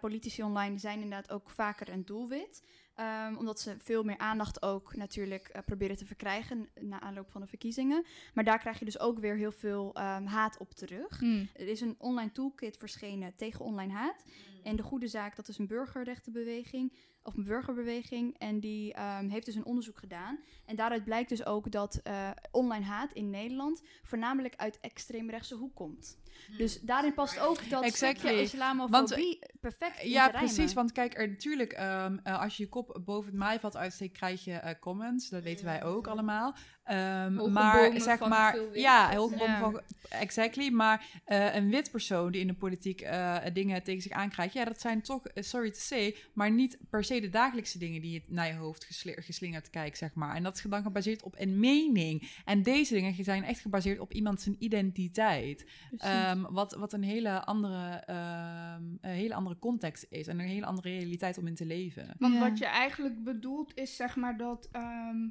Politici 0.00 0.42
online 0.42 0.78
zijn 0.78 1.00
inderdaad 1.00 1.30
ook 1.30 1.50
vaker 1.50 1.88
een 1.88 2.04
doelwit. 2.04 2.62
Ehm, 3.00 3.36
omdat 3.36 3.60
ze 3.60 3.74
veel 3.78 4.02
meer 4.02 4.18
aandacht 4.18 4.62
ook 4.62 4.96
natuurlijk 4.96 5.48
eh, 5.48 5.62
proberen 5.64 5.96
te 5.96 6.06
verkrijgen 6.06 6.68
na 6.80 7.00
aanloop 7.00 7.30
van 7.30 7.40
de 7.40 7.46
verkiezingen. 7.46 8.04
Maar 8.34 8.44
daar 8.44 8.58
krijg 8.58 8.78
je 8.78 8.84
dus 8.84 8.98
ook 8.98 9.18
weer 9.18 9.36
heel 9.36 9.52
veel 9.52 9.94
ehm, 9.94 10.24
haat 10.24 10.58
op 10.58 10.74
terug. 10.74 11.18
Hmm. 11.18 11.48
Er 11.54 11.68
is 11.68 11.80
een 11.80 11.94
online 11.98 12.32
toolkit 12.32 12.76
verschenen 12.76 13.36
tegen 13.36 13.64
online 13.64 13.92
haat. 13.92 14.24
En 14.62 14.76
de 14.76 14.82
Goede 14.82 15.08
Zaak, 15.08 15.36
dat 15.36 15.48
is 15.48 15.58
een 15.58 15.66
burgerrechtenbeweging, 15.66 16.92
of 17.30 17.36
een 17.36 17.44
burgerbeweging. 17.44 18.38
En 18.38 18.60
die 18.60 18.94
ehm, 18.94 19.28
heeft 19.28 19.46
dus 19.46 19.54
een 19.54 19.64
onderzoek 19.64 19.98
gedaan. 19.98 20.38
En 20.66 20.76
daaruit 20.76 21.04
blijkt 21.04 21.28
dus 21.28 21.44
ook 21.44 21.70
dat 21.70 22.00
eh, 22.02 22.30
online 22.50 22.84
haat 22.84 23.12
in 23.12 23.30
Nederland 23.30 23.82
voornamelijk 24.02 24.54
uit 24.56 24.80
extreemrechtse 24.80 25.54
hoek 25.54 25.74
komt. 25.74 26.18
Dus 26.56 26.80
daarin 26.80 27.14
past 27.14 27.38
ook 27.38 27.70
dat 27.70 27.84
Exactly. 27.84 28.38
islamofobie 28.38 29.38
perfect 29.60 30.02
in 30.02 30.10
Ja, 30.10 30.28
precies. 30.28 30.72
Want 30.72 30.92
kijk, 30.92 31.18
er 31.18 31.28
natuurlijk, 31.28 31.72
ehm, 31.72 32.18
eh, 32.22 32.40
als 32.40 32.56
je 32.56 32.62
je 32.62 32.68
kop 32.68 33.00
boven 33.04 33.30
het 33.30 33.38
maaiveld 33.38 33.76
uitsteekt, 33.76 34.16
krijg 34.16 34.44
je 34.44 34.52
eh, 34.52 34.74
comments. 34.80 35.28
Dat 35.28 35.42
weten 35.42 35.64
wij 35.64 35.84
ook 35.84 36.06
allemaal. 36.06 36.54
Ehm, 36.84 37.52
maar 37.52 38.00
zeg 38.00 38.18
maar, 38.18 38.58
ja, 38.72 39.14
bomen 39.14 39.38
Ja. 39.38 39.58
van, 39.58 39.80
exactly. 40.08 40.70
Maar 40.70 41.20
eh, 41.24 41.54
een 41.54 41.70
wit 41.70 41.90
persoon 41.90 42.32
die 42.32 42.40
in 42.40 42.46
de 42.46 42.54
politiek 42.54 43.00
eh, 43.00 43.36
dingen 43.52 43.82
tegen 43.82 44.02
zich 44.02 44.12
aankrijgt, 44.12 44.54
ja, 44.54 44.64
dat 44.64 44.80
zijn 44.80 45.02
toch, 45.02 45.22
sorry 45.34 45.70
to 45.70 45.78
say, 45.78 46.16
maar 46.32 46.50
niet 46.50 46.78
per 46.90 47.04
se 47.04 47.19
de 47.20 47.28
dagelijkse 47.28 47.78
dingen 47.78 48.00
die 48.00 48.12
je 48.12 48.22
naar 48.26 48.46
je 48.46 48.52
hoofd 48.54 48.84
gesli- 48.84 49.20
geslingerd 49.22 49.70
kijkt, 49.70 49.98
zeg 49.98 50.14
maar. 50.14 50.34
En 50.34 50.42
dat 50.42 50.56
is 50.56 50.62
dan 50.62 50.82
gebaseerd 50.82 51.22
op 51.22 51.34
een 51.38 51.58
mening. 51.60 52.30
En 52.44 52.62
deze 52.62 52.94
dingen 52.94 53.24
zijn 53.24 53.44
echt 53.44 53.60
gebaseerd 53.60 53.98
op 53.98 54.12
iemand 54.12 54.40
zijn 54.40 54.56
identiteit. 54.58 55.66
Ehm, 55.96 56.42
wat, 56.42 56.72
wat 56.74 56.92
een 56.92 57.02
hele 57.02 57.44
andere, 57.44 57.88
ehm, 57.94 58.82
een 59.00 59.10
hele 59.10 59.34
andere 59.34 59.58
context 59.58 60.06
is 60.10 60.26
en 60.26 60.38
een 60.38 60.46
hele 60.46 60.66
andere 60.66 60.88
realiteit 60.88 61.38
om 61.38 61.46
in 61.46 61.54
te 61.54 61.66
leven. 61.66 62.14
Want 62.18 62.34
Ja. 62.34 62.40
wat 62.40 62.58
je 62.58 62.66
eigenlijk 62.66 63.24
bedoelt 63.24 63.76
is 63.76 63.96
zeg 63.96 64.16
maar 64.16 64.36
dat, 64.36 64.68
ehm, 64.72 65.28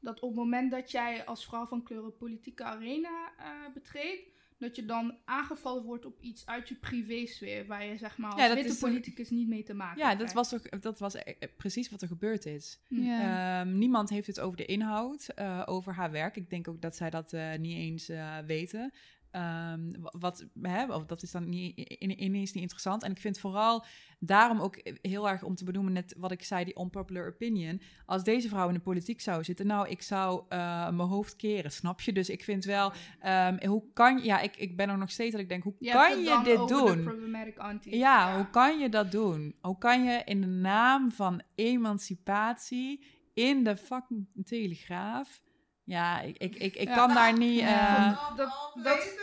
dat 0.00 0.20
op 0.20 0.28
het 0.28 0.38
moment 0.38 0.70
dat 0.70 0.90
jij 0.90 1.24
als 1.24 1.44
vrouw 1.44 1.66
van 1.66 1.82
kleur 1.82 2.04
een 2.04 2.16
politieke 2.16 2.64
arena 2.64 3.32
eh, 3.38 3.46
betreedt, 3.74 4.36
dat 4.58 4.76
je 4.76 4.84
dan 4.84 5.16
aangevallen 5.24 5.82
wordt 5.82 6.04
op 6.04 6.20
iets 6.20 6.46
uit 6.46 6.68
je 6.68 6.74
privésfeer, 6.74 7.66
waar 7.66 7.84
je 7.84 7.96
zeg 7.96 8.18
maar 8.18 8.30
als 8.32 8.40
Ja, 8.40 8.54
witte 8.54 8.68
toch- 8.70 8.78
politicus 8.78 9.30
niet 9.30 9.48
mee 9.48 9.62
te 9.62 9.74
maken 9.74 9.98
Ja, 9.98 10.14
dat 10.14 10.32
was, 10.32 10.48
toch, 10.48 10.62
dat 10.62 10.98
was 10.98 11.14
eh, 11.14 11.34
eh, 11.38 11.48
precies 11.56 11.90
wat 11.90 12.02
er 12.02 12.08
gebeurd 12.08 12.46
is. 12.46 12.80
Ja. 12.88 13.60
Ehm, 13.60 13.78
niemand 13.78 14.08
heeft 14.10 14.26
het 14.26 14.40
over 14.40 14.56
de 14.56 14.64
inhoud, 14.64 15.28
eh, 15.28 15.62
over 15.66 15.94
haar 15.94 16.10
werk. 16.10 16.36
Ik 16.36 16.50
denk 16.50 16.68
ook 16.68 16.82
dat 16.82 16.96
zij 16.96 17.10
dat 17.10 17.32
eh, 17.32 17.54
niet 17.58 17.76
eens 17.76 18.08
eh, 18.08 18.38
weten. 18.46 18.92
Wa- 19.30 20.14
wat, 20.18 20.46
hè, 20.62 20.84
of 20.94 21.04
dat 21.06 21.22
is 21.22 21.30
dan 21.30 21.48
niet, 21.48 21.76
in- 21.98 22.22
ineens 22.22 22.52
niet 22.52 22.62
interessant. 22.62 23.02
En 23.02 23.10
ik 23.10 23.18
vind 23.18 23.38
vooral 23.38 23.84
daarom 24.18 24.60
ook 24.60 24.80
heel 25.02 25.28
erg 25.28 25.42
om 25.42 25.54
te 25.54 25.64
benoemen, 25.64 25.92
net 25.92 26.14
wat 26.18 26.30
ik 26.30 26.42
zei, 26.44 26.64
die 26.64 26.80
unpopular 26.80 27.26
opinion. 27.28 27.80
Als 28.06 28.24
deze 28.24 28.48
vrouw 28.48 28.68
in 28.68 28.74
de 28.74 28.80
politiek 28.80 29.20
zou 29.20 29.44
zitten, 29.44 29.66
nou, 29.66 29.88
ik 29.88 30.02
zou 30.02 30.42
eh, 30.48 30.58
mijn 30.90 31.08
hoofd 31.08 31.36
keren, 31.36 31.70
snap 31.72 32.00
je? 32.00 32.12
Dus 32.12 32.30
ik 32.30 32.44
vind 32.44 32.64
wel, 32.64 32.92
ehm, 33.20 33.66
hoe 33.66 33.82
kan 33.92 34.22
ja, 34.22 34.40
ik, 34.40 34.56
ik 34.56 34.76
ben 34.76 34.88
er 34.88 34.98
nog 34.98 35.10
steeds 35.10 35.32
dat 35.32 35.40
ik 35.40 35.48
denk, 35.48 35.62
hoe 35.62 35.74
Je 35.78 35.90
kan 35.92 36.18
je 36.18 36.40
dit 36.44 36.68
doen? 36.68 36.86
auntie. 36.86 37.96
Ja, 37.96 38.36
hoe 38.36 38.50
kan 38.50 38.78
je 38.78 38.88
dat 38.88 39.12
doen? 39.12 39.54
Hoe 39.60 39.78
kan 39.78 40.04
je 40.04 40.22
in 40.24 40.40
de 40.40 40.46
naam 40.46 41.10
van 41.12 41.42
emancipatie 41.54 43.04
in 43.34 43.64
de 43.64 43.76
fucking 43.76 44.26
telegraaf? 44.44 45.42
Ja, 45.88 46.20
ik, 46.20 46.36
ik, 46.38 46.54
ik, 46.54 46.74
ik 46.76 46.88
Ja. 46.88 46.94
kan 46.94 47.14
daar 47.14 47.38
niet. 47.38 47.60
Eh, 47.60 48.36
dat- 48.36 48.72
dat- 48.82 49.16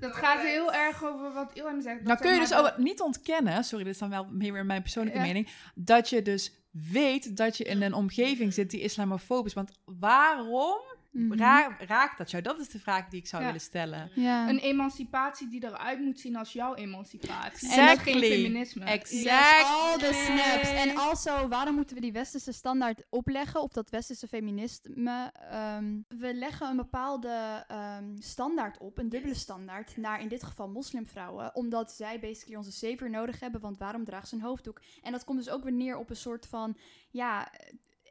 Dat 0.00 0.14
gaat 0.14 0.40
heel 0.40 0.72
erg 0.72 1.04
over 1.04 1.32
wat 1.32 1.50
Ilham 1.54 1.80
zegt. 1.82 1.96
nou 1.96 2.08
dat 2.08 2.20
kun 2.20 2.32
je 2.32 2.38
dus 2.40 2.54
ook 2.54 2.76
niet 2.76 3.00
ontkennen, 3.00 3.64
sorry, 3.64 3.84
dit 3.84 3.92
is 3.92 3.98
dan 3.98 4.10
wel 4.10 4.26
meer 4.30 4.52
weer 4.52 4.66
mijn 4.66 4.82
persoonlijke 4.82 5.18
Ja. 5.18 5.24
mening, 5.24 5.48
dat 5.74 6.08
je 6.10 6.22
dus 6.22 6.52
weet 6.70 7.36
dat 7.36 7.56
je 7.56 7.64
in 7.64 7.82
een 7.82 7.94
omgeving 7.94 8.52
zit 8.54 8.70
die 8.70 8.80
islamofobisch 8.80 9.46
is. 9.46 9.54
Want 9.54 9.70
waarom 9.84 10.78
Mhm. 11.18 11.38
ra- 11.38 11.76
raakt 11.78 12.18
dat 12.18 12.30
jou? 12.30 12.42
Dat 12.42 12.58
is 12.60 12.68
de 12.68 12.78
vraag 12.80 13.08
die 13.08 13.20
ik 13.20 13.26
zou 13.26 13.42
Ja. 13.42 13.48
willen 13.48 13.62
stellen. 13.64 14.10
Ja. 14.14 14.48
Een 14.48 14.58
emancipatie 14.58 15.48
die 15.48 15.64
eruit 15.64 16.00
moet 16.00 16.20
zien 16.20 16.36
als 16.36 16.52
jouw 16.52 16.74
emancipatie. 16.74 17.68
Exactly. 17.68 17.78
En 17.78 17.86
dat 17.86 17.98
geen 17.98 18.22
feminisme. 18.42 18.84
Exactly. 18.84 19.18
Yes, 19.32 19.64
al 19.66 19.98
de 19.98 20.12
snaps. 20.26 20.68
En 20.68 20.96
also, 20.96 21.48
waarom 21.48 21.74
moeten 21.74 21.94
we 21.96 22.02
die 22.02 22.12
westerse 22.12 22.52
standaard 22.52 23.02
opleggen? 23.08 23.62
Of 23.62 23.72
dat 23.72 23.90
westerse 23.90 24.26
feminisme? 24.28 25.32
ehm, 25.50 25.96
we 26.08 26.34
leggen 26.34 26.68
een 26.68 26.76
bepaalde 26.76 27.64
ehm, 27.68 28.04
standaard 28.18 28.78
op, 28.78 28.98
een 28.98 29.08
dubbele 29.08 29.34
standaard, 29.34 29.96
naar 29.96 30.20
in 30.20 30.28
dit 30.28 30.42
geval 30.42 30.68
moslimvrouwen. 30.68 31.54
Omdat 31.54 31.92
zij 31.92 32.20
basically 32.20 32.56
onze 32.56 32.72
savior 32.72 33.10
nodig 33.10 33.40
hebben, 33.40 33.60
want 33.60 33.78
waarom 33.78 34.04
draagt 34.04 34.28
ze 34.28 34.34
een 34.34 34.40
hoofddoek? 34.42 34.80
En 35.02 35.12
dat 35.12 35.24
komt 35.24 35.38
dus 35.38 35.50
ook 35.50 35.62
weer 35.62 35.72
neer 35.72 35.96
op 35.96 36.10
een 36.10 36.16
soort 36.16 36.46
van, 36.46 36.76
ja, 37.10 37.52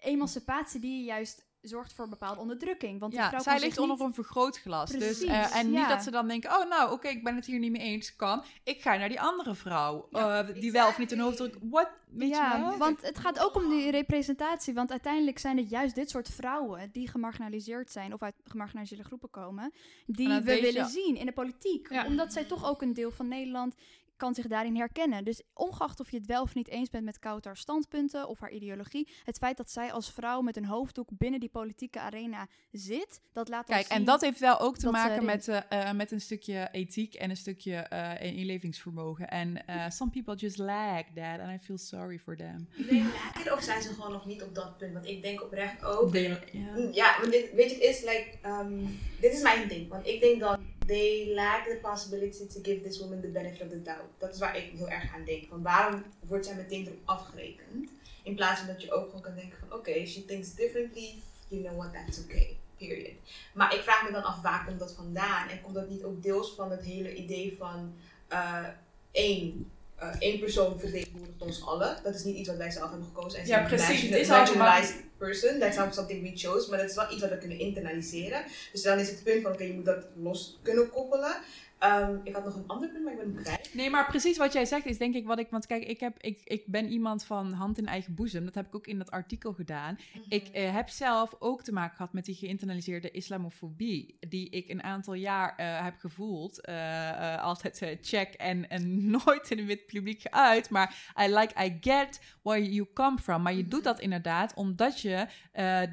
emancipatie 0.02 0.80
die 0.80 1.04
juist 1.04 1.46
zorgt 1.68 1.94
voor 1.94 2.08
bepaalde 2.10 2.40
onderdrukking. 2.40 3.00
Want 3.00 3.12
die 3.12 3.22
Ja, 3.22 3.28
vrouw 3.28 3.42
zij 3.42 3.60
ligt 3.60 3.78
onder 3.78 3.98
niet- 3.98 4.06
een 4.06 4.14
vergrootglas. 4.14 4.92
Dus, 4.92 5.24
eh, 5.24 5.56
en 5.56 5.70
niet 5.72 5.88
dat 5.88 6.04
ze 6.04 6.12
dan 6.12 6.28
denken, 6.28 6.50
oh 6.60 6.70
nou, 6.70 6.92
oké, 6.92 7.08
ik 7.08 7.24
ben 7.24 7.36
het 7.36 7.46
hier 7.46 7.60
niet 7.60 7.72
mee 7.72 7.82
eens, 7.82 8.16
kan. 8.16 8.44
Ik 8.64 8.82
ga 8.82 8.96
naar 8.96 9.10
die 9.10 9.22
andere 9.22 9.56
vrouw, 9.56 10.08
eh, 10.12 10.40
die 10.54 10.72
wel 10.72 10.88
of 10.88 10.98
niet 10.98 11.12
een 11.12 11.20
hoofddruk. 11.20 11.56
What? 11.62 11.90
Weet 12.10 12.30
je 12.30 12.36
ja, 12.36 12.62
wel? 12.62 12.78
want 12.78 13.02
het 13.02 13.20
gaat 13.20 13.40
ook 13.40 13.56
om 13.56 13.70
die 13.70 13.92
representatie. 13.92 14.74
Want 14.74 14.92
uiteindelijk 14.92 15.40
zijn 15.40 15.58
het 15.58 15.70
juist 15.70 15.96
dit 15.96 16.10
soort 16.10 16.30
vrouwen 16.30 16.90
die 16.92 17.08
gemarginaliseerd 17.08 17.92
zijn 17.92 18.14
of 18.14 18.22
uit 18.24 18.36
gemarginaliseerde 18.44 19.04
groepen 19.04 19.30
komen, 19.30 19.74
die 20.06 20.28
we 20.28 20.34
je- 20.34 20.42
willen 20.62 20.86
zien 20.90 21.16
in 21.16 21.26
de 21.26 21.32
politiek. 21.32 21.90
Omdat 22.06 22.34
zij 22.34 22.44
toch 22.46 22.66
ook 22.70 22.82
een 22.82 22.94
deel 22.94 23.12
van 23.12 23.28
Nederland 23.28 23.76
kan 24.18 24.34
zich 24.36 24.48
daarin 24.48 24.76
herkennen. 24.76 25.24
Dus 25.24 25.42
ongeacht 25.54 26.00
of 26.00 26.12
je 26.12 26.18
het 26.18 26.26
wel 26.26 26.42
of 26.42 26.54
niet 26.56 26.68
eens 26.68 26.90
bent 26.90 27.06
met 27.06 27.20
Kautar's 27.20 27.60
standpunten 27.60 28.28
of 28.28 28.40
haar 28.40 28.52
ideologie, 28.52 29.08
het 29.24 29.38
feit 29.38 29.58
dat 29.58 29.72
zij 29.72 29.92
als 29.92 30.12
vrouw 30.12 30.42
met 30.42 30.58
een 30.58 30.66
hoofddoek 30.66 31.10
binnen 31.18 31.40
die 31.40 31.50
politieke 31.50 32.00
arena 32.00 32.48
zit, 32.72 33.22
dat 33.34 33.50
laat 33.50 33.66
Kijk, 33.66 33.80
ons 33.80 33.88
en 33.90 33.96
zien- 33.96 34.06
dat 34.06 34.22
heeft 34.22 34.40
wel 34.40 34.60
ook 34.60 34.78
te 34.78 34.86
dat 34.86 34.96
ze 34.96 35.02
maken 35.08 35.26
met, 35.26 35.48
eh, 35.48 35.90
eh, 35.90 35.96
met 35.96 36.12
een 36.12 36.22
stukje 36.22 36.70
ethiek 36.72 37.14
en 37.14 37.30
een 37.30 37.38
stukje 37.38 37.76
eh 37.76 38.36
inlevingsvermogen. 38.38 39.28
En 39.30 39.66
eh, 39.68 39.90
some 40.00 40.12
people 40.12 40.36
just 40.36 40.58
lack 40.58 41.06
that 41.16 41.40
and 41.40 41.62
I 41.62 41.66
feel 41.66 41.78
sorry 41.78 42.20
for 42.20 42.36
them. 42.36 42.68
Nee, 42.76 43.54
of 43.54 43.62
zijn 43.64 43.82
ze 43.82 43.94
gewoon 43.94 44.12
nog 44.12 44.26
niet 44.26 44.44
op 44.44 44.56
dat 44.56 44.78
punt? 44.78 44.94
Want 44.94 45.06
ik 45.06 45.22
denk 45.22 45.42
oprecht 45.44 45.84
ook. 45.84 46.16
Ja. 46.16 46.32
Mm, 46.76 46.92
Ja, 46.92 47.18
want 47.20 47.32
dit, 47.32 47.54
weet 47.54 47.70
je, 47.70 47.76
het 47.76 47.84
is 47.84 48.00
like, 48.02 48.28
um, 48.46 49.00
dit 49.20 49.34
is 49.34 49.42
mijn 49.42 49.68
ding. 49.68 49.90
Want 49.90 50.08
ik 50.08 50.20
denk 50.22 50.40
dan, 50.40 50.60
they 50.88 51.34
lack 51.34 51.66
the 51.66 51.80
possibility 51.82 52.48
to 52.48 52.60
give 52.64 52.84
this 52.84 53.00
woman 53.00 53.22
the 53.22 53.28
benefit 53.28 53.62
of 53.62 53.70
the 53.70 53.82
doubt. 53.82 54.10
Dat 54.18 54.34
is 54.34 54.40
waar 54.40 54.58
ik 54.58 54.72
heel 54.78 54.90
erg 54.90 55.14
aan 55.14 55.26
denk. 55.26 55.48
Van 55.50 55.62
waarom 55.62 56.04
wordt 56.20 56.46
zij 56.46 56.56
meteen 56.56 56.86
erop 56.86 57.02
afgerekend? 57.06 57.90
In 58.24 58.36
plaats 58.36 58.60
van 58.60 58.68
dat 58.68 58.82
je 58.82 58.92
ook 58.92 59.06
gewoon 59.06 59.22
kan 59.22 59.36
denken 59.36 59.58
van, 59.60 59.78
oké, 59.78 60.06
she 60.06 60.26
thinks 60.26 60.56
differently, 60.56 61.16
you 61.48 61.64
know 61.64 61.78
what, 61.78 61.94
that's 61.94 62.20
okay. 62.20 62.58
Period. 62.78 63.14
Maar 63.54 63.76
ik 63.76 63.82
vraag 63.82 64.04
me 64.04 64.12
dan 64.12 64.24
af, 64.24 64.42
waar 64.42 64.66
komt 64.66 64.80
dat 64.80 64.94
vandaan? 64.94 65.50
En 65.50 65.62
komt 65.62 65.76
dat 65.76 65.90
niet 65.90 66.04
ook 66.04 66.24
deels 66.24 66.54
van 66.56 66.72
het 66.72 66.84
hele 66.84 67.16
idee 67.16 67.56
van 67.58 67.96
eh, 68.28 68.68
één, 69.12 69.72
eh, 69.98 70.10
één 70.20 70.40
persoon 70.40 70.80
vertegenwoordigt 70.80 71.42
ons 71.42 71.66
allen? 71.66 71.98
Dat 72.04 72.16
is 72.16 72.24
niet 72.24 72.36
iets 72.36 72.48
wat 72.48 72.58
wij 72.58 72.72
zelf 72.72 72.90
hebben 72.90 73.08
gekozen. 73.08 73.40
En 73.40 73.48
Ja, 73.48 73.64
precies. 73.64 74.02
Het 74.02 74.20
is 74.20 74.28
marginalized 74.28 74.96
person. 75.18 75.60
That's 75.60 75.78
not 75.78 75.94
something 75.94 76.22
we 76.22 76.32
chose. 76.36 76.70
Maar 76.70 76.80
dat 76.80 76.90
is 76.90 76.96
wel 76.96 77.12
iets 77.12 77.22
wat 77.22 77.30
we 77.30 77.38
kunnen 77.38 77.60
internaliseren. 77.60 78.44
Dus 78.72 78.82
dan 78.82 79.00
is 79.00 79.10
het 79.10 79.24
punt 79.24 79.42
van, 79.42 79.52
oké, 79.52 79.64
je 79.64 79.74
moet 79.74 79.86
dat 79.86 80.06
los 80.16 80.60
kunnen 80.62 80.90
koppelen. 80.90 81.36
Ehm, 81.80 82.18
ik 82.24 82.34
had 82.36 82.46
nog 82.46 82.56
een 82.56 82.68
ander 82.68 82.90
punt, 82.90 83.04
maar 83.04 83.14
ik 83.14 83.20
ben 83.20 83.34
hem 83.34 83.44
kwijt. 83.44 83.74
Nee, 83.74 83.90
maar 83.90 84.06
precies 84.06 84.38
wat 84.38 84.54
jij 84.54 84.66
zegt 84.66 84.86
is 84.86 84.98
denk 84.98 85.16
ik 85.16 85.26
wat 85.26 85.40
ik... 85.40 85.48
Want 85.50 85.66
kijk, 85.66 85.84
ik, 85.84 86.00
heb, 86.00 86.18
ik, 86.20 86.42
ik 86.44 86.64
ben 86.66 86.90
iemand 86.90 87.24
van 87.24 87.52
hand 87.52 87.78
in 87.78 87.86
eigen 87.86 88.16
boezem. 88.16 88.46
Dat 88.46 88.56
heb 88.56 88.68
ik 88.68 88.76
ook 88.76 88.88
in 88.88 88.98
dat 88.98 89.12
artikel 89.12 89.54
gedaan. 89.54 89.98
Ik 90.30 90.48
eh, 90.48 90.74
heb 90.74 90.90
zelf 90.90 91.36
ook 91.40 91.64
te 91.64 91.72
maken 91.72 91.96
gehad 91.96 92.14
met 92.14 92.26
die 92.26 92.36
geïnternaliseerde 92.36 93.12
islamofobie. 93.12 94.18
Die 94.20 94.50
ik 94.50 94.70
een 94.70 94.84
aantal 94.84 95.14
jaar 95.14 95.56
eh, 95.56 95.84
heb 95.84 95.98
gevoeld. 95.98 96.62
Eh, 96.62 97.44
altijd 97.44 97.98
check 98.02 98.34
en, 98.34 98.70
en 98.70 99.10
nooit 99.26 99.52
in 99.52 99.58
het 99.58 99.68
wit 99.68 99.86
publiek 99.86 100.28
uit. 100.30 100.70
Maar 100.70 101.14
I 101.22 101.34
like, 101.34 101.64
I 101.66 101.78
get 101.82 102.22
where 102.42 102.72
you 102.72 102.88
come 102.94 103.18
from. 103.18 103.42
Maar 103.42 103.54
je 103.54 103.68
doet 103.68 103.84
dat 103.84 104.00
inderdaad 104.00 104.54
omdat 104.54 105.02
je 105.02 105.28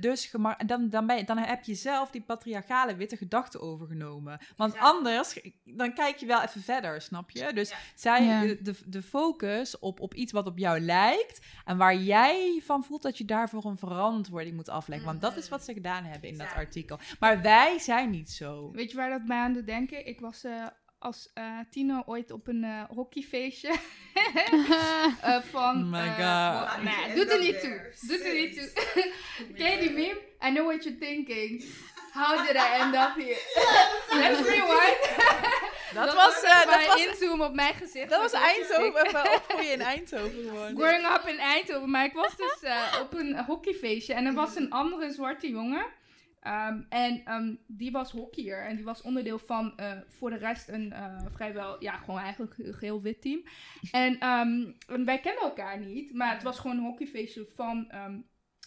dus... 0.00 0.34
Dan, 0.66 0.90
dan, 0.90 1.06
ben 1.06 1.16
je, 1.16 1.24
dan 1.24 1.38
heb 1.38 1.64
je 1.64 1.74
zelf 1.74 2.10
die 2.10 2.22
patriarchale 2.22 2.96
witte 2.96 3.16
gedachten 3.16 3.60
overgenomen. 3.60 4.38
Want 4.56 4.74
Ja. 4.74 4.80
anders, 4.80 5.40
dan 5.76 5.94
kijk 5.94 6.16
je 6.16 6.26
wel 6.26 6.42
even 6.42 6.62
verder, 6.62 7.00
snap 7.00 7.30
je? 7.30 7.52
Dus 7.52 7.70
Ja. 7.70 7.76
zij, 7.94 8.24
Ja. 8.24 8.40
de, 8.40 8.62
de, 8.62 8.74
de 8.86 9.02
focus 9.02 9.78
op, 9.78 10.00
op 10.00 10.14
iets 10.14 10.32
wat 10.32 10.46
op 10.46 10.58
jou 10.58 10.80
lijkt 10.80 11.40
en 11.64 11.76
waar 11.76 11.96
jij 11.96 12.60
van 12.64 12.84
voelt 12.84 13.02
dat 13.02 13.18
je 13.18 13.24
daarvoor 13.24 13.64
een 13.64 13.76
verantwoording 13.76 14.56
moet 14.56 14.68
afleggen. 14.68 15.06
Want 15.06 15.20
dat 15.20 15.36
is 15.36 15.48
wat 15.48 15.64
ze 15.64 15.72
gedaan 15.72 16.04
hebben 16.04 16.28
in 16.28 16.38
dat 16.38 16.52
artikel. 16.54 16.98
Maar 17.20 17.42
wij 17.42 17.78
zijn 17.78 18.10
niet 18.10 18.30
zo. 18.30 18.70
Weet 18.72 18.90
je 18.90 18.96
waar 18.96 19.10
dat 19.10 19.24
mij 19.26 19.38
aan 19.38 19.52
doet 19.52 19.66
denken? 19.66 20.06
Ik 20.06 20.20
was 20.20 20.44
eh, 20.44 20.66
als 20.98 21.30
eh 21.34 21.58
tiener 21.70 22.02
ooit 22.06 22.30
op 22.30 22.46
een 22.48 22.64
eh, 22.64 22.82
hockeyfeestje. 22.88 23.74
Eh, 25.20 25.40
van... 25.42 25.82
Oh 25.82 25.90
my 25.90 25.98
eh, 25.98 26.60
god. 26.72 26.82
Nee, 26.82 27.14
doet 27.14 27.30
er 27.30 27.40
niet 27.40 27.60
toe. 27.60 27.92
Doet 28.08 28.24
er 28.24 28.34
niet 28.34 28.54
toe. 28.54 29.12
Ken 29.54 29.70
je 29.70 29.78
die 29.80 29.90
meme? 29.90 30.20
I 30.46 30.50
know 30.52 30.66
what 30.66 30.84
you're 30.84 30.98
thinking. 30.98 31.64
How 32.14 32.46
did 32.46 32.56
I 32.56 32.78
end 32.80 32.94
up 32.94 33.16
here? 33.16 33.42
Let's 34.20 34.40
rewind. 34.48 35.02
Dat, 35.94 36.14
was, 36.14 36.42
eh, 36.42 36.66
dat 36.66 36.86
was, 36.86 37.06
inzoomen 37.06 37.46
op 37.46 37.54
mijn 37.54 37.74
gezicht. 37.74 38.10
dat 38.10 38.20
was 38.20 38.32
Eindhoven, 38.32 39.06
even 39.06 39.34
opgroeien 39.34 39.72
in 39.72 39.80
Eindhoven 39.80 40.42
gewoon. 40.42 40.76
Growing 40.76 41.06
up 41.06 41.24
in 41.26 41.38
Eindhoven. 41.38 41.90
Maar 41.90 42.04
ik 42.04 42.12
was 42.12 42.36
dus 42.36 42.62
eh, 42.62 42.98
op 43.00 43.14
een 43.14 43.44
hockeyfeestje. 43.44 44.14
En 44.14 44.26
er 44.26 44.34
was 44.34 44.56
een 44.56 44.70
andere 44.70 45.12
zwarte 45.12 45.50
jongen. 45.50 45.86
Ehm, 46.44 46.80
en 46.88 47.22
ehm, 47.24 47.54
die 47.66 47.90
was 47.90 48.10
hockeyer. 48.10 48.66
En 48.66 48.76
die 48.76 48.84
was 48.84 49.02
onderdeel 49.02 49.38
van 49.38 49.76
eh, 49.76 49.92
voor 50.08 50.30
de 50.30 50.36
rest 50.36 50.68
een 50.68 50.92
eh, 50.92 51.16
vrijwel, 51.32 51.82
ja, 51.82 51.96
gewoon 51.96 52.20
eigenlijk 52.20 52.58
een 52.58 52.74
geheel 52.74 53.02
wit 53.02 53.20
team. 53.20 53.42
En 53.90 54.18
ehm, 54.18 55.04
wij 55.04 55.20
kennen 55.20 55.42
elkaar 55.42 55.78
niet. 55.78 56.14
Maar 56.14 56.32
het 56.32 56.42
was 56.42 56.58
gewoon 56.58 56.76
een 56.76 56.84
hockeyfeestje 56.84 57.46
van, 57.54 57.90
ehm, 57.90 58.18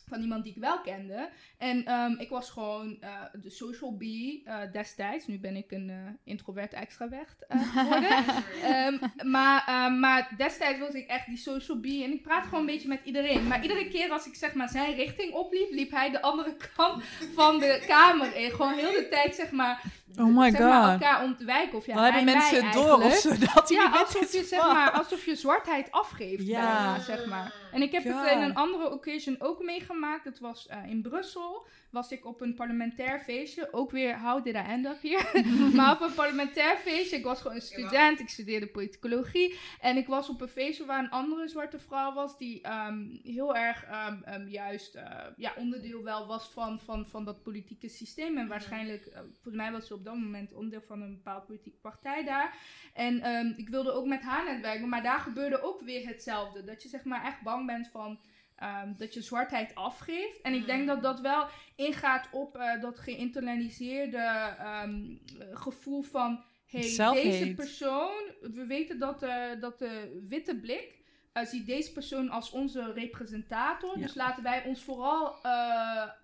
van 0.08 0.22
iemand 0.22 0.43
die 0.43 0.54
ik 0.54 0.62
wel 0.62 0.82
kende. 0.82 1.30
En 1.58 1.86
ehm, 1.86 2.12
ik 2.17 2.30
was 2.30 2.50
gewoon 2.50 2.98
eh, 3.02 3.10
de 3.41 3.50
social 3.50 3.98
bee 3.98 4.41
eh, 4.46 4.56
destijds. 4.72 5.28
Nu 5.28 5.39
ben 5.39 5.56
ik 5.56 5.72
een 5.72 5.89
eh, 5.89 5.96
introvert 6.24 6.74
extravert 6.74 7.46
eh, 7.48 7.62
geworden. 7.78 8.10
Ehm, 8.63 8.98
maar, 9.32 9.63
ehm, 9.67 10.00
maar 10.00 10.34
destijds 10.38 10.80
was 10.80 10.93
ik 10.93 11.08
echt 11.08 11.26
die 11.26 11.38
social 11.38 11.80
bee 11.80 12.04
en 12.04 12.12
ik 12.12 12.22
praat 12.24 12.43
gewoon 12.43 12.60
een 12.60 12.65
beetje 12.65 12.88
met 12.88 13.00
iedereen. 13.04 13.48
Maar 13.48 13.62
iedere 13.62 13.88
keer 13.88 14.12
als 14.12 14.26
ik 14.28 14.36
zeg 14.36 14.54
maar 14.54 14.70
zijn 14.70 14.96
richting 14.96 15.34
opliep, 15.34 15.72
liep 15.72 15.91
hij 15.91 16.10
de 16.12 16.22
andere 16.22 16.56
kant 16.76 17.04
van 17.36 17.60
de 17.60 17.84
kamer 17.88 18.36
in. 18.36 18.52
Gewoon 18.52 18.74
heel 18.74 18.91
de 18.91 19.08
tijd 19.10 19.36
zeg 19.36 19.52
maar, 19.52 19.82
Oh 20.20 20.38
my 20.38 20.50
zeg 20.52 20.60
maar 20.60 20.84
god. 20.91 21.02
elkaar 21.02 21.24
ontwijken. 21.24 21.78
Of 21.78 21.86
ja, 21.86 21.93
Dan 21.93 22.04
hebben 22.04 22.24
mensen 22.24 22.63
het 22.65 22.74
door 22.74 22.93
of 22.93 23.02
eigenlijk. 23.02 23.43
zo 23.43 23.54
dat 23.54 23.70
hij 23.70 23.78
Ja, 23.78 23.89
alsof 24.00 24.32
je, 24.32 24.43
zeg 24.43 24.62
maar, 24.62 24.91
alsof 24.91 25.26
je 25.26 25.36
zwartheid 25.36 25.91
afgeeft. 25.91 26.48
Ja. 26.48 26.62
bijna, 26.62 27.00
zeg 27.00 27.26
maar. 27.26 27.54
En 27.72 27.82
ik 27.82 27.91
heb 27.91 28.04
het 28.04 28.32
in 28.32 28.41
een 28.41 28.56
andere 28.56 28.91
occasion 28.91 29.36
ook 29.39 29.63
meegemaakt. 29.63 29.96
Het 30.06 30.40
was 30.40 30.68
eh, 30.68 30.90
in 30.90 31.02
Brussel. 31.02 31.66
Was 31.90 32.12
ik 32.12 32.26
op 32.26 32.42
een 32.42 32.54
parlementair 32.54 33.20
feestje. 33.20 33.74
Ook 33.74 33.92
weer, 33.92 34.20
how 34.20 34.44
did 34.44 34.54
I 34.54 34.58
end 34.58 34.86
up 34.86 35.02
here? 35.02 35.44
maar 35.76 35.94
op 35.94 36.02
een 36.02 36.14
parlementair 36.14 36.78
feestje. 36.78 37.18
Ik 37.18 37.24
was 37.24 37.42
gewoon 37.42 37.56
een 37.56 37.62
student. 37.62 38.20
Ik 38.20 38.30
studeerde 38.30 38.68
politicologie. 38.68 39.58
En 39.80 39.98
ik 39.98 40.08
was 40.08 40.30
op 40.30 40.42
een 40.42 40.48
feestje 40.48 40.86
waar 40.86 41.04
een 41.04 41.10
andere 41.10 41.48
zwarte 41.48 41.80
vrouw 41.80 42.14
was. 42.14 42.38
Die 42.38 42.62
ehm, 42.62 43.06
heel 43.24 43.56
erg 43.56 43.84
ehm, 43.84 44.22
ehm, 44.24 44.48
juist 44.48 44.96
eh, 44.96 45.26
ja, 45.38 45.54
onderdeel 45.56 46.04
wel 46.04 46.28
was 46.28 46.50
van, 46.50 46.80
van, 46.80 47.08
van 47.08 47.26
dat 47.26 47.44
politieke 47.44 47.90
systeem. 47.90 48.38
En 48.38 48.48
waarschijnlijk, 48.48 49.06
eh, 49.06 49.20
volgens 49.20 49.56
mij 49.56 49.72
was 49.72 49.88
ze 49.88 49.94
op 49.94 50.06
dat 50.06 50.16
moment 50.16 50.54
onderdeel 50.54 50.88
van 50.88 51.02
een 51.02 51.16
bepaalde 51.16 51.46
politieke 51.46 51.80
partij 51.80 52.24
daar. 52.24 52.58
En 52.94 53.22
ehm, 53.22 53.54
ik 53.56 53.70
wilde 53.70 53.92
ook 53.92 54.06
met 54.06 54.22
haar 54.22 54.46
netwerken, 54.46 54.90
maar 54.90 55.04
daar 55.04 55.20
gebeurde 55.20 55.62
ook 55.62 55.82
weer 55.82 56.08
hetzelfde. 56.08 56.64
Dat 56.64 56.84
je 56.84 56.90
zeg 56.90 57.04
maar 57.04 57.26
echt 57.26 57.42
bang 57.42 57.66
bent 57.66 57.88
van 57.88 58.20
ehm, 58.58 58.93
dat 58.98 59.13
je 59.13 59.22
zwartheid 59.22 59.76
afgeeft. 59.76 60.41
En 60.41 60.54
ik 60.54 60.65
denk 60.65 60.88
dat 60.88 61.02
dat 61.02 61.20
wel 61.20 61.48
ingaat 61.76 62.28
op 62.32 62.56
eh, 62.56 62.82
dat 62.82 63.00
geïnternaliseerde 63.00 64.17
ehm, 64.17 65.15
eh, 65.39 65.48
gevoel 65.52 66.02
van... 66.02 66.43
Hey, 66.65 66.82
Self-hate. 66.82 67.30
deze 67.30 67.54
persoon, 67.54 68.24
we 68.41 68.65
weten 68.65 69.00
dat, 69.00 69.24
eh, 69.24 69.46
dat 69.60 69.80
de 69.80 70.24
witte 70.30 70.60
blik 70.60 70.96
eh, 71.32 71.46
ziet 71.46 71.65
deze 71.65 71.91
persoon 71.91 72.30
als 72.30 72.52
onze 72.52 72.93
representator. 72.93 73.98
Ja. 73.98 74.02
Dus 74.02 74.15
laten 74.15 74.43
wij 74.43 74.63
ons 74.63 74.84
vooral 74.84 75.43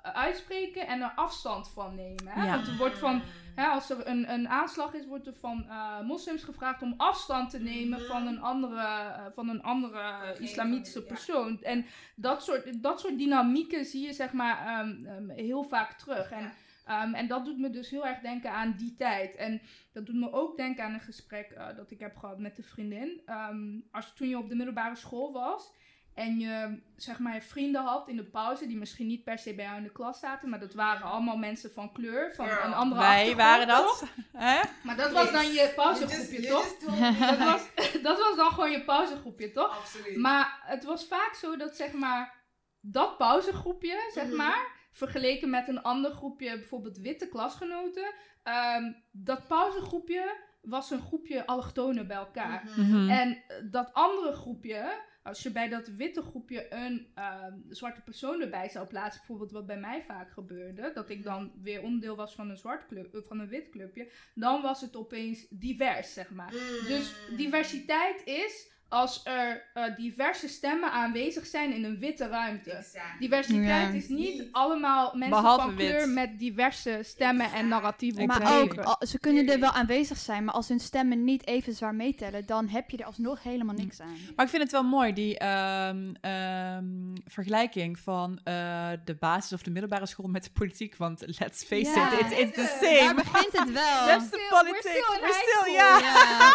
uitspreken 0.01 0.87
en 0.87 1.01
er 1.01 1.11
afstand 1.15 1.69
van 1.69 1.95
nemen. 1.95 2.27
Hè? 2.27 2.45
Ja. 2.45 2.55
Want 2.55 2.67
er 2.67 2.77
wordt 2.77 2.97
van 2.97 3.21
Hè, 3.55 3.67
als 3.67 3.89
er 3.89 4.07
een, 4.07 4.31
een 4.33 4.49
aanslag 4.49 4.93
is, 4.93 5.05
wordt 5.05 5.27
er 5.27 5.33
van 5.39 5.65
eh, 5.69 6.01
moslims 6.01 6.43
gevraagd 6.43 6.81
om 6.81 6.93
afstand 6.97 7.49
te 7.49 7.59
nemen 7.59 7.99
Mhm. 7.99 8.07
van 8.07 8.27
een 8.27 8.41
andere, 8.41 8.81
eh, 8.81 9.25
van 9.33 9.49
een 9.49 9.61
andere 9.63 10.35
islamitische 10.39 11.03
persoon. 11.03 11.61
En 11.63 11.85
dat 12.15 12.43
soort, 12.43 12.83
dat 12.83 12.99
soort 12.99 13.17
dynamieken 13.17 13.85
zie 13.85 14.05
je 14.05 14.13
zeg 14.13 14.33
maar 14.33 14.65
ehm, 14.67 15.05
ehm, 15.05 15.29
heel 15.29 15.63
vaak 15.63 15.91
terug. 15.93 16.31
En, 16.31 16.51
ehm, 16.85 17.13
en 17.13 17.27
dat 17.27 17.45
doet 17.45 17.57
me 17.59 17.69
dus 17.69 17.89
heel 17.89 18.07
erg 18.07 18.19
denken 18.19 18.51
aan 18.51 18.75
die 18.77 18.95
tijd. 18.95 19.35
En 19.35 19.61
dat 19.91 20.05
doet 20.05 20.15
me 20.15 20.31
ook 20.31 20.57
denken 20.57 20.83
aan 20.83 20.93
een 20.93 20.99
gesprek 20.99 21.49
eh, 21.51 21.75
dat 21.75 21.91
ik 21.91 21.99
heb 21.99 22.17
gehad 22.17 22.39
met 22.39 22.57
een 22.57 22.63
vriendin. 22.63 23.21
Ehm, 23.25 23.79
als 23.91 24.13
toen 24.13 24.27
je 24.29 24.37
op 24.37 24.49
de 24.49 24.55
middelbare 24.55 24.95
school 24.95 25.31
was 25.31 25.71
en 26.13 26.39
je 26.39 26.81
zeg 26.95 27.19
maar 27.19 27.41
vrienden 27.41 27.81
had 27.83 28.07
in 28.07 28.15
de 28.15 28.23
pauze 28.25 28.67
die 28.67 28.77
misschien 28.77 29.07
niet 29.07 29.23
per 29.23 29.39
se 29.39 29.55
bij 29.55 29.65
jou 29.65 29.77
in 29.77 29.83
de 29.83 29.91
klas 29.91 30.19
zaten, 30.19 30.49
maar 30.49 30.59
dat 30.59 30.73
waren 30.73 31.01
allemaal 31.07 31.37
mensen 31.37 31.71
van 31.71 31.91
kleur, 31.91 32.35
van 32.35 32.47
Girl. 32.47 32.65
een 32.65 32.73
andere 32.73 33.01
Wij 33.01 33.09
achtergrond, 33.09 33.37
waren 33.47 33.67
dat. 33.67 34.03
Hè? 34.33 34.61
Maar 34.83 34.95
dat 34.97 35.11
was 35.11 35.31
dan 35.31 35.45
je 35.47 35.53
just- 35.53 35.75
pauzegroepje, 35.75 36.47
toch? 36.47 36.77
Dat 37.19 37.37
was, 37.37 37.67
dat 38.01 38.17
was 38.19 38.35
dan 38.35 38.51
gewoon 38.51 38.71
je 38.71 38.83
pauzegroepje, 38.83 39.51
toch? 39.51 39.77
Absoluut. 39.77 40.17
Maar 40.17 40.61
het 40.65 40.83
was 40.83 41.05
vaak 41.07 41.33
zo 41.33 41.57
dat 41.57 41.75
zeg 41.75 41.91
maar 41.93 42.41
dat 42.79 43.17
pauzegroepje, 43.17 44.09
zeg 44.13 44.25
Mhm. 44.27 44.35
maar, 44.35 44.67
vergeleken 44.91 45.49
met 45.49 45.67
een 45.67 45.81
ander 45.81 46.11
groepje, 46.11 46.57
bijvoorbeeld 46.57 46.97
witte 46.97 47.27
klasgenoten, 47.29 48.13
ehm, 48.43 48.91
dat 49.11 49.47
pauzegroepje 49.47 50.37
was 50.61 50.89
een 50.91 51.01
groepje 51.01 51.45
allochtonen 51.45 52.07
bij 52.07 52.17
elkaar. 52.17 52.63
Mhm. 52.77 52.81
Mhm. 52.81 53.09
En 53.09 53.43
dat 53.71 53.93
andere 53.93 54.31
groepje, 54.33 55.11
als 55.23 55.43
je 55.43 55.51
bij 55.51 55.69
dat 55.69 55.87
witte 55.87 56.21
groepje 56.21 56.73
een 56.73 57.07
ehm, 57.13 57.53
zwarte 57.69 58.01
persoon 58.01 58.41
erbij 58.41 58.69
zou 58.69 58.87
plaatsen, 58.87 59.19
bijvoorbeeld 59.19 59.51
wat 59.51 59.65
bij 59.65 59.79
mij 59.79 60.03
vaak 60.03 60.31
gebeurde, 60.31 60.91
dat 60.93 61.09
ik 61.09 61.23
dan 61.23 61.51
weer 61.61 61.81
onderdeel 61.81 62.15
was 62.15 62.35
van 62.35 62.49
een, 62.49 62.57
zwart 62.57 62.87
club, 62.87 63.15
eh, 63.15 63.21
van 63.27 63.39
een 63.39 63.47
wit 63.47 63.69
clubje, 63.69 64.09
dan 64.35 64.61
was 64.61 64.81
het 64.81 64.95
opeens 64.95 65.45
divers, 65.49 66.13
zeg 66.13 66.29
maar. 66.29 66.51
Mm. 66.51 66.87
Dus 66.87 67.15
diversiteit 67.37 68.25
is 68.25 68.71
als 68.93 69.21
er 69.23 69.63
eh, 69.73 69.83
diverse 69.95 70.47
stemmen 70.47 70.91
aanwezig 70.91 71.45
zijn 71.45 71.73
in 71.73 71.83
een 71.83 71.99
witte 71.99 72.27
ruimte. 72.27 72.71
Exact. 72.71 73.19
Diversiteit 73.19 73.65
Ja. 73.67 73.87
is 73.89 74.07
niet 74.07 74.43
allemaal 74.51 75.11
mensen 75.15 75.41
Behalve 75.41 75.61
van 75.65 75.75
wit. 75.75 75.89
kleur 75.89 76.09
met 76.09 76.39
diverse 76.39 76.99
stemmen 77.03 77.51
en 77.51 77.67
narratieven. 77.67 78.21
Ik 78.21 78.27
Maar 78.27 78.61
ook, 78.61 78.77
al- 78.77 79.07
ze 79.07 79.19
kunnen 79.19 79.49
er 79.49 79.59
wel 79.59 79.71
aanwezig 79.71 80.17
zijn, 80.17 80.43
maar 80.43 80.53
als 80.53 80.67
hun 80.67 80.79
stemmen 80.79 81.23
niet 81.23 81.47
even 81.47 81.73
zwaar 81.73 81.95
meetellen, 81.95 82.45
dan 82.45 82.67
heb 82.67 82.89
je 82.89 82.97
er 82.97 83.05
alsnog 83.05 83.43
helemaal 83.43 83.75
niks 83.75 83.99
aan. 84.01 84.17
Maar 84.35 84.45
ik 84.45 84.51
vind 84.51 84.63
het 84.63 84.71
wel 84.71 84.83
mooi, 84.83 85.13
die 85.13 85.37
ehm, 85.37 86.13
ehm, 86.21 86.85
vergelijking 87.25 87.99
van 87.99 88.39
eh, 88.43 88.89
de 89.05 89.15
basis- 89.19 89.53
of 89.53 89.61
de 89.61 89.71
middelbare 89.71 90.05
school 90.05 90.27
met 90.27 90.43
de 90.43 90.49
politiek. 90.53 90.95
Want 90.95 91.23
let's 91.39 91.63
face 91.63 91.91
Ja. 91.99 92.11
it, 92.13 92.19
it's, 92.19 92.31
it's 92.39 92.55
the 92.55 92.61
Daar 92.81 92.99
same. 92.99 93.13
begint 93.13 93.51
het 93.59 93.71
wel. 93.71 94.05
That's 94.07 94.29
the 94.29 94.37
Still- 94.37 94.39
we're 94.39 94.63
politics. 94.63 94.79
still 94.89 95.15
in 95.15 95.21
We're 95.21 95.33
high 95.33 95.41
still, 95.41 95.61
school. 95.61 95.73
ja. 95.73 95.99
Ja. 95.99 96.51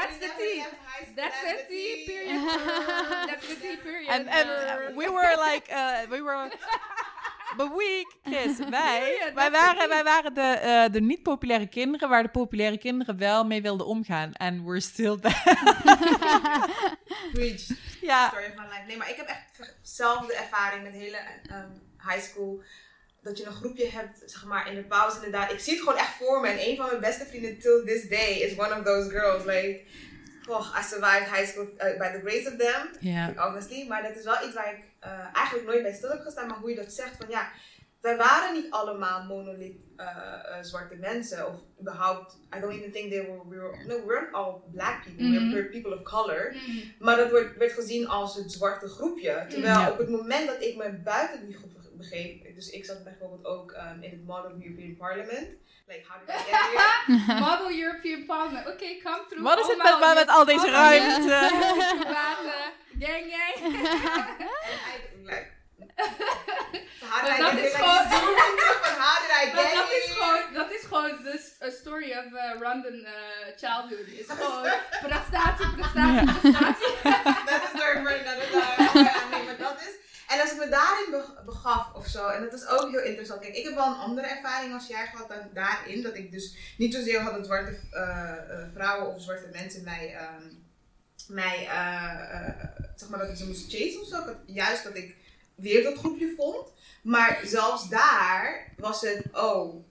That's 0.00 0.18
the 0.18 0.30
tea. 0.38 0.64
That's 1.14 1.40
the 1.68 1.74
tea 1.74 2.04
period. 2.06 2.42
That's 3.28 3.48
the 3.48 3.54
tea 3.54 3.76
period. 3.76 4.08
And, 4.08 4.28
and 4.28 4.48
uh, 4.48 4.96
we 4.96 5.08
were 5.08 5.36
like, 5.36 5.68
uh, 5.72 6.06
we 6.10 6.20
were... 6.22 6.50
But 7.56 7.68
wij, 8.70 9.16
Ja, 9.18 9.34
wij 9.34 9.50
waren, 9.50 9.80
het 9.80 9.88
wij 9.88 10.04
waren 10.04 10.34
de, 10.34 10.40
eh, 10.40 10.92
de 10.92 11.00
niet-populaire 11.00 11.68
kinderen 11.68 12.08
waar 12.08 12.22
de 12.22 12.28
populaire 12.28 12.78
kinderen 12.78 13.18
wel 13.18 13.44
mee 13.44 13.62
wilden 13.62 13.86
omgaan. 13.86 14.32
En 14.32 14.64
we're 14.64 14.80
still 14.80 15.18
there. 15.18 15.56
Preach. 17.32 17.66
ja, 18.00 18.28
Story 18.28 18.44
of 18.44 18.54
my 18.54 18.62
life. 18.62 18.82
Nee, 18.86 18.96
maar 18.96 19.10
ik 19.10 19.16
heb 19.16 19.26
echt 19.26 19.72
dezelfde 19.82 20.34
ervaring 20.34 20.82
met 20.82 20.92
de 20.92 20.98
hele 20.98 21.18
ehm, 21.48 21.70
high 22.08 22.22
school. 22.22 22.62
Dat 23.22 23.38
je 23.38 23.46
een 23.46 23.52
groepje 23.52 23.86
hebt, 23.90 24.22
zeg 24.26 24.44
maar, 24.44 24.68
in 24.68 24.74
de 24.74 24.84
pauze 24.84 25.16
inderdaad. 25.16 25.52
Ik 25.52 25.58
zie 25.58 25.72
het 25.72 25.82
gewoon 25.82 25.98
echt 25.98 26.14
voor 26.14 26.40
me. 26.40 26.48
En 26.48 26.68
een 26.68 26.76
van 26.76 26.86
mijn 26.86 27.00
beste 27.00 27.26
vrienden 27.26 27.58
till 27.58 27.82
this 27.84 28.08
day 28.08 28.30
is 28.30 28.58
one 28.58 28.78
of 28.78 28.84
those 28.84 29.10
girls. 29.10 29.44
Like, 29.44 29.84
oh, 30.48 30.74
I 30.78 30.82
survived 30.82 31.28
high 31.28 31.46
school 31.46 31.64
uh, 31.64 31.98
by 31.98 32.08
the 32.12 32.20
grace 32.24 32.46
of 32.48 32.56
them. 32.56 32.88
ja. 33.00 33.32
Obviously. 33.46 33.86
Maar 33.88 34.02
dat 34.02 34.16
is 34.16 34.24
wel 34.24 34.44
iets 34.46 34.54
waar 34.54 34.72
ik 34.72 34.84
eh, 35.00 35.36
eigenlijk 35.36 35.66
nooit 35.66 35.82
bij 35.82 35.92
stil 35.92 36.10
heb 36.10 36.20
gestaan. 36.20 36.48
Maar 36.48 36.58
hoe 36.58 36.70
je 36.70 36.76
dat 36.76 36.92
zegt, 36.92 37.16
van 37.16 37.26
ja, 37.28 37.48
wij 38.00 38.16
waren 38.16 38.54
niet 38.54 38.70
allemaal 38.70 39.24
monolith 39.24 39.76
uh, 39.96 40.06
uh, 40.06 40.56
zwarte 40.60 40.96
mensen. 40.96 41.48
Of 41.48 41.54
überhaupt, 41.80 42.38
I 42.56 42.60
don't 42.60 42.72
even 42.72 42.92
think 42.92 43.10
they 43.10 43.26
were, 43.26 43.48
we 43.48 43.56
were 43.56 43.76
no, 43.86 43.96
we 44.00 44.06
weren't 44.06 44.34
all 44.34 44.62
black 44.72 45.04
people, 45.04 45.24
mm 45.24 45.36
-hmm. 45.36 45.48
we 45.48 45.54
were 45.54 45.68
people 45.68 45.94
of 45.94 46.02
color. 46.02 46.52
Mm 46.52 46.58
-hmm. 46.58 46.92
Maar 46.98 47.16
dat 47.16 47.30
werd, 47.30 47.56
werd 47.56 47.72
gezien 47.72 48.08
als 48.08 48.36
het 48.36 48.52
zwarte 48.52 48.88
groepje. 48.88 49.46
Terwijl 49.48 49.80
ja. 49.80 49.90
op 49.90 49.98
het 49.98 50.08
moment 50.08 50.46
dat 50.46 50.62
ik 50.62 50.76
me 50.76 50.92
buiten 50.92 51.46
die 51.46 51.56
groep 51.56 51.79
begreep, 52.00 52.54
dus 52.54 52.70
ik 52.70 52.84
zat 52.84 53.04
bijvoorbeeld 53.04 53.44
ook 53.44 53.70
um, 53.72 54.02
in 54.02 54.10
het 54.10 54.24
Model 54.26 54.50
European 54.50 54.96
Parliament. 54.96 55.48
Like, 55.88 56.04
how 56.08 56.18
did 56.20 56.28
I 56.28 56.38
get 56.38 56.56
here? 56.76 57.40
Model 57.40 57.70
European 57.70 58.24
Parliament. 58.24 58.66
Oké, 58.66 58.74
okay, 58.74 59.00
come 59.02 59.24
through. 59.28 59.44
Wat 59.44 59.58
is 59.58 59.66
het 59.66 59.76
met, 59.76 59.98
met, 60.00 60.14
met 60.14 60.28
al 60.28 60.44
deze 60.44 60.70
ruimte? 60.70 61.38
Water, 62.18 62.62
gang 62.98 63.24
gang. 63.32 63.70
like, 65.24 65.48
How 67.10 67.20
did 67.22 67.32
I 67.32 67.50
get 67.60 67.74
gewoon, 67.74 68.04
How 69.04 69.16
did 69.22 69.32
I 69.40 69.44
get 69.50 69.74
dat, 69.74 69.90
is 69.90 70.10
gewoon, 70.12 70.42
dat 70.52 70.70
is 70.70 70.82
gewoon 70.84 71.16
de 71.22 71.70
story 71.80 72.10
of 72.12 72.24
uh, 72.32 72.60
random 72.60 72.94
uh, 72.94 73.10
childhood. 73.56 74.06
is 74.06 74.26
gewoon 74.28 74.68
prestatie, 75.02 75.70
prestatie, 75.76 76.32
prestatie. 76.40 76.92
dat 77.50 77.60
is 77.66 77.72
door 77.80 77.92
running 77.92 78.28
out 78.28 78.38
of 78.42 78.94
Nee, 79.30 79.44
maar 79.44 79.56
dat 79.58 79.80
is... 79.80 79.99
En 80.30 80.40
als 80.40 80.52
ik 80.52 80.58
me 80.58 80.68
daarin 80.68 81.22
begaf 81.44 81.94
of 81.94 82.06
zo, 82.06 82.28
en 82.28 82.42
dat 82.42 82.52
is 82.52 82.66
ook 82.66 82.90
heel 82.90 83.02
interessant. 83.02 83.40
Kijk, 83.40 83.56
ik 83.56 83.64
heb 83.64 83.74
wel 83.74 83.86
een 83.86 84.00
andere 84.00 84.26
ervaring 84.26 84.74
als 84.74 84.86
jij 84.86 85.06
gehad 85.06 85.28
dan 85.28 85.38
daarin. 85.54 86.02
Dat 86.02 86.16
ik 86.16 86.32
dus 86.32 86.74
niet 86.78 86.94
zozeer 86.94 87.20
had 87.20 87.34
dat 87.34 87.46
zwarte 87.46 87.78
uh, 87.92 88.32
vrouwen 88.74 89.14
of 89.14 89.22
zwarte 89.22 89.48
mensen 89.52 89.84
mij, 89.84 90.16
um, 90.16 90.64
mij 91.28 91.68
zeg 92.96 93.08
maar 93.08 93.18
dat 93.18 93.28
ik 93.28 93.36
ze 93.36 93.46
moest 93.46 93.70
chasen 93.70 94.00
of 94.00 94.08
zo. 94.08 94.36
juist 94.46 94.84
dat 94.84 94.96
ik 94.96 95.16
weer 95.54 95.82
dat 95.82 95.98
groepje 95.98 96.34
vond. 96.36 96.72
Maar 97.02 97.40
zelfs 97.44 97.88
daar 97.88 98.72
was 98.76 99.00
het, 99.00 99.22
oh, 99.32 99.84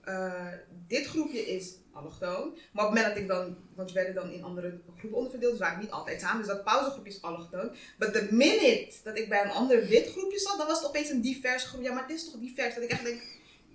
dit 0.86 1.06
groepje 1.06 1.46
is 1.46 1.74
allochtoon. 1.92 2.56
Maar 2.72 2.86
op 2.86 2.90
het 2.90 2.98
moment 2.98 3.06
dat 3.06 3.16
ik 3.16 3.28
dan, 3.28 3.56
want 3.74 3.88
we 3.88 3.94
werden 3.94 4.14
dan 4.14 4.30
in 4.30 4.44
andere 4.44 4.80
groepen 4.96 5.18
onderverdeeld, 5.18 5.52
dus 5.52 5.60
waren 5.60 5.80
niet 5.80 5.90
altijd 5.90 6.20
samen. 6.20 6.38
Dus 6.38 6.46
dat 6.46 6.64
pauzegroepje 6.64 7.12
is 7.12 7.22
allochtoon. 7.22 7.74
Maar 7.98 8.12
de 8.12 8.28
minute 8.30 8.94
dat 9.04 9.18
ik 9.18 9.28
bij 9.28 9.44
een 9.44 9.50
ander 9.50 9.86
wit 9.86 10.10
groepje 10.10 10.38
zat, 10.38 10.58
dan 10.58 10.66
was 10.66 10.78
het 10.78 10.88
opeens 10.88 11.10
een 11.10 11.20
divers 11.20 11.64
groep. 11.64 11.82
Ja, 11.82 11.92
maar 11.92 12.02
het 12.02 12.12
is 12.12 12.30
toch 12.30 12.40
divers? 12.40 12.74
Dat 12.74 12.84
ik 12.84 12.90
echt 12.90 13.04
denk, 13.04 13.22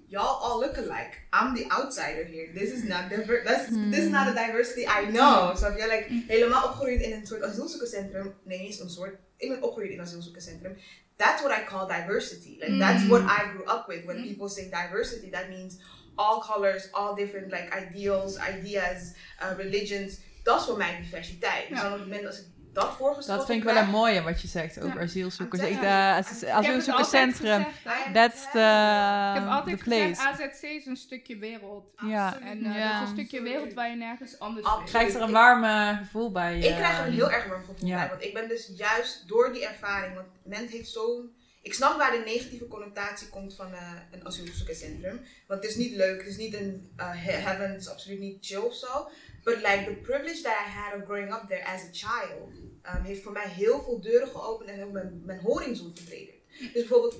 y'all 0.07 0.41
all 0.41 0.59
look 0.59 0.77
alike. 0.77 1.17
I'm 1.31 1.55
the 1.55 1.65
outsider 1.67 2.25
here. 2.25 2.51
This 2.53 2.69
is 2.69 2.83
not 2.83 3.09
diver 3.09 3.65
hmm. 3.69 3.91
This 3.91 4.03
is 4.03 4.09
not 4.09 4.27
a 4.27 4.45
diversity 4.45 4.81
I 4.81 5.11
know. 5.11 5.57
Snap 5.57 5.77
je? 5.77 5.87
Like, 5.87 6.23
helemaal 6.27 6.65
opgegroeid 6.65 7.01
in 7.01 7.11
een 7.11 7.27
soort 7.27 7.41
asielzoekerscentrum. 7.41 8.33
Nee, 8.43 8.61
niet 8.61 8.79
een 8.79 8.89
soort. 8.89 9.17
Ik 9.37 9.49
ben 9.49 9.61
opgegroeid 9.61 9.89
in 9.89 9.99
een 9.99 10.05
asielzoekerscentrum 10.05 10.77
that's 11.17 11.41
what 11.41 11.51
I 11.51 11.63
call 11.63 11.87
diversity. 11.87 12.57
Like 12.59 12.71
mm. 12.71 12.79
that's 12.79 13.07
what 13.07 13.21
I 13.21 13.51
grew 13.51 13.63
up 13.65 13.87
with. 13.87 14.05
When 14.05 14.17
mm. 14.17 14.23
people 14.23 14.49
say 14.49 14.69
diversity, 14.69 15.29
that 15.31 15.49
means 15.49 15.79
all 16.15 16.39
colors, 16.39 16.91
all 16.91 17.15
different 17.15 17.51
like 17.51 17.67
ideals, 17.87 18.37
ideas, 18.57 19.13
uh, 19.41 19.57
religions. 19.57 20.17
Dat 20.43 20.59
is 20.59 20.65
voor 20.65 20.77
mij 20.77 20.97
diversiteit. 21.01 21.69
Dus 21.69 21.77
ja. 21.77 21.83
Dus 21.83 21.93
op 21.93 21.99
het 21.99 22.07
moment 22.07 22.25
als 22.25 22.39
ik 22.39 22.45
dat 22.75 22.95
voorgesteld 22.97 23.37
Dat 23.37 23.47
vind 23.47 23.59
ik 23.59 23.69
wel 23.73 23.83
een 23.83 23.89
mooie 23.89 24.21
wat 24.21 24.41
je 24.41 24.47
zegt 24.47 24.81
over 24.81 24.95
ja. 24.95 25.01
asielzoekers. 25.01 25.61
Ik, 25.61 25.81
uh, 25.81 26.17
asielzoekerscentrum, 26.17 27.65
that's 28.13 28.51
the, 28.51 29.33
Ik 29.35 29.41
heb 29.41 29.49
altijd 29.49 29.81
gezegd, 29.81 30.19
AZC 30.19 30.61
is 30.61 30.85
een 30.85 30.97
stukje 30.97 31.37
wereld. 31.37 31.85
Ja. 32.07 32.39
En 32.41 32.65
uh, 32.65 32.75
ja. 32.75 32.93
dat 32.93 33.01
is 33.01 33.09
een 33.09 33.15
stukje 33.15 33.41
wereld 33.41 33.73
waar 33.73 33.89
je 33.89 33.95
nergens 33.95 34.39
anders 34.39 34.67
vindt. 34.69 34.89
Krijgt 34.89 35.15
er 35.15 35.21
een 35.21 35.31
warme 35.31 35.97
gevoel 35.97 36.31
bij? 36.31 36.59
Ik 36.59 36.75
krijg 36.75 36.99
er 36.99 37.05
een 37.05 37.13
heel 37.13 37.31
erg 37.31 37.47
warm 37.47 37.63
gevoel 37.65 37.89
bij. 37.89 38.09
Want 38.09 38.23
ik 38.23 38.33
ben 38.33 38.47
dus 38.47 38.71
juist 38.75 39.27
door 39.27 39.53
die 39.53 39.67
ervaring, 39.67 40.15
want 40.15 40.27
men 40.43 40.67
heeft 40.67 40.89
zo'n 40.89 41.35
ik 41.65 41.73
snap 41.73 41.97
waar 41.97 42.11
de 42.11 42.23
negatieve 42.25 42.67
connotatie 42.67 43.29
komt 43.29 43.55
van 43.55 43.71
uh, 43.71 43.91
een 44.11 44.25
asielzoekerscentrum. 44.25 45.21
Want 45.47 45.61
het 45.61 45.71
is 45.71 45.77
niet 45.77 45.95
leuk, 45.95 46.17
het 46.17 46.27
is 46.27 46.37
niet 46.37 46.53
een 46.53 46.91
uh, 46.97 47.11
heaven, 47.13 47.71
het 47.71 47.81
is 47.81 47.89
absoluut 47.89 48.19
niet 48.19 48.45
chill 48.45 48.57
of 48.57 48.75
zo. 48.75 49.09
But 49.43 49.55
like 49.55 49.83
the 49.85 49.99
privilege 50.01 50.41
that 50.41 50.53
I 50.53 50.69
had 50.69 51.01
of 51.01 51.05
growing 51.05 51.33
up 51.33 51.43
there 51.47 51.65
as 51.65 51.81
a 51.81 51.89
child, 51.91 52.49
um, 52.95 53.03
heeft 53.03 53.23
voor 53.23 53.31
mij 53.31 53.47
heel 53.47 53.83
veel 53.83 54.01
deuren 54.01 54.27
geopend 54.27 54.69
en 54.69 54.83
ook 54.83 54.91
mijn, 54.91 55.21
mijn 55.23 55.39
horizon. 55.39 55.93
Dus 55.93 56.71
bijvoorbeeld, 56.73 57.15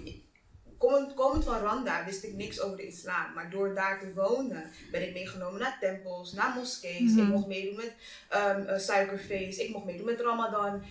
komend, 0.78 1.14
komend 1.14 1.44
van 1.44 1.60
Rwanda 1.60 2.06
wist 2.06 2.24
ik 2.24 2.34
niks 2.34 2.62
over 2.62 2.78
de 2.78 2.88
islam. 2.88 3.34
Maar 3.34 3.50
door 3.50 3.74
daar 3.74 4.00
te 4.00 4.14
wonen 4.14 4.72
ben 4.92 5.08
ik 5.08 5.14
meegenomen 5.14 5.60
naar 5.60 5.78
tempels, 5.80 6.34
naar 6.34 6.56
moskees. 6.56 7.00
Mm 7.00 7.08
-hmm. 7.08 7.20
Ik 7.20 7.34
mocht 7.34 7.48
meedoen 7.48 7.76
met 7.76 7.94
um, 8.34 8.80
suikerfeest, 8.80 9.60
ik 9.60 9.70
mocht 9.70 9.86
meedoen 9.86 10.06
met 10.06 10.22
Ramadan 10.22 10.84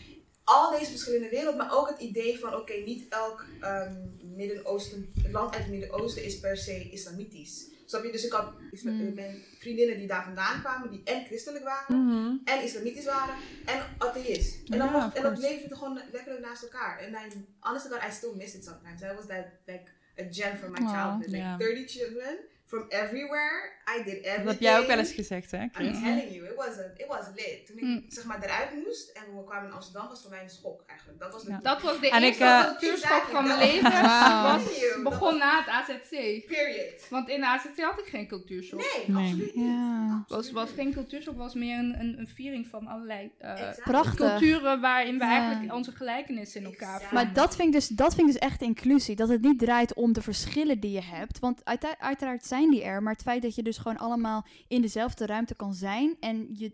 al 0.45 0.79
deze 0.79 0.91
verschillende 0.91 1.29
werelden, 1.29 1.57
maar 1.57 1.77
ook 1.79 1.89
het 1.89 2.01
idee 2.01 2.39
van 2.39 2.55
oké, 2.55 2.73
niet 2.73 3.09
elk 3.09 3.45
um, 3.63 4.17
Midden-Oosten, 4.37 5.13
land 5.33 5.55
uit 5.55 5.63
het 5.63 5.71
Midden-Oosten 5.71 6.25
is 6.25 6.41
per 6.41 6.57
se 6.57 6.91
islamitisch. 6.91 7.73
Snap 7.87 8.05
je? 8.05 8.13
Dus 8.13 8.25
ik 8.25 8.33
had 8.33 8.53
mm. 8.83 9.15
vriendinnen 9.59 9.99
die 9.99 10.07
daar 10.07 10.25
vandaan 10.25 10.61
kwamen, 10.61 10.91
die 10.91 11.03
en 11.05 11.25
christelijk 11.25 11.65
waren, 11.65 11.97
mm-hmm. 11.97 12.41
en 12.45 12.63
islamitisch 12.63 13.05
waren, 13.05 13.35
en 13.65 13.83
atheïst. 13.99 14.69
En, 14.69 14.79
dan 14.79 14.89
yeah, 14.89 15.17
en 15.17 15.23
dat 15.23 15.39
leefde 15.39 15.75
gewoon 15.77 16.01
lekker 16.13 16.41
naast 16.41 16.63
elkaar. 16.63 16.99
En 16.99 17.13
I, 17.13 17.47
honestly 17.61 17.91
God, 17.91 18.09
I 18.09 18.13
still 18.13 18.35
miss 18.37 18.55
it 18.55 18.65
sometimes. 18.65 19.01
That 19.01 19.17
was 19.17 19.27
that, 19.27 19.47
like, 19.67 19.91
a 20.19 20.25
gem 20.31 20.57
from 20.57 20.71
my 20.71 20.93
childhood. 20.93 21.27
Like, 21.27 21.37
yeah. 21.37 21.59
30 21.59 21.85
children 21.87 22.39
from 22.75 22.87
everywhere. 22.91 23.73
I 23.87 24.03
did 24.03 24.07
everything. 24.07 24.45
Dat 24.45 24.53
heb 24.53 24.61
jij 24.61 24.79
ook 24.79 24.87
wel 24.87 24.99
eens 24.99 25.13
gezegd, 25.13 25.51
hè? 25.51 25.67
Chris? 25.73 25.97
I'm 25.97 26.03
telling 26.03 26.35
you, 26.35 26.47
it 26.47 26.57
was, 26.57 26.79
a, 26.79 26.85
it 26.97 27.07
was 27.09 27.27
lit. 27.35 27.67
Toen 27.67 27.77
ik 27.77 27.83
mm. 27.83 28.05
zeg 28.09 28.25
maar 28.25 28.43
eruit 28.43 28.85
moest 28.85 29.09
en 29.09 29.37
we 29.37 29.45
kwamen 29.45 29.69
in 29.69 29.75
Amsterdam, 29.75 30.09
was 30.09 30.23
voor 30.23 30.31
mij 30.31 30.43
een 30.43 30.51
schok 30.51 30.83
eigenlijk. 30.87 31.21
Dat 31.21 31.33
was 31.33 31.43
de, 31.45 31.51
ja. 31.51 31.59
dat 31.63 31.83
was 31.83 32.01
de 32.01 32.11
en 32.11 32.23
eerste 32.23 32.45
uh, 32.45 32.65
cultuurschok 32.65 33.23
van 33.31 33.47
mijn 33.47 33.59
leven. 33.59 33.91
Wow. 33.91 34.43
Was, 34.43 34.63
begon 35.03 35.39
na 35.39 35.59
het 35.59 35.69
AZC. 35.69 36.11
Period. 36.47 37.09
Want 37.11 37.29
in 37.29 37.41
de 37.41 37.47
AZC 37.47 37.81
had 37.81 37.99
ik 37.99 38.07
geen 38.07 38.27
cultuurschok. 38.27 38.81
Nee, 38.81 39.05
nee. 39.07 39.25
absoluut 39.25 39.55
niet. 39.55 39.65
Ja. 39.65 40.25
Was, 40.29 40.53
was 40.53 40.71
geen 40.71 40.93
cultuurschok, 40.93 41.37
was 41.37 41.55
meer 41.55 41.79
een, 41.79 42.01
een, 42.01 42.19
een 42.19 42.29
viering 42.29 42.67
van 42.67 42.87
allerlei 42.87 43.33
uh, 43.43 44.15
culturen 44.15 44.81
waarin 44.81 45.19
we 45.19 45.25
eigenlijk 45.25 45.75
onze 45.75 45.93
gelijkenissen 45.93 46.61
in 46.61 46.67
elkaar 46.67 46.99
vinden. 46.99 47.15
Maar 47.15 47.33
dat 47.33 47.57
vind, 47.57 47.69
ik 47.69 47.75
dus, 47.75 47.89
dat 47.89 48.15
vind 48.15 48.29
ik 48.29 48.33
dus 48.33 48.43
echt 48.43 48.63
inclusie. 48.63 49.17
Dat 49.17 49.29
het 49.29 49.43
niet 49.43 49.59
draait 49.59 49.95
om 49.95 50.13
de 50.13 50.23
verschillen 50.23 50.81
die 50.81 50.91
je 50.91 51.03
hebt. 51.03 51.39
Want 51.39 51.65
uiteraard 51.99 52.47
zijn 52.47 52.64
die 52.71 52.83
er 52.83 53.03
maar 53.03 53.13
het 53.13 53.23
feit 53.23 53.43
dat 53.43 53.55
je 53.55 53.63
dus 53.63 53.79
gewoon 53.79 53.99
allemaal 53.99 54.47
in 54.69 54.81
dezelfde 54.81 55.27
ruimte 55.27 55.55
kan 55.55 55.75
zijn 55.75 56.17
en 56.21 56.49
je, 56.53 56.73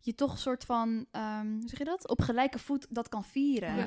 je 0.00 0.14
toch 0.14 0.32
een 0.32 0.38
soort 0.38 0.64
van, 0.64 0.88
um, 1.12 1.58
hoe 1.60 1.68
zeg 1.68 1.78
je 1.78 1.84
dat? 1.84 2.08
Op 2.08 2.20
gelijke 2.20 2.58
voet 2.58 2.86
dat 2.90 3.08
kan 3.08 3.24
vieren. 3.24 3.78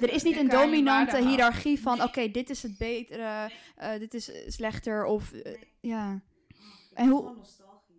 er 0.00 0.12
is 0.12 0.22
niet 0.22 0.36
een 0.36 0.48
dominante 0.48 1.28
hiërarchie 1.28 1.80
van, 1.80 2.02
oké, 2.02 2.30
dit 2.30 2.50
is 2.50 2.62
het 2.62 2.78
betere, 2.78 3.50
uh, 3.82 3.98
dit 3.98 4.14
is 4.14 4.30
slechter 4.46 5.04
of, 5.04 5.32
uh, 5.32 5.56
ja. 5.80 6.20
En 6.94 7.08
hoe... 7.08 7.36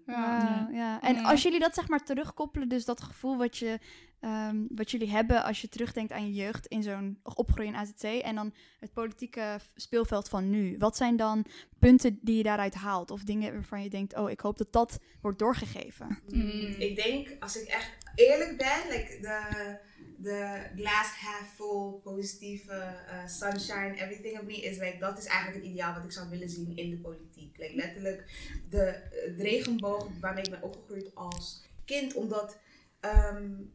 Ja, 0.06 0.70
ja. 0.72 1.02
En 1.02 1.24
als 1.24 1.44
jullie 1.44 1.60
dat 1.60 1.74
zeg 1.74 1.88
maar 1.88 2.04
terugkoppelen, 2.04 2.70
dus 2.70 2.86
dat 2.86 3.02
gevoel 3.02 3.38
wat 3.38 3.58
je 3.58 3.80
um, 4.26 4.68
wat 4.76 4.92
jullie 4.92 5.10
hebben 5.10 5.44
als 5.44 5.62
je 5.62 5.70
terugdenkt 5.70 6.12
aan 6.12 6.26
je 6.26 6.34
jeugd 6.34 6.68
in 6.68 6.84
zo'n 6.84 7.20
opgroei 7.24 7.68
in 7.68 7.76
AZC 7.76 8.04
en 8.04 8.36
dan 8.36 8.54
het 8.80 8.94
politieke 8.94 9.60
speelveld 9.76 10.30
van 10.30 10.50
nu. 10.50 10.78
Wat 10.78 10.98
zijn 10.98 11.16
dan 11.16 11.46
punten 11.80 12.20
die 12.22 12.38
je 12.38 12.44
daaruit 12.44 12.74
haalt 12.74 13.12
of 13.12 13.24
dingen 13.24 13.54
waarvan 13.54 13.84
je 13.84 13.90
denkt, 13.90 14.16
oh, 14.16 14.30
ik 14.30 14.40
hoop 14.40 14.58
dat 14.58 14.74
dat 14.74 15.00
wordt 15.22 15.40
doorgegeven? 15.40 16.20
Mm. 16.28 16.76
Ik 16.78 16.96
denk, 16.96 17.36
als 17.40 17.62
ik 17.62 17.68
echt 17.68 17.98
eerlijk 18.16 18.58
ben, 18.58 18.82
like 18.90 19.18
de, 19.22 19.78
de 20.18 20.62
glass 20.76 21.10
half 21.20 21.54
full, 21.56 21.92
positieve 22.04 22.96
uh, 23.10 23.28
sunshine, 23.28 23.96
everything 23.96 24.40
of 24.40 24.46
me 24.46 24.62
is 24.62 24.78
like, 24.78 24.98
dat 25.00 25.18
is 25.18 25.26
eigenlijk 25.26 25.64
het 25.64 25.72
ideaal 25.72 25.94
wat 25.94 26.04
ik 26.04 26.12
zou 26.12 26.30
willen 26.30 26.50
zien 26.50 26.78
in 26.78 26.90
de 26.90 26.98
politiek. 26.98 27.58
Like, 27.58 27.76
letterlijk 27.76 28.24
de, 28.70 29.02
de 29.38 29.44
regenboog 29.44 30.08
waarmee 30.20 30.44
ik 30.44 30.50
ben 30.50 30.62
opgegroeid 30.62 31.16
als 31.16 31.64
kind, 31.86 32.14
omdat 32.14 32.58
um, 33.02 33.72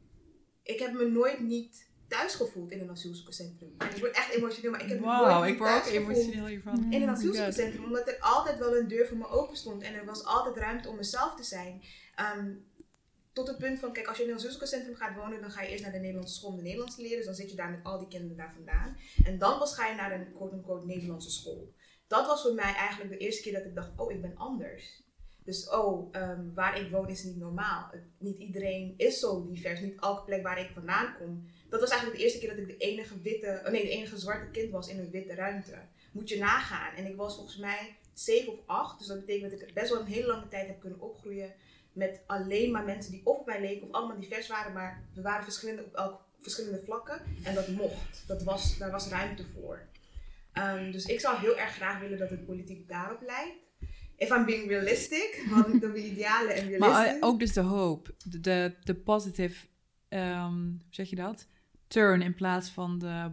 ik 0.63 0.79
heb 0.79 0.93
me 0.93 1.09
nooit 1.09 1.41
niet 1.41 1.89
thuis 2.09 2.35
gevoeld 2.35 2.71
in 2.71 2.81
een 2.81 2.91
asielzoekerscentrum. 2.91 3.75
ik 3.95 4.01
word 4.01 4.17
echt 4.17 4.33
emotioneel, 4.33 4.71
maar 4.71 4.83
ik 4.83 4.89
heb 4.89 5.01
wow, 5.01 5.27
me 5.27 5.33
nooit 5.33 5.51
ik 5.51 5.59
word 5.59 5.71
ook 5.71 5.87
emotioneel 5.87 6.47
hiervan. 6.47 6.93
In 6.93 7.03
een 7.03 7.09
asielzoekerscentrum, 7.09 7.85
omdat 7.85 8.09
er 8.09 8.17
altijd 8.21 8.59
wel 8.59 8.77
een 8.77 8.89
deur 8.89 9.07
voor 9.07 9.17
me 9.17 9.29
open 9.29 9.57
stond 9.57 9.83
en 9.83 9.95
er 9.95 10.05
was 10.05 10.25
altijd 10.25 10.57
ruimte 10.57 10.89
om 10.89 10.97
mezelf 10.97 11.35
te 11.35 11.45
zijn. 11.45 11.83
Um, 12.37 12.69
tot 13.33 13.49
het 13.49 13.59
punt 13.59 13.79
van, 13.79 13.93
kijk, 13.93 14.07
als 14.07 14.17
je 14.17 14.23
in 14.23 14.29
een 14.29 14.37
asielzoekerscentrum 14.37 14.95
gaat 14.95 15.17
wonen, 15.17 15.41
dan 15.41 15.51
ga 15.51 15.63
je 15.63 15.69
eerst 15.69 15.83
naar 15.83 15.93
de 15.93 15.99
Nederlandse 15.99 16.35
school 16.35 16.51
om 16.51 16.57
de 16.57 16.63
Nederlands 16.63 16.95
te 16.95 17.03
leren. 17.03 17.17
Dus 17.17 17.27
dan 17.27 17.35
zit 17.35 17.51
je 17.51 17.57
daar 17.57 17.71
met 17.71 17.85
al 17.85 17.99
die 17.99 18.09
kinderen 18.09 18.37
daar 18.37 18.53
vandaan. 18.55 18.97
En 19.25 19.39
dan 19.39 19.59
pas 19.59 19.75
ga 19.75 19.89
je 19.89 19.95
naar 19.95 20.13
een 20.13 20.33
quote-unquote 20.33 20.87
Nederlandse 20.87 21.31
school. 21.31 21.75
Dat 22.07 22.27
was 22.27 22.43
voor 22.43 22.55
mij 22.55 22.75
eigenlijk 22.75 23.11
de 23.11 23.19
eerste 23.19 23.43
keer 23.43 23.53
dat 23.53 23.65
ik 23.65 23.75
dacht, 23.75 23.91
oh, 23.97 24.13
ik 24.13 24.21
ben 24.21 24.37
anders. 24.37 25.03
Dus 25.45 25.69
oh, 25.69 26.15
um, 26.15 26.55
waar 26.55 26.81
ik 26.81 26.91
woon 26.91 27.09
is 27.09 27.23
niet 27.23 27.37
normaal. 27.37 27.91
niet 28.19 28.39
iedereen 28.39 28.95
is 28.97 29.19
zo 29.19 29.47
divers. 29.47 29.81
Niet 29.81 30.01
elke 30.01 30.25
plek 30.25 30.43
waar 30.43 30.61
ik 30.61 30.71
vandaan 30.75 31.17
kom. 31.19 31.47
Dat 31.69 31.81
was 31.81 31.91
eigenlijk 31.91 32.19
de 32.19 32.25
eerste 32.25 32.39
keer 32.41 32.49
dat 32.49 32.59
ik 32.59 32.67
de 32.67 32.77
enige 32.77 33.21
witte, 33.21 33.63
oh 33.65 33.71
nee, 33.71 33.83
de 33.83 33.91
enige 33.91 34.19
zwarte 34.19 34.51
kind 34.51 34.71
was 34.71 34.89
in 34.89 34.99
een 34.99 35.11
witte 35.11 35.35
ruimte. 35.35 35.79
Moet 36.13 36.29
je 36.29 36.39
nagaan. 36.39 36.95
En 36.95 37.07
ik 37.07 37.17
was 37.17 37.35
volgens 37.35 37.57
mij 37.57 37.97
7 38.13 38.53
of 38.53 38.59
8. 38.67 38.99
Dus 38.99 39.07
dat 39.07 39.21
betekent 39.21 39.51
dat 39.51 39.61
ik 39.61 39.75
best 39.75 39.91
wel 39.91 40.01
een 40.01 40.07
hele 40.07 40.27
lange 40.27 40.49
tijd 40.49 40.67
heb 40.67 40.81
kunnen 40.81 41.01
opgroeien 41.01 41.53
met 41.93 42.21
alleen 42.27 42.71
maar 42.71 42.85
mensen 42.85 43.13
die 43.13 43.27
of 43.27 43.39
op 43.39 43.47
mij 43.47 43.61
leken 43.61 43.89
of 43.89 43.95
allemaal 43.95 44.21
divers 44.21 44.49
waren, 44.49 44.73
maar 44.73 45.05
we 45.15 45.23
waren 45.23 45.45
verschillende 45.45 45.85
op 45.85 45.95
elk, 45.95 46.21
verschillende 46.39 46.83
vlakken. 46.85 47.23
En 47.43 47.55
dat 47.55 47.69
mocht. 47.69 48.25
Dat 48.27 48.43
was, 48.43 48.79
daar 48.79 48.91
was 48.91 49.09
ruimte 49.09 49.45
voor. 49.45 49.89
Ehm, 50.53 50.93
dus 50.93 51.05
ik 51.05 51.21
zou 51.21 51.39
heel 51.39 51.59
erg 51.59 51.75
graag 51.75 52.01
willen 52.01 52.19
dat 52.19 52.31
het 52.31 52.47
politiek 52.47 52.89
daarop 52.89 53.21
lijkt. 53.23 53.70
If 54.21 54.31
I'm 54.31 54.45
being 54.45 54.69
realistic, 54.69 55.45
wat 55.51 55.69
ik 55.75 55.81
de 55.81 56.05
idealen 56.11 56.55
en 56.55 56.79
Maar 56.79 56.89
realistisch. 56.91 57.21
eh, 57.21 57.29
ook 57.29 57.39
dus 57.39 57.53
de 57.53 57.61
hoop, 57.61 58.15
de, 58.25 58.41
de, 58.41 58.75
de 58.85 58.95
positive, 58.95 59.67
ehm, 60.09 60.55
hoe 60.55 60.79
zeg 60.91 61.11
je 61.11 61.17
dat? 61.17 61.47
Turn 61.89 62.23
in 62.23 62.35
plaats 62.35 62.69
van 62.71 62.99
de, 62.99 63.31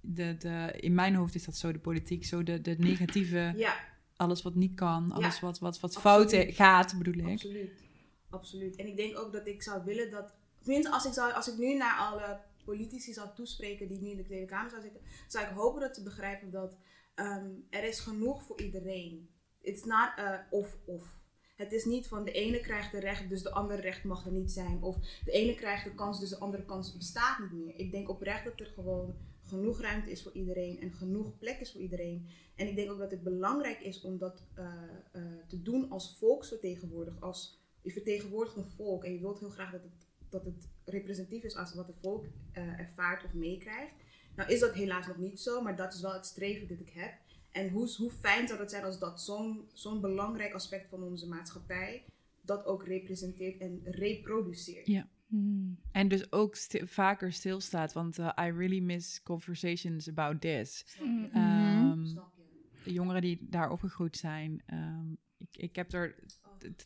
de, 0.00 0.36
de, 0.38 0.72
in 0.80 0.94
mijn 0.94 1.14
hoofd 1.14 1.34
is 1.34 1.44
dat 1.44 1.56
zo 1.56 1.72
de 1.72 1.78
politiek, 1.78 2.24
zo 2.24 2.42
de, 2.42 2.60
de 2.60 2.74
negatieve, 2.78 3.52
Ja, 3.56 3.74
alles 4.16 4.42
wat 4.42 4.54
niet 4.54 4.74
kan, 4.74 5.12
alles 5.12 5.34
Ja, 5.34 5.40
wat, 5.46 5.58
wat, 5.58 5.80
wat 5.80 5.96
absoluut. 5.96 6.30
fout 6.44 6.54
gaat, 6.54 6.98
bedoel 6.98 7.24
ik. 7.26 7.32
absoluut. 7.32 7.84
Absoluut. 8.30 8.76
En 8.76 8.86
ik 8.86 8.96
denk 8.96 9.18
ook 9.18 9.32
dat 9.32 9.46
ik 9.46 9.62
zou 9.62 9.84
willen 9.84 10.10
dat, 10.10 10.34
tenminste 10.62 10.92
als 10.92 11.04
ik, 11.06 11.12
zou, 11.12 11.32
als 11.32 11.48
ik 11.52 11.58
nu 11.58 11.76
naar 11.76 11.96
alle 11.98 12.40
politici 12.64 13.12
zou 13.12 13.28
toespreken 13.34 13.88
die 13.88 14.00
nu 14.00 14.08
in 14.10 14.16
de 14.16 14.22
Tweede 14.24 14.46
Kamer 14.46 14.70
zou 14.70 14.82
zitten, 14.82 15.00
zou 15.28 15.44
ik 15.46 15.50
hopen 15.50 15.80
dat 15.80 15.94
ze 15.94 16.02
begrijpen 16.02 16.50
dat 16.50 16.76
ehm, 17.14 17.46
er 17.70 17.84
is 17.84 18.00
genoeg 18.00 18.42
voor 18.42 18.60
iedereen. 18.60 19.28
It's 19.66 19.84
not 19.84 20.18
a 20.18 20.46
of-of. 20.50 21.18
Het 21.56 21.72
is 21.72 21.84
niet 21.84 22.08
van 22.08 22.24
de 22.24 22.32
ene 22.32 22.60
krijgt 22.60 22.92
de 22.92 23.00
recht, 23.00 23.28
dus 23.28 23.42
de 23.42 23.50
andere 23.50 23.80
recht 23.80 24.04
mag 24.04 24.26
er 24.26 24.32
niet 24.32 24.52
zijn. 24.52 24.82
Of 24.82 24.96
de 25.24 25.30
ene 25.30 25.54
krijgt 25.54 25.84
de 25.84 25.94
kans, 25.94 26.20
dus 26.20 26.28
de 26.28 26.38
andere 26.38 26.64
kans 26.64 26.96
bestaat 26.96 27.38
niet 27.38 27.52
meer. 27.52 27.78
Ik 27.78 27.90
denk 27.90 28.08
oprecht 28.08 28.44
dat 28.44 28.60
er 28.60 28.66
gewoon 28.66 29.16
genoeg 29.42 29.80
ruimte 29.80 30.10
is 30.10 30.22
voor 30.22 30.32
iedereen 30.32 30.80
en 30.80 30.92
genoeg 30.92 31.38
plek 31.38 31.60
is 31.60 31.72
voor 31.72 31.80
iedereen. 31.80 32.28
En 32.54 32.68
ik 32.68 32.76
denk 32.76 32.90
ook 32.90 32.98
dat 32.98 33.10
het 33.10 33.22
belangrijk 33.22 33.80
is 33.80 34.00
om 34.00 34.18
dat 34.18 34.42
eh, 34.54 34.64
eh, 35.12 35.22
te 35.46 35.62
doen 35.62 35.90
als 35.90 36.16
volksvertegenwoordiger. 36.18 37.20
Als, 37.20 37.58
je 37.82 37.92
vertegenwoordigt 37.92 38.56
een 38.56 38.70
volk 38.70 39.04
en 39.04 39.12
je 39.12 39.20
wilt 39.20 39.38
heel 39.38 39.50
graag 39.50 39.70
dat 39.70 39.82
het, 39.82 40.06
dat 40.28 40.44
het 40.44 40.68
representatief 40.84 41.42
is 41.42 41.56
als 41.56 41.74
wat 41.74 41.86
het 41.86 42.00
volk 42.00 42.24
eh, 42.52 42.78
ervaart 42.78 43.24
of 43.24 43.32
meekrijgt. 43.32 43.94
Nou 44.36 44.52
is 44.52 44.60
dat 44.60 44.74
helaas 44.74 45.06
nog 45.06 45.16
niet 45.16 45.40
zo, 45.40 45.62
maar 45.62 45.76
dat 45.76 45.94
is 45.94 46.00
wel 46.00 46.12
het 46.12 46.26
streven 46.26 46.68
dat 46.68 46.80
ik 46.80 46.90
heb. 46.90 47.12
En 47.56 47.70
hoe, 47.70 47.94
hoe 47.96 48.10
fijn 48.10 48.48
zou 48.48 48.60
het 48.60 48.70
zijn 48.70 48.84
als 48.84 48.98
dat 48.98 49.20
zo'n 49.20 49.68
zo'n 49.72 50.00
belangrijk 50.00 50.54
aspect 50.54 50.88
van 50.88 51.02
onze 51.02 51.28
maatschappij 51.28 52.04
dat 52.40 52.64
ook 52.64 52.86
representeert 52.86 53.60
en 53.60 53.80
reproduceert. 53.84 55.04
Hmm. 55.26 55.78
En 55.92 56.08
dus 56.08 56.32
ook 56.32 56.56
vaker 56.84 57.32
stilstaat, 57.32 57.92
want 57.92 58.18
eh, 58.18 58.26
I 58.26 58.50
really 58.50 58.80
miss 58.80 59.22
conversations 59.22 60.08
about 60.08 60.40
this. 60.40 60.84
Mm. 61.00 62.06
Snap 62.06 62.32
je? 62.36 62.42
de 62.84 62.92
jongeren 62.92 63.20
die 63.20 63.38
daar 63.50 63.70
opgegroeid 63.70 64.16
zijn. 64.16 64.62
ehm, 64.66 65.12
ik, 65.36 65.56
ik 65.56 65.76
heb 65.76 65.92
er 65.92 66.14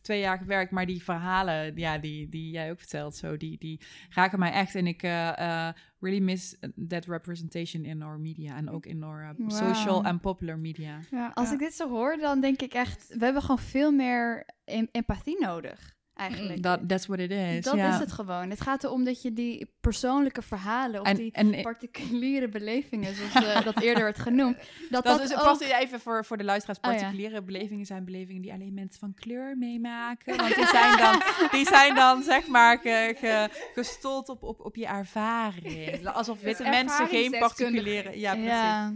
twee 0.01 0.19
jaar 0.19 0.37
gewerkt, 0.37 0.71
maar 0.71 0.85
die 0.85 1.03
verhalen 1.03 1.75
ja, 1.77 1.97
die, 1.97 2.29
die 2.29 2.51
jij 2.51 2.71
ook 2.71 2.79
vertelt, 2.79 3.15
zo, 3.15 3.37
die, 3.37 3.57
die 3.57 3.79
raken 4.09 4.39
mij 4.39 4.51
echt. 4.51 4.75
En 4.75 4.87
ik 4.87 5.03
eh, 5.03 5.67
eh, 5.67 5.73
really 5.99 6.19
miss 6.21 6.55
that 6.87 7.05
representation 7.05 7.83
in 7.85 8.01
our 8.01 8.19
media 8.19 8.55
en 8.55 8.69
ook 8.69 8.85
in 8.85 9.03
our 9.03 9.21
eh, 9.23 9.29
Wow. 9.37 9.51
social 9.51 10.03
en 10.03 10.19
popular 10.19 10.57
media. 10.59 10.99
Ja, 11.11 11.31
Als 11.33 11.47
ja. 11.47 11.53
ik 11.53 11.59
dit 11.59 11.73
zo 11.73 11.89
hoor, 11.89 12.17
dan 12.17 12.39
denk 12.41 12.61
ik 12.61 12.73
echt, 12.73 13.07
we 13.17 13.23
hebben 13.23 13.41
gewoon 13.41 13.59
veel 13.59 13.91
meer 13.91 14.45
em- 14.65 14.87
empathie 14.91 15.39
nodig, 15.39 15.95
eigenlijk. 16.15 16.63
Dat 16.63 16.79
that's 16.87 17.05
what 17.05 17.19
it 17.19 17.31
is. 17.31 17.63
Dat 17.63 17.75
is 17.75 17.97
het 17.97 18.11
gewoon. 18.11 18.49
Het 18.49 18.61
gaat 18.61 18.83
erom 18.83 19.03
dat 19.03 19.21
je 19.21 19.33
die 19.33 19.73
persoonlijke 19.81 20.41
verhalen 20.41 21.01
of 21.01 21.07
En, 21.07 21.15
die 21.15 21.31
en 21.31 21.61
particuliere 21.61 22.49
belevingen, 22.49 23.15
zoals 23.15 23.33
eh, 23.33 23.65
dat 23.65 23.81
eerder 23.81 24.03
werd 24.03 24.19
genoemd, 24.19 24.57
dat 24.89 25.03
dat, 25.03 25.17
dat, 25.17 25.31
is 25.31 25.37
ook... 25.37 25.61
even 25.61 25.99
voor, 25.99 26.25
voor 26.25 26.37
de 26.37 26.43
luisteraars. 26.43 26.79
Oh, 26.81 26.91
ja. 26.91 26.97
Particuliere 26.97 27.41
belevingen 27.41 27.85
zijn 27.85 28.05
belevingen 28.05 28.41
die 28.41 28.53
alleen 28.53 28.73
mensen 28.73 28.99
van 28.99 29.13
kleur 29.13 29.57
meemaken. 29.57 30.37
Want 30.37 30.55
die 30.55 30.67
zijn 30.67 30.97
dan, 30.97 31.21
die 31.51 31.65
zijn 31.65 31.95
dan 31.95 32.23
zeg 32.23 32.47
maar 32.47 32.79
ge, 32.79 33.15
ge- 33.17 33.49
gestold 33.73 34.29
op, 34.29 34.43
op, 34.43 34.59
op 34.59 34.75
je 34.75 34.85
ervaring. 34.85 36.07
Alsof 36.07 36.41
witte 36.41 36.63
mensen 36.63 37.07
geen 37.07 37.31
particuliere... 37.39 38.19
Ja, 38.19 38.31
precies. 38.31 38.49
Ja, 38.49 38.93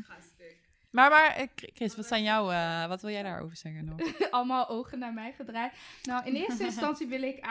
Maar, 0.95 1.09
maar 1.09 1.35
eh, 1.35 1.47
Chris, 1.73 1.95
wat 1.95 2.05
zijn 2.05 2.23
jouw... 2.23 2.51
eh, 2.51 2.87
wat 2.87 3.01
wil 3.01 3.11
jij 3.11 3.23
daarover 3.23 3.57
zeggen 3.57 3.85
nog? 3.85 3.99
allemaal 4.31 4.69
ogen 4.69 4.99
naar 4.99 5.13
mij 5.13 5.33
gedraaid. 5.33 5.73
Nou, 6.03 6.25
in 6.25 6.35
eerste 6.35 6.63
instantie 6.71 7.07
wil 7.07 7.21
ik, 7.21 7.45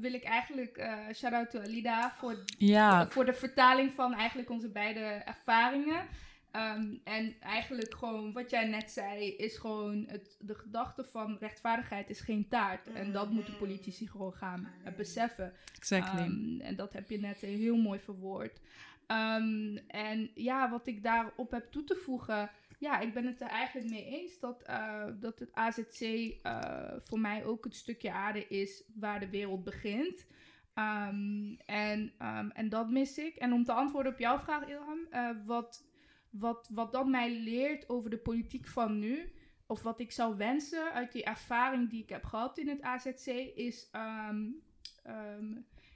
wil 0.00 0.12
ik 0.12 0.24
eigenlijk 0.24 0.76
eh 0.76 0.98
shout-out 1.14 1.50
to 1.50 1.60
Alida 1.60 2.12
voor, 2.18 2.44
Ja, 2.58 3.08
voor 3.08 3.24
de 3.24 3.32
vertaling 3.32 3.92
van 3.92 4.14
eigenlijk 4.14 4.50
onze 4.50 4.68
beide 4.68 5.00
ervaringen. 5.00 6.06
Ehm, 6.50 6.94
en 7.04 7.34
eigenlijk 7.40 7.94
gewoon 7.94 8.32
wat 8.32 8.50
jij 8.50 8.64
net 8.66 8.90
zei, 8.90 9.36
is 9.36 9.56
gewoon 9.56 10.04
het, 10.08 10.36
de 10.40 10.54
gedachte 10.54 11.04
van 11.04 11.36
rechtvaardigheid 11.40 12.10
is 12.10 12.20
geen 12.20 12.48
taart. 12.48 12.92
En 12.92 13.12
dat 13.12 13.30
moeten 13.30 13.56
politici 13.56 14.08
gewoon 14.08 14.32
gaan 14.32 14.68
beseffen. 14.96 15.52
exactly. 15.76 16.20
Ehm, 16.20 16.60
en 16.60 16.76
dat 16.76 16.92
heb 16.92 17.10
je 17.10 17.18
net 17.18 17.38
heel 17.38 17.76
mooi 17.76 17.98
verwoord. 17.98 18.60
Ehm, 19.06 19.76
en 19.86 20.30
ja, 20.34 20.70
wat 20.70 20.86
ik 20.86 21.02
daarop 21.02 21.50
heb 21.50 21.72
toe 21.72 21.84
te 21.84 21.94
voegen. 21.94 22.50
Ja, 22.78 23.00
ik 23.00 23.14
ben 23.14 23.26
het 23.26 23.40
er 23.40 23.48
eigenlijk 23.48 23.90
mee 23.90 24.04
eens 24.04 24.38
dat, 24.38 24.62
eh, 24.62 25.06
dat 25.20 25.38
het 25.38 25.54
AZC 25.54 26.00
eh, 26.00 26.92
voor 26.98 27.20
mij 27.20 27.44
ook 27.44 27.64
het 27.64 27.74
stukje 27.74 28.12
aarde 28.12 28.46
is 28.46 28.84
waar 28.94 29.20
de 29.20 29.28
wereld 29.28 29.64
begint. 29.64 30.26
Ehm, 30.74 31.54
en, 31.66 32.12
ehm, 32.18 32.48
en 32.50 32.68
dat 32.68 32.90
mis 32.90 33.18
ik. 33.18 33.36
En 33.36 33.52
om 33.52 33.64
te 33.64 33.72
antwoorden 33.72 34.12
op 34.12 34.18
jouw 34.18 34.38
vraag, 34.38 34.68
Ilham, 34.68 35.06
eh, 35.10 35.30
wat, 35.46 35.86
wat, 36.30 36.68
wat 36.72 36.92
dat 36.92 37.06
mij 37.06 37.30
leert 37.38 37.88
over 37.88 38.10
de 38.10 38.18
politiek 38.18 38.66
van 38.66 38.98
nu, 38.98 39.32
of 39.66 39.82
wat 39.82 40.00
ik 40.00 40.12
zou 40.12 40.36
wensen 40.36 40.92
uit 40.92 41.12
die 41.12 41.24
ervaring 41.24 41.90
die 41.90 42.02
ik 42.02 42.08
heb 42.08 42.24
gehad 42.24 42.58
in 42.58 42.68
het 42.68 42.82
AZC, 42.82 43.26
is 43.54 43.88
ehm, 43.92 44.50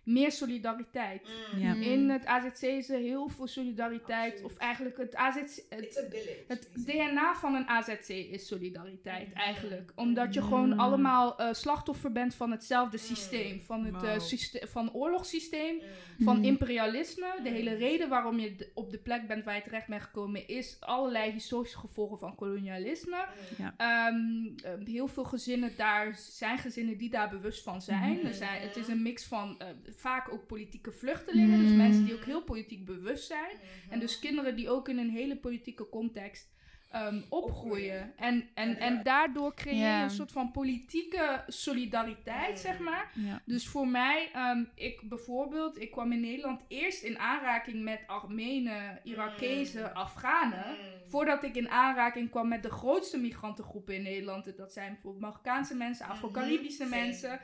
meer 0.08 0.32
solidariteit. 0.32 1.28
Mm. 1.54 1.60
Ja. 1.60 1.74
In 1.74 2.08
het 2.10 2.26
AZC 2.26 2.62
is 2.62 2.90
er 2.90 2.98
heel 2.98 3.28
veel 3.28 3.46
solidariteit, 3.46 4.32
Absoluut. 4.32 4.52
of 4.52 4.58
eigenlijk 4.58 4.96
het 4.96 5.14
AZC. 5.14 5.36
Het, 5.68 6.06
village. 6.10 6.44
het. 6.48 6.68
DNA 6.86 7.34
van 7.34 7.54
een 7.54 7.68
AZC 7.68 8.08
is 8.08 8.46
solidariteit 8.46 9.26
Mm. 9.28 9.32
eigenlijk. 9.34 9.92
Omdat 9.94 10.34
je 10.34 10.42
gewoon 10.42 10.72
Mm. 10.72 10.80
allemaal 10.80 11.38
eh, 11.38 11.52
slachtoffer 11.52 12.12
bent 12.12 12.34
van 12.34 12.50
hetzelfde 12.50 12.96
Mm. 12.96 13.02
systeem. 13.04 13.60
Van 13.62 13.84
het 13.84 13.94
eh, 13.94 14.00
Wauw. 14.00 14.18
syste- 14.18 14.66
van 14.66 14.92
oorlogssysteem, 14.92 15.74
Mm. 15.74 16.24
van 16.24 16.36
Mm. 16.38 16.44
imperialisme. 16.44 17.26
De 17.42 17.48
Mm. 17.48 17.54
hele 17.54 17.74
reden 17.74 18.08
waarom 18.08 18.38
je 18.38 18.70
op 18.74 18.90
de 18.90 18.98
plek 18.98 19.26
bent 19.26 19.44
waar 19.44 19.54
je 19.54 19.62
terecht 19.62 19.86
bent 19.86 20.02
gekomen... 20.02 20.48
is 20.48 20.76
allerlei 20.80 21.30
historische 21.32 21.78
gevolgen 21.78 22.18
van 22.18 22.34
kolonialisme. 22.34 23.24
Mm. 23.58 23.72
Ehm, 23.76 24.16
eh, 24.64 24.86
heel 24.86 25.08
veel 25.08 25.24
gezinnen 25.24 25.72
daar 25.76 26.14
zijn 26.14 26.58
gezinnen 26.58 26.96
die 26.98 27.10
daar 27.10 27.28
bewust 27.28 27.62
van 27.62 27.82
zijn. 27.82 28.24
Er 28.24 28.34
zijn 28.34 28.60
het 28.60 28.76
is 28.76 28.88
een 28.88 29.02
mix 29.02 29.24
van 29.24 29.58
eh, 29.58 29.66
vaak 30.00 30.32
ook 30.32 30.46
politieke 30.46 30.92
vluchtelingen, 30.92 31.58
dus 31.58 31.68
Mhm. 31.68 31.76
mensen 31.76 32.04
die 32.04 32.14
ook 32.14 32.24
heel 32.24 32.42
politiek 32.42 32.84
bewust 32.84 33.26
zijn. 33.26 33.56
Mhm. 33.56 33.92
En 33.92 33.98
dus 34.00 34.18
kinderen 34.18 34.56
die 34.56 34.70
ook 34.70 34.88
in 34.88 34.98
een 34.98 35.10
hele 35.10 35.36
politieke 35.36 35.88
context 35.88 36.56
ehm, 36.90 37.20
opgroeien. 37.28 38.12
En, 38.16 38.48
en, 38.54 38.78
en 38.78 39.02
daardoor 39.02 39.54
creëer 39.54 39.96
je 39.96 40.02
een 40.02 40.10
soort 40.10 40.32
van 40.32 40.50
politieke 40.50 41.44
solidariteit, 41.46 42.48
Mhm. 42.52 42.58
zeg 42.60 42.78
maar. 42.78 43.10
ja. 43.14 43.42
Dus 43.46 43.68
voor 43.68 43.88
mij, 43.88 44.30
ehm, 44.32 44.64
ik 44.74 45.00
bijvoorbeeld, 45.08 45.80
ik 45.80 45.90
kwam 45.90 46.12
in 46.12 46.20
Nederland 46.20 46.60
eerst 46.68 47.02
in 47.02 47.18
aanraking 47.18 47.82
met 47.82 48.00
Armenen, 48.06 49.00
Irakezen, 49.04 49.80
Mm. 49.82 49.96
Afghanen. 49.96 50.64
Mm. 50.68 51.08
Voordat 51.10 51.42
ik 51.42 51.54
in 51.56 51.68
aanraking 51.70 52.30
kwam 52.30 52.48
met 52.48 52.62
de 52.62 52.70
grootste 52.70 53.18
migrantengroepen 53.18 53.94
in 53.94 54.02
Nederland. 54.02 54.56
Dat 54.56 54.72
zijn 54.72 54.92
bijvoorbeeld 54.92 55.22
Marokkaanse 55.22 55.74
mensen, 55.76 56.06
Afro-Caribische 56.06 56.82
Mhm, 56.84 56.90
mensen. 56.90 57.40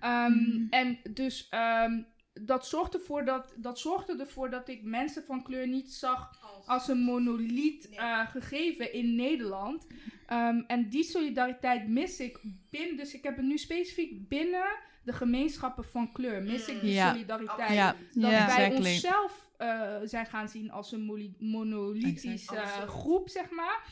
Ehm, 0.00 0.32
Mhm. 0.32 0.66
En 0.70 0.98
dus 1.10 1.46
ehm, 1.50 2.02
dat, 2.32 2.66
zorgde 2.66 2.98
ervoor 2.98 3.24
dat, 3.24 3.54
dat 3.56 3.78
zorgde 3.78 4.16
ervoor 4.18 4.50
dat 4.50 4.68
ik 4.68 4.82
mensen 4.82 5.24
van 5.24 5.42
kleur 5.42 5.68
niet 5.68 5.92
zag 5.92 6.30
als 6.66 6.88
een 6.88 6.98
monoliet 6.98 7.88
eh, 7.88 8.28
gegeven 8.28 8.92
in 8.92 9.14
Nederland. 9.14 9.86
Ehm, 10.26 10.58
en 10.66 10.88
die 10.88 11.04
solidariteit 11.04 11.88
mis 11.88 12.20
ik 12.20 12.38
binnen, 12.70 12.96
dus 12.96 13.14
ik 13.14 13.22
heb 13.22 13.36
het 13.36 13.44
nu 13.44 13.58
specifiek 13.58 14.28
binnen 14.28 14.66
de 15.04 15.12
gemeenschappen 15.12 15.84
van 15.84 16.12
kleur. 16.12 16.42
Mis 16.42 16.68
ik 16.68 16.80
die 16.80 16.92
Ja. 16.92 17.10
solidariteit. 17.12 17.72
Ja. 17.74 17.96
Dat 18.12 18.30
Ja. 18.30 18.46
wij 18.46 18.64
Exactly. 18.64 18.76
onszelf 18.90 19.46
eh, 19.56 19.96
zijn 20.04 20.26
gaan 20.26 20.48
zien 20.48 20.70
als 20.70 20.92
een 20.92 21.34
monolithische 21.38 22.86
groep, 22.86 23.28
zeg 23.28 23.50
maar. 23.50 23.84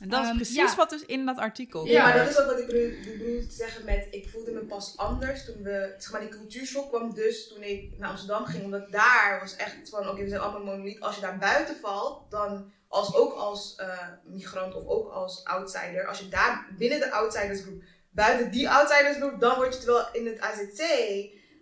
En 0.00 0.08
dat 0.08 0.20
is 0.22 0.26
Ehm, 0.26 0.36
precies 0.36 0.56
ja. 0.56 0.76
wat 0.76 0.90
dus 0.90 1.04
in 1.04 1.26
dat 1.26 1.38
artikel 1.38 1.86
Ja, 1.86 2.02
maar 2.04 2.16
dat 2.16 2.28
is 2.28 2.38
ook 2.38 2.46
wat 2.46 2.58
ik 2.58 2.66
bedoel, 2.66 3.18
bedoel 3.18 3.40
te 3.46 3.54
zeggen 3.54 3.84
met, 3.84 4.06
ik 4.10 4.28
voelde 4.28 4.50
me 4.50 4.60
pas 4.60 4.96
anders 4.96 5.44
toen 5.44 5.62
we, 5.62 5.94
zeg 5.98 6.12
maar 6.12 6.20
die 6.20 6.30
cultuurshock 6.30 6.88
kwam 6.88 7.14
dus 7.14 7.48
toen 7.48 7.62
ik 7.62 7.98
naar 7.98 8.10
Amsterdam 8.10 8.44
ging, 8.44 8.64
omdat 8.64 8.92
daar 8.92 9.38
was 9.40 9.56
echt 9.56 9.88
van, 9.88 10.08
oké 10.08 10.22
we 10.22 10.28
zijn 10.28 10.40
allemaal 10.40 10.64
monolith, 10.64 11.00
als 11.00 11.14
je 11.14 11.20
daar 11.20 11.38
buiten 11.38 11.76
valt, 11.76 12.30
dan 12.30 12.72
als, 12.88 13.14
ook 13.14 13.32
als 13.32 13.74
eh, 13.76 14.08
migrant 14.24 14.74
of 14.74 14.86
ook 14.86 15.10
als 15.10 15.44
outsider, 15.44 16.06
als 16.06 16.18
je 16.18 16.28
daar 16.28 16.66
binnen 16.78 17.00
de 17.00 17.12
outsidersgroep, 17.12 17.82
buiten 18.10 18.50
die 18.50 18.70
outsidersgroep, 18.70 19.40
dan 19.40 19.56
word 19.56 19.74
je, 19.74 19.80
terwijl 19.80 20.08
in 20.12 20.26
het 20.26 20.40
AZC 20.40 20.82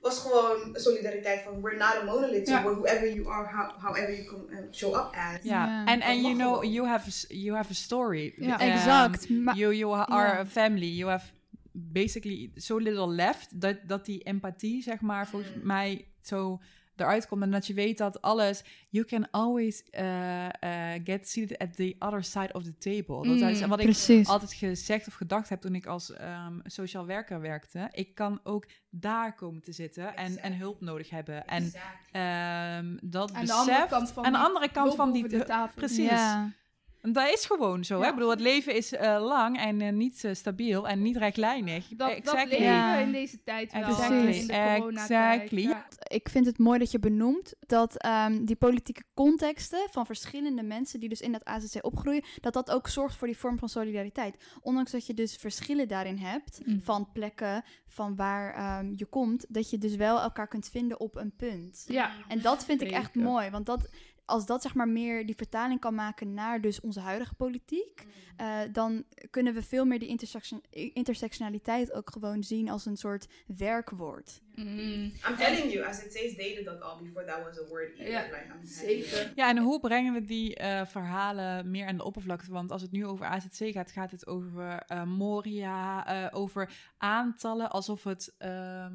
was 0.00 0.18
gewoon 0.18 0.74
een 0.74 0.80
solidariteit 0.80 1.40
van, 1.42 1.60
we're 1.62 1.76
not 1.76 1.94
a 2.00 2.04
monolith, 2.04 2.48
so 2.48 2.54
whoever 2.54 3.14
you 3.14 3.28
are, 3.28 3.48
how, 3.56 3.70
however 3.78 4.14
you 4.14 4.24
come, 4.26 4.44
eh, 4.50 4.58
show 4.72 4.94
up 4.94 5.14
as. 5.14 5.42
Ja, 5.42 5.66
Ja. 5.66 5.86
en 5.86 6.00
en 6.00 6.14
Dat 6.14 6.24
you 6.24 6.34
know, 6.34 6.64
you 6.64 6.86
have 6.86 7.06
a, 7.08 7.10
s- 7.10 7.24
you 7.28 7.56
have 7.56 7.70
a 7.70 7.74
story. 7.74 8.34
Ja. 8.36 8.58
Ehm, 8.60 8.70
exact. 8.70 9.26
You, 9.54 9.74
you 9.74 9.94
are 9.94 10.38
a 10.38 10.46
family. 10.46 10.86
You 10.96 11.10
have 11.10 11.26
basically 11.72 12.50
so 12.54 12.76
little 12.78 13.08
left 13.08 13.60
dat, 13.60 13.76
dat 13.86 14.04
die 14.04 14.22
empathie, 14.22 14.82
zeg 14.82 15.00
maar, 15.00 15.28
volgens 15.28 15.54
Mm. 15.54 15.66
mij 15.66 16.04
zo 16.22 16.60
eruit 17.00 17.26
komt. 17.26 17.42
En 17.42 17.50
dat 17.50 17.66
je 17.66 17.74
weet 17.74 17.98
dat 17.98 18.22
alles, 18.22 18.64
you 18.88 19.04
can 19.04 19.30
always 19.30 19.82
uh, 19.98 20.44
uh, 20.44 20.92
get 21.04 21.28
seated 21.28 21.58
at 21.58 21.76
the 21.76 21.96
other 21.98 22.24
side 22.24 22.52
of 22.52 22.62
the 22.62 22.78
table. 22.78 23.38
Dat 23.38 23.50
is 23.50 23.60
Mm, 23.60 23.68
wat 23.68 23.78
ik 23.78 23.84
Precies. 23.84 24.28
altijd 24.28 24.52
gezegd 24.52 25.06
of 25.06 25.14
gedacht 25.14 25.48
heb 25.48 25.60
toen 25.60 25.74
ik 25.74 25.86
als 25.86 26.12
ehm, 26.12 26.58
sociaal 26.64 27.06
werker 27.06 27.40
werkte. 27.40 27.88
Ik 27.92 28.14
kan 28.14 28.40
ook 28.44 28.66
daar 28.90 29.34
komen 29.34 29.62
te 29.62 29.72
zitten 29.72 30.16
en, 30.16 30.38
en 30.38 30.56
hulp 30.56 30.80
nodig 30.80 31.10
hebben. 31.10 31.46
En 31.46 31.72
ehm, 32.12 32.96
dat 33.10 33.32
Aan 33.32 33.44
de 33.44 33.52
andere 33.52 33.76
besef, 33.76 33.88
kant 33.90 34.10
van 34.10 34.24
aan 34.24 34.32
de 34.32 34.38
andere 34.38 34.70
kant 34.70 34.94
van 34.94 35.12
die... 35.12 35.28
de 35.28 35.44
tafel. 35.44 35.74
Precies. 35.74 36.10
En 37.02 37.12
Dat 37.12 37.32
is 37.32 37.44
gewoon 37.44 37.84
zo. 37.84 38.00
Hè? 38.00 38.08
Ik 38.08 38.14
bedoel, 38.14 38.30
het 38.30 38.40
leven 38.40 38.74
is 38.74 38.92
eh, 38.92 39.18
lang 39.20 39.58
en 39.58 39.80
eh, 39.80 39.92
niet 39.92 40.24
eh, 40.24 40.34
stabiel 40.34 40.88
en 40.88 41.02
niet 41.02 41.16
rechtlijnig. 41.16 41.88
Dat, 41.88 42.10
leven 42.34 42.62
Ja. 42.62 42.96
in 42.98 43.12
deze 43.12 43.42
tijd 43.42 43.72
wel. 43.72 43.82
Exactly. 43.82 44.32
In 44.32 44.46
de 44.46 44.74
coronatijd. 44.78 45.40
Exactly. 45.40 45.60
Ja. 45.62 45.86
Ik 46.02 46.28
vind 46.28 46.46
het 46.46 46.58
mooi 46.58 46.78
dat 46.78 46.90
je 46.90 46.98
benoemt 46.98 47.54
dat 47.60 47.96
ehm, 47.96 48.44
die 48.44 48.56
politieke 48.56 49.02
contexten 49.14 49.88
van 49.90 50.06
verschillende 50.06 50.62
mensen 50.62 51.00
die 51.00 51.08
dus 51.08 51.20
in 51.20 51.32
dat 51.32 51.44
AZC 51.44 51.84
opgroeien, 51.84 52.24
dat 52.40 52.52
dat 52.52 52.70
ook 52.70 52.88
zorgt 52.88 53.16
voor 53.16 53.26
die 53.26 53.36
vorm 53.38 53.58
van 53.58 53.68
solidariteit. 53.68 54.44
Ondanks 54.60 54.90
dat 54.90 55.06
je 55.06 55.14
dus 55.14 55.36
verschillen 55.36 55.88
daarin 55.88 56.16
hebt, 56.18 56.60
Mm. 56.64 56.80
van 56.82 57.08
plekken, 57.12 57.64
van 57.86 58.16
waar 58.16 58.54
ehm, 58.54 58.92
je 58.96 59.06
komt, 59.06 59.46
dat 59.48 59.70
je 59.70 59.78
dus 59.78 59.96
wel 59.96 60.20
elkaar 60.20 60.48
kunt 60.48 60.68
vinden 60.68 61.00
op 61.00 61.16
een 61.16 61.32
punt. 61.36 61.84
Ja. 61.88 62.10
En 62.28 62.40
dat 62.40 62.64
vind 62.64 62.80
ik 62.82 62.90
echt 62.90 63.14
mooi, 63.14 63.50
want 63.50 63.66
dat, 63.66 63.88
als 64.28 64.46
dat 64.46 64.62
zeg 64.62 64.74
maar 64.74 64.88
meer 64.88 65.26
die 65.26 65.36
vertaling 65.36 65.80
kan 65.80 65.94
maken 65.94 66.34
naar 66.34 66.60
dus 66.60 66.80
onze 66.80 67.00
huidige 67.00 67.34
politiek, 67.34 68.06
eh, 68.36 68.60
dan 68.72 69.04
kunnen 69.30 69.54
we 69.54 69.62
veel 69.62 69.84
meer 69.84 69.98
die 69.98 70.08
intersection 70.08 70.62
intersectionaliteit 70.70 71.92
ook 71.92 72.10
gewoon 72.10 72.42
zien 72.42 72.68
als 72.68 72.86
een 72.86 72.96
soort 72.96 73.28
werkwoord. 73.46 74.40
Mm. 74.54 75.12
I'm 75.28 75.36
telling 75.36 75.72
you, 75.72 75.86
as 75.86 76.04
it 76.04 76.12
says, 76.12 76.36
deden 76.36 76.64
dat 76.64 76.80
al 76.82 76.98
before 77.02 77.24
that 77.24 77.42
was 77.44 77.58
a 77.58 77.68
word 77.68 77.90
either. 77.90 78.10
Ja, 78.10 78.22
Like, 78.22 78.46
I'm 78.54 78.66
telling 78.66 78.98
you. 78.98 79.02
Zeker. 79.02 79.32
Ja, 79.34 79.48
en 79.48 79.58
hoe 79.58 79.80
brengen 79.80 80.12
we 80.12 80.24
die 80.24 80.56
eh, 80.56 80.86
verhalen 80.86 81.70
meer 81.70 81.86
aan 81.86 81.96
de 81.96 82.04
oppervlakte? 82.04 82.52
Want 82.52 82.72
als 82.72 82.82
het 82.82 82.90
nu 82.90 83.06
over 83.06 83.26
AZC 83.26 83.72
gaat, 83.72 83.90
gaat 83.90 84.10
het 84.10 84.26
over 84.26 84.82
eh, 84.86 85.02
Moria, 85.02 86.06
eh, 86.06 86.38
over 86.38 86.72
aantallen, 86.98 87.70
alsof 87.70 88.04
het 88.04 88.34
ehm, 88.38 88.94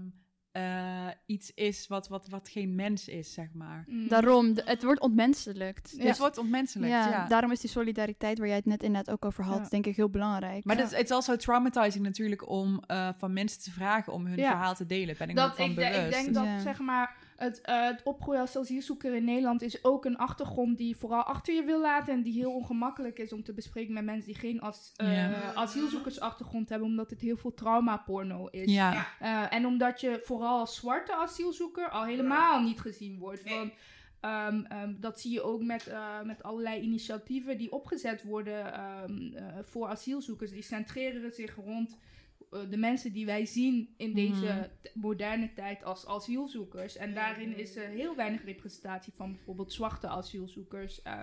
eh, 0.53 1.07
iets 1.25 1.51
is 1.53 1.87
wat, 1.87 2.07
wat, 2.07 2.27
wat 2.29 2.49
geen 2.49 2.75
mens 2.75 3.07
is, 3.07 3.33
zeg 3.33 3.53
maar. 3.53 3.83
Mm. 3.87 4.07
Daarom, 4.07 4.53
de- 4.53 4.61
het 4.65 4.83
wordt 4.83 4.99
ontmenselijkt. 5.01 5.93
Ja. 5.97 6.05
Het 6.05 6.17
wordt 6.17 6.37
ontmenselijk, 6.37 6.91
ja. 6.91 7.09
Ja, 7.09 7.27
daarom 7.27 7.51
is 7.51 7.59
die 7.59 7.69
solidariteit 7.69 8.37
waar 8.37 8.47
jij 8.47 8.55
het 8.55 8.65
net 8.65 8.83
inderdaad 8.83 9.13
ook 9.15 9.25
over 9.25 9.43
had, 9.43 9.57
Ja. 9.63 9.69
denk 9.69 9.85
ik 9.85 9.95
heel 9.95 10.09
belangrijk. 10.09 10.65
Maar 10.65 10.77
Ja. 10.77 10.83
het 10.83 10.91
is 11.03 11.11
also 11.11 11.35
traumatizing 11.35 12.03
natuurlijk 12.03 12.49
om 12.49 12.83
eh, 12.87 13.09
van 13.17 13.33
mensen 13.33 13.61
te 13.61 13.71
vragen 13.71 14.13
om 14.13 14.25
hun 14.25 14.37
Ja. 14.37 14.49
verhaal 14.49 14.75
te 14.75 14.85
delen. 14.85 15.15
Ben 15.17 15.29
ik 15.29 15.35
me 15.35 15.41
dat, 15.41 15.55
van 15.55 15.69
ik, 15.69 15.75
bewust. 15.75 15.95
ik 15.99 16.11
denk 16.11 16.33
dat 16.33 16.43
Ja. 16.45 16.59
zeg 16.59 16.79
maar, 16.79 17.15
het, 17.35 17.61
eh, 17.61 17.85
het 17.85 18.03
opgroeien 18.03 18.41
als 18.41 18.57
asielzoeker 18.57 19.13
in 19.13 19.23
Nederland 19.23 19.61
is 19.61 19.83
ook 19.83 20.05
een 20.05 20.17
achtergrond 20.17 20.77
die 20.77 20.87
je 20.87 20.95
vooral 20.95 21.23
achter 21.23 21.53
je 21.53 21.63
wil 21.63 21.81
laten 21.81 22.13
en 22.13 22.21
die 22.23 22.33
heel 22.33 22.53
ongemakkelijk 22.61 23.19
is 23.19 23.33
om 23.33 23.43
te 23.43 23.53
bespreken 23.53 23.93
met 23.93 24.03
mensen 24.03 24.31
die 24.31 24.39
geen 24.39 24.61
as, 24.61 24.91
eh, 24.95 25.57
asielzoekersachtergrond 25.57 26.69
hebben, 26.69 26.87
omdat 26.87 27.09
het 27.09 27.21
heel 27.21 27.37
veel 27.37 27.53
traumaporno 27.53 28.47
is. 28.47 28.75
Eh, 28.75 29.53
en 29.53 29.65
omdat 29.65 30.01
je 30.01 30.19
vooral 30.23 30.59
als 30.59 30.75
zwarte 30.75 31.15
asielzoeker 31.15 31.89
al 31.89 32.03
helemaal 32.03 32.61
niet 32.61 32.79
gezien 32.79 33.17
wordt. 33.17 33.43
Nee. 33.43 33.57
Want 33.57 33.73
ehm, 34.19 34.63
ehm, 34.65 34.93
dat 34.99 35.19
zie 35.19 35.31
je 35.31 35.41
ook 35.41 35.63
met, 35.63 35.91
met 36.23 36.43
allerlei 36.43 36.81
initiatieven 36.81 37.57
die 37.57 37.71
opgezet 37.71 38.23
worden 38.23 38.73
ehm, 38.73 39.33
eh, 39.33 39.45
voor 39.61 39.87
asielzoekers. 39.87 40.51
Die 40.51 40.61
centreren 40.61 41.33
zich 41.33 41.55
rond 41.55 41.97
de 42.69 42.77
mensen 42.77 43.13
die 43.13 43.25
wij 43.25 43.45
zien 43.45 43.93
in 43.97 44.13
deze 44.13 44.45
Mhm. 44.45 44.63
t- 44.81 44.91
moderne 44.95 45.53
tijd 45.53 45.83
als 45.83 46.07
asielzoekers. 46.07 46.95
En 46.97 47.13
daarin 47.13 47.57
is 47.57 47.75
er 47.75 47.87
heel 47.87 48.15
weinig 48.15 48.43
representatie 48.45 49.13
van 49.15 49.31
bijvoorbeeld 49.31 49.73
zwarte 49.73 50.07
asielzoekers. 50.07 51.01
eh. 51.01 51.21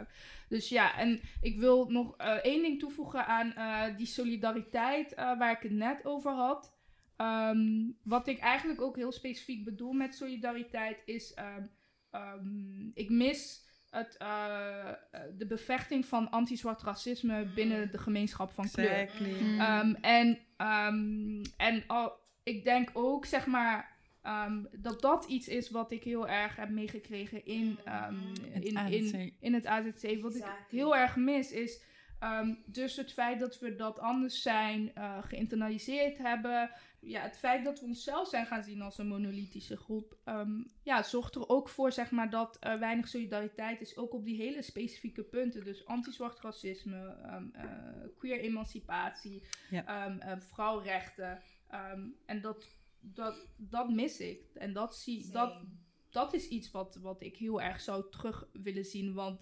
dus 0.49 0.69
ja, 0.69 0.99
en 0.99 1.21
ik 1.41 1.59
wil 1.59 1.91
nog 1.91 2.17
eh, 2.17 2.33
één 2.33 2.63
ding 2.63 2.79
toevoegen 2.79 3.27
aan 3.27 3.53
eh, 3.53 3.97
die 3.97 4.07
solidariteit 4.07 5.15
eh, 5.15 5.39
waar 5.39 5.53
ik 5.53 5.63
het 5.63 5.73
net 5.73 6.05
over 6.05 6.33
had. 6.33 6.79
Ehm, 7.17 7.89
wat 8.03 8.27
ik 8.29 8.39
eigenlijk 8.39 8.81
ook 8.81 8.97
heel 8.97 9.13
specifiek 9.13 9.65
bedoel 9.65 9.93
met 9.93 10.15
solidariteit 10.15 11.03
is, 11.05 11.35
ehm, 11.35 11.63
ehm, 12.11 12.89
ik 12.95 13.11
mis 13.11 13.69
het, 13.91 14.17
eh, 14.17 14.89
eh, 14.89 15.21
de 15.39 15.47
bevechting 15.47 16.07
van 16.07 16.31
anti-zwart 16.31 16.83
racisme 16.83 17.47
binnen 17.55 17.91
de 17.91 17.99
gemeenschap 17.99 18.53
van 18.53 18.71
kleur. 18.71 18.91
Exactly. 18.91 19.43
Mm. 19.43 19.61
Ehm, 19.61 19.95
en 20.01 20.39
ehm, 20.57 21.43
en 21.57 21.85
al, 21.87 22.13
ik 22.43 22.65
denk 22.65 22.91
ook, 22.93 23.25
zeg 23.25 23.47
maar, 23.47 23.97
ehm, 24.23 24.65
dat 24.73 25.01
dat 25.01 25.25
iets 25.25 25.49
is 25.49 25.71
wat 25.71 25.93
ik 25.93 26.05
heel 26.05 26.29
erg 26.29 26.57
heb 26.57 26.69
meegekregen 26.69 27.45
in, 27.45 27.79
ehm, 27.85 28.15
Het 28.51 28.65
in, 28.65 28.79
AZC. 28.79 28.93
in, 28.93 29.37
in 29.41 29.55
het 29.55 29.67
AZC. 29.67 30.21
Wat 30.23 30.35
ik 30.35 30.45
heel 30.69 30.97
erg 30.97 31.17
mis 31.17 31.53
is 31.53 31.83
ehm, 32.19 32.55
dus 32.67 32.97
het 32.97 33.13
feit 33.13 33.41
dat 33.41 33.59
we 33.59 33.75
dat 33.77 33.99
anders 33.99 34.43
zijn 34.43 34.95
eh, 34.95 35.19
geïnternaliseerd 35.23 36.19
hebben. 36.19 36.71
Ja, 37.01 37.21
het 37.23 37.37
feit 37.39 37.65
dat 37.65 37.81
we 37.81 37.87
onszelf 37.87 38.29
zijn 38.29 38.47
gaan 38.47 38.63
zien 38.65 38.83
als 38.83 38.99
een 38.99 39.07
monolithische 39.07 39.77
groep. 39.77 40.19
ehm, 40.25 40.63
ja, 40.83 41.03
zorgt 41.03 41.35
er 41.35 41.49
ook 41.49 41.69
voor 41.69 41.93
zeg 41.93 42.11
maar, 42.11 42.31
dat 42.31 42.57
er 42.61 42.79
weinig 42.79 43.09
solidariteit 43.09 43.81
is. 43.81 43.97
Ook 43.97 44.13
op 44.15 44.25
die 44.25 44.37
hele 44.37 44.63
specifieke 44.63 45.23
punten. 45.25 45.65
Dus 45.65 45.87
anti-zwart 45.87 46.41
racisme, 46.41 47.07
ehm, 47.23 47.49
eh, 47.53 48.09
queer 48.19 48.41
emancipatie, 48.41 49.43
Ja. 49.71 49.85
ehm, 49.87 50.19
eh, 50.19 50.41
vrouwrechten. 50.41 51.43
ehm, 51.69 52.09
en 52.27 52.41
dat, 52.41 52.77
dat, 53.01 53.47
dat 53.57 53.91
mis 53.91 54.21
ik. 54.21 54.43
En 54.55 54.73
dat, 54.73 54.97
zie, 54.97 55.31
dat, 55.31 55.63
dat 56.11 56.35
is 56.35 56.49
iets 56.49 56.71
wat, 56.71 56.97
wat 57.03 57.23
ik 57.23 57.37
heel 57.37 57.61
erg 57.63 57.81
zou 57.81 58.11
terug 58.11 58.49
willen 58.53 58.85
zien. 58.85 59.15
Want 59.15 59.41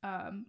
ehm, 0.00 0.42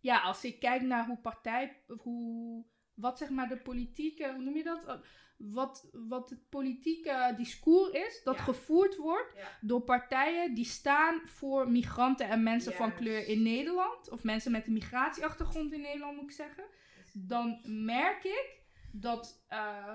ja, 0.00 0.20
als 0.20 0.44
ik 0.44 0.60
kijk 0.60 0.82
naar 0.82 1.06
hoe 1.06 1.18
partij, 1.18 1.82
hoe, 1.98 2.64
wat 2.94 3.18
zeg 3.18 3.30
maar 3.30 3.48
de 3.48 3.56
politieke, 3.62 4.32
hoe 4.34 4.42
noem 4.42 4.56
je 4.56 4.62
dat? 4.64 5.00
Wat, 5.42 5.88
wat 5.92 6.30
het 6.30 6.48
politieke 6.48 7.34
discours 7.36 7.90
is, 7.92 8.20
dat 8.24 8.36
Ja. 8.36 8.42
gevoerd 8.42 8.96
wordt 8.96 9.32
Ja. 9.36 9.58
door 9.60 9.80
partijen 9.80 10.54
die 10.54 10.64
staan 10.64 11.20
voor 11.24 11.70
migranten 11.70 12.28
en 12.28 12.42
mensen 12.42 12.72
van 12.72 12.94
kleur 12.94 13.26
in 13.26 13.42
Nederland. 13.42 14.10
Of 14.10 14.22
mensen 14.22 14.52
met 14.52 14.66
een 14.66 14.72
migratieachtergrond 14.72 15.72
in 15.72 15.80
Nederland, 15.80 16.16
moet 16.16 16.30
ik 16.30 16.36
zeggen. 16.36 16.64
Dan 17.12 17.60
merk 17.84 18.24
ik 18.24 18.62
dat, 18.92 19.44
eh, 19.48 19.94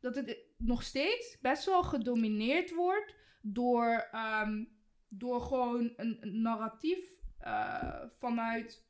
dat 0.00 0.14
het 0.14 0.38
nog 0.58 0.82
steeds 0.82 1.38
best 1.40 1.64
wel 1.64 1.82
gedomineerd 1.82 2.74
wordt 2.74 3.14
door, 3.42 4.08
ehm, 4.12 4.64
door 5.08 5.40
gewoon 5.40 5.92
een, 5.96 6.16
een 6.20 6.42
narratief 6.42 7.12
eh, 7.38 8.02
vanuit 8.18 8.86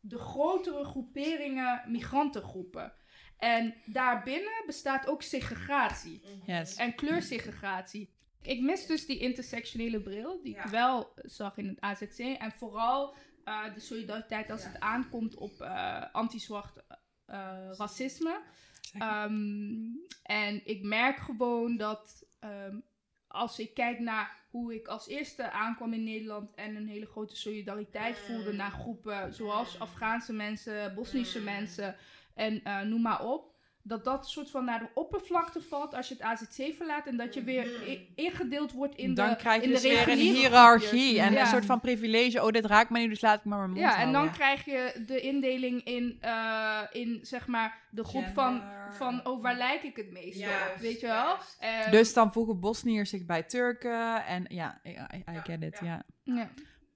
de 0.00 0.18
grotere 0.18 0.84
groeperingen 0.84 1.82
migrantengroepen. 1.86 2.92
En 3.38 3.74
daarbinnen 3.84 4.62
bestaat 4.66 5.06
ook 5.06 5.22
segregatie 5.22 6.22
Yes. 6.46 6.74
en 6.76 6.94
kleursegregatie. 6.94 8.10
Ik 8.42 8.60
mis 8.60 8.86
dus 8.86 9.06
die 9.06 9.18
intersectionele 9.18 10.00
bril, 10.00 10.42
die 10.42 10.54
Ja. 10.54 10.64
ik 10.64 10.70
wel 10.70 11.12
zag 11.22 11.56
in 11.56 11.66
het 11.68 11.80
AZC. 11.80 12.18
En 12.18 12.52
vooral 12.52 13.14
eh, 13.44 13.74
de 13.74 13.80
solidariteit 13.80 14.50
als 14.50 14.62
Ja. 14.62 14.68
het 14.68 14.80
aankomt 14.80 15.34
op 15.34 15.60
eh, 15.60 16.02
anti-zwart 16.12 16.82
eh, 17.26 17.70
racisme. 17.76 18.40
Ehm, 18.92 19.76
en 20.22 20.60
ik 20.66 20.82
merk 20.82 21.18
gewoon 21.18 21.76
dat 21.76 22.26
ehm, 22.40 22.76
als 23.26 23.58
ik 23.58 23.74
kijk 23.74 23.98
naar 23.98 24.36
hoe 24.50 24.74
ik 24.74 24.86
als 24.88 25.08
eerste 25.08 25.50
aankwam 25.50 25.92
in 25.92 26.04
Nederland 26.04 26.54
en 26.54 26.76
een 26.76 26.88
hele 26.88 27.06
grote 27.06 27.36
solidariteit 27.36 28.18
voelde 28.18 28.52
naar 28.52 28.70
groepen 28.70 29.34
zoals 29.34 29.78
Afghaanse 29.78 30.32
mensen, 30.32 30.94
Bosnische 30.94 31.40
mensen 31.42 31.96
en 32.38 32.60
eh, 32.64 32.80
noem 32.80 33.02
maar 33.02 33.24
op. 33.24 33.56
Dat 33.82 34.04
dat 34.04 34.28
soort 34.28 34.50
van 34.50 34.64
naar 34.64 34.78
de 34.78 34.88
oppervlakte 34.94 35.60
valt 35.60 35.94
als 35.94 36.08
je 36.08 36.14
het 36.14 36.22
AZC 36.22 36.74
verlaat 36.76 37.06
en 37.06 37.16
dat 37.16 37.34
je 37.34 37.42
weer 37.42 37.88
i- 37.88 38.12
ingedeeld 38.14 38.72
wordt 38.72 38.94
in 38.96 39.14
dan 39.14 39.28
de 39.28 39.36
krijg 39.36 39.56
je 39.60 39.66
in 39.66 39.72
dus 39.72 39.82
de 39.82 39.88
weer 39.88 40.08
een 40.08 40.18
hiërarchie 40.18 41.20
en 41.20 41.32
Ja. 41.32 41.40
een 41.40 41.46
soort 41.46 41.64
van 41.64 41.80
privilege. 41.80 42.42
Oh, 42.44 42.50
dit 42.50 42.64
raakt 42.64 42.90
me 42.90 42.98
nu, 42.98 43.08
dus 43.08 43.20
laat 43.20 43.38
ik 43.38 43.44
maar 43.44 43.58
mijn 43.58 43.70
mond 43.70 43.82
Ja, 43.82 43.98
en 43.98 44.12
dan 44.12 44.30
krijg 44.32 44.64
je 44.64 45.02
de 45.06 45.20
indeling 45.20 45.84
in, 45.84 46.16
eh, 46.20 46.80
in 46.92 47.18
zeg 47.22 47.46
maar, 47.46 47.78
de 47.90 48.04
groep 48.04 48.26
van, 48.34 48.60
Gender. 48.60 48.92
van 48.94 49.26
oh, 49.26 49.42
waar 49.42 49.56
lijk 49.56 49.82
ik 49.82 49.96
het 49.96 50.10
meest 50.10 50.42
op, 50.42 50.76
weet 50.80 51.00
je 51.00 51.06
wel? 51.06 51.36
Dus 51.90 52.12
dan 52.14 52.32
voegen 52.32 52.60
Bosniërs 52.60 53.10
zich 53.10 53.26
bij 53.26 53.42
Turken. 53.42 54.24
En 54.26 54.44
ja, 54.48 54.80
I, 54.84 54.88
I- 54.90 55.24
I 55.36 55.40
get 55.44 55.62
it. 55.62 55.78
ja. 55.82 56.02
Ja. 56.22 56.34
ja. 56.34 56.48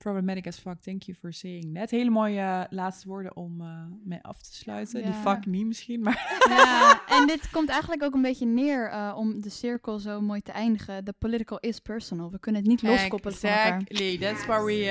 Problematic 0.03 0.47
as 0.47 0.59
fuck. 0.59 0.81
Thank 0.81 1.03
you 1.03 1.15
for 1.15 1.33
saying 1.33 1.75
that. 1.75 1.91
Hele 1.91 2.11
mooie 2.11 2.41
eh, 2.41 2.63
laatste 2.71 3.09
woorden 3.09 3.37
om 3.37 3.61
eh, 3.61 3.67
mee 4.05 4.19
af 4.23 4.43
te 4.43 4.55
sluiten. 4.55 5.03
Die 5.03 5.13
fuck 5.13 5.47
niet 5.47 5.67
misschien, 5.67 6.01
maar... 6.01 6.41
Ja, 6.49 7.03
en 7.07 7.27
dit 7.27 7.51
komt 7.51 7.69
eigenlijk 7.69 8.03
ook 8.03 8.15
een 8.15 8.23
beetje 8.23 8.47
neer 8.47 8.91
eh, 8.91 9.15
om 9.17 9.41
de 9.41 9.51
cirkel 9.51 9.99
zo 9.99 10.21
mooi 10.21 10.41
te 10.41 10.53
eindigen. 10.53 11.05
The 11.05 11.15
political 11.19 11.59
is 11.59 11.79
personal. 11.79 12.31
We 12.31 12.39
kunnen 12.39 12.61
het 12.61 12.71
niet 12.71 12.83
loskoppelen 12.83 13.37
van 13.37 13.51
elkaar. 13.51 13.67
Exactly. 13.67 14.19
That's 14.19 14.47
where 14.47 14.65
we, 14.65 14.73
uh, 14.73 14.89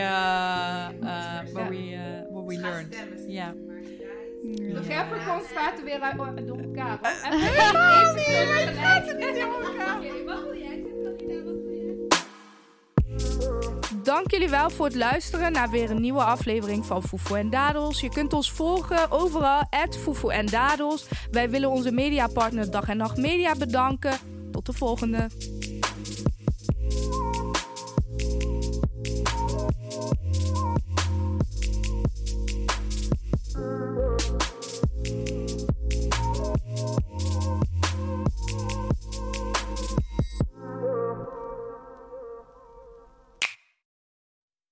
uh, 1.01 1.53
where 1.53 1.70
we, 1.70 1.91
uh, 1.91 2.32
where 2.32 2.45
we 2.45 2.59
learned. 2.59 3.26
Ja. 3.28 3.53
De 4.41 4.86
Capricorns 4.88 5.47
praten 5.47 5.84
weer 5.84 5.99
uit, 5.99 6.47
door 6.47 6.57
elkaar. 6.57 6.99
Even 7.32 8.74
praten 8.74 9.20
Dank 14.03 14.31
jullie 14.31 14.49
wel 14.49 14.69
voor 14.69 14.85
het 14.85 14.95
luisteren 14.95 15.51
naar 15.51 15.69
weer 15.69 15.91
een 15.91 16.01
nieuwe 16.01 16.23
aflevering 16.23 16.85
van 16.85 17.03
Foefo 17.03 17.35
en 17.35 17.49
Dadels. 17.49 18.01
Je 18.01 18.09
kunt 18.09 18.33
ons 18.33 18.51
volgen 18.51 19.11
overal, 19.11 19.63
at 19.69 19.99
en 20.31 20.45
Dadels. 20.45 21.05
Wij 21.31 21.49
willen 21.49 21.69
onze 21.69 21.91
mediapartner 21.91 22.71
Dag 22.71 22.87
en 22.87 22.97
Nacht 22.97 23.17
Media 23.17 23.55
bedanken. 23.55 24.17
Tot 24.51 24.65
de 24.65 24.73
volgende. 24.73 25.29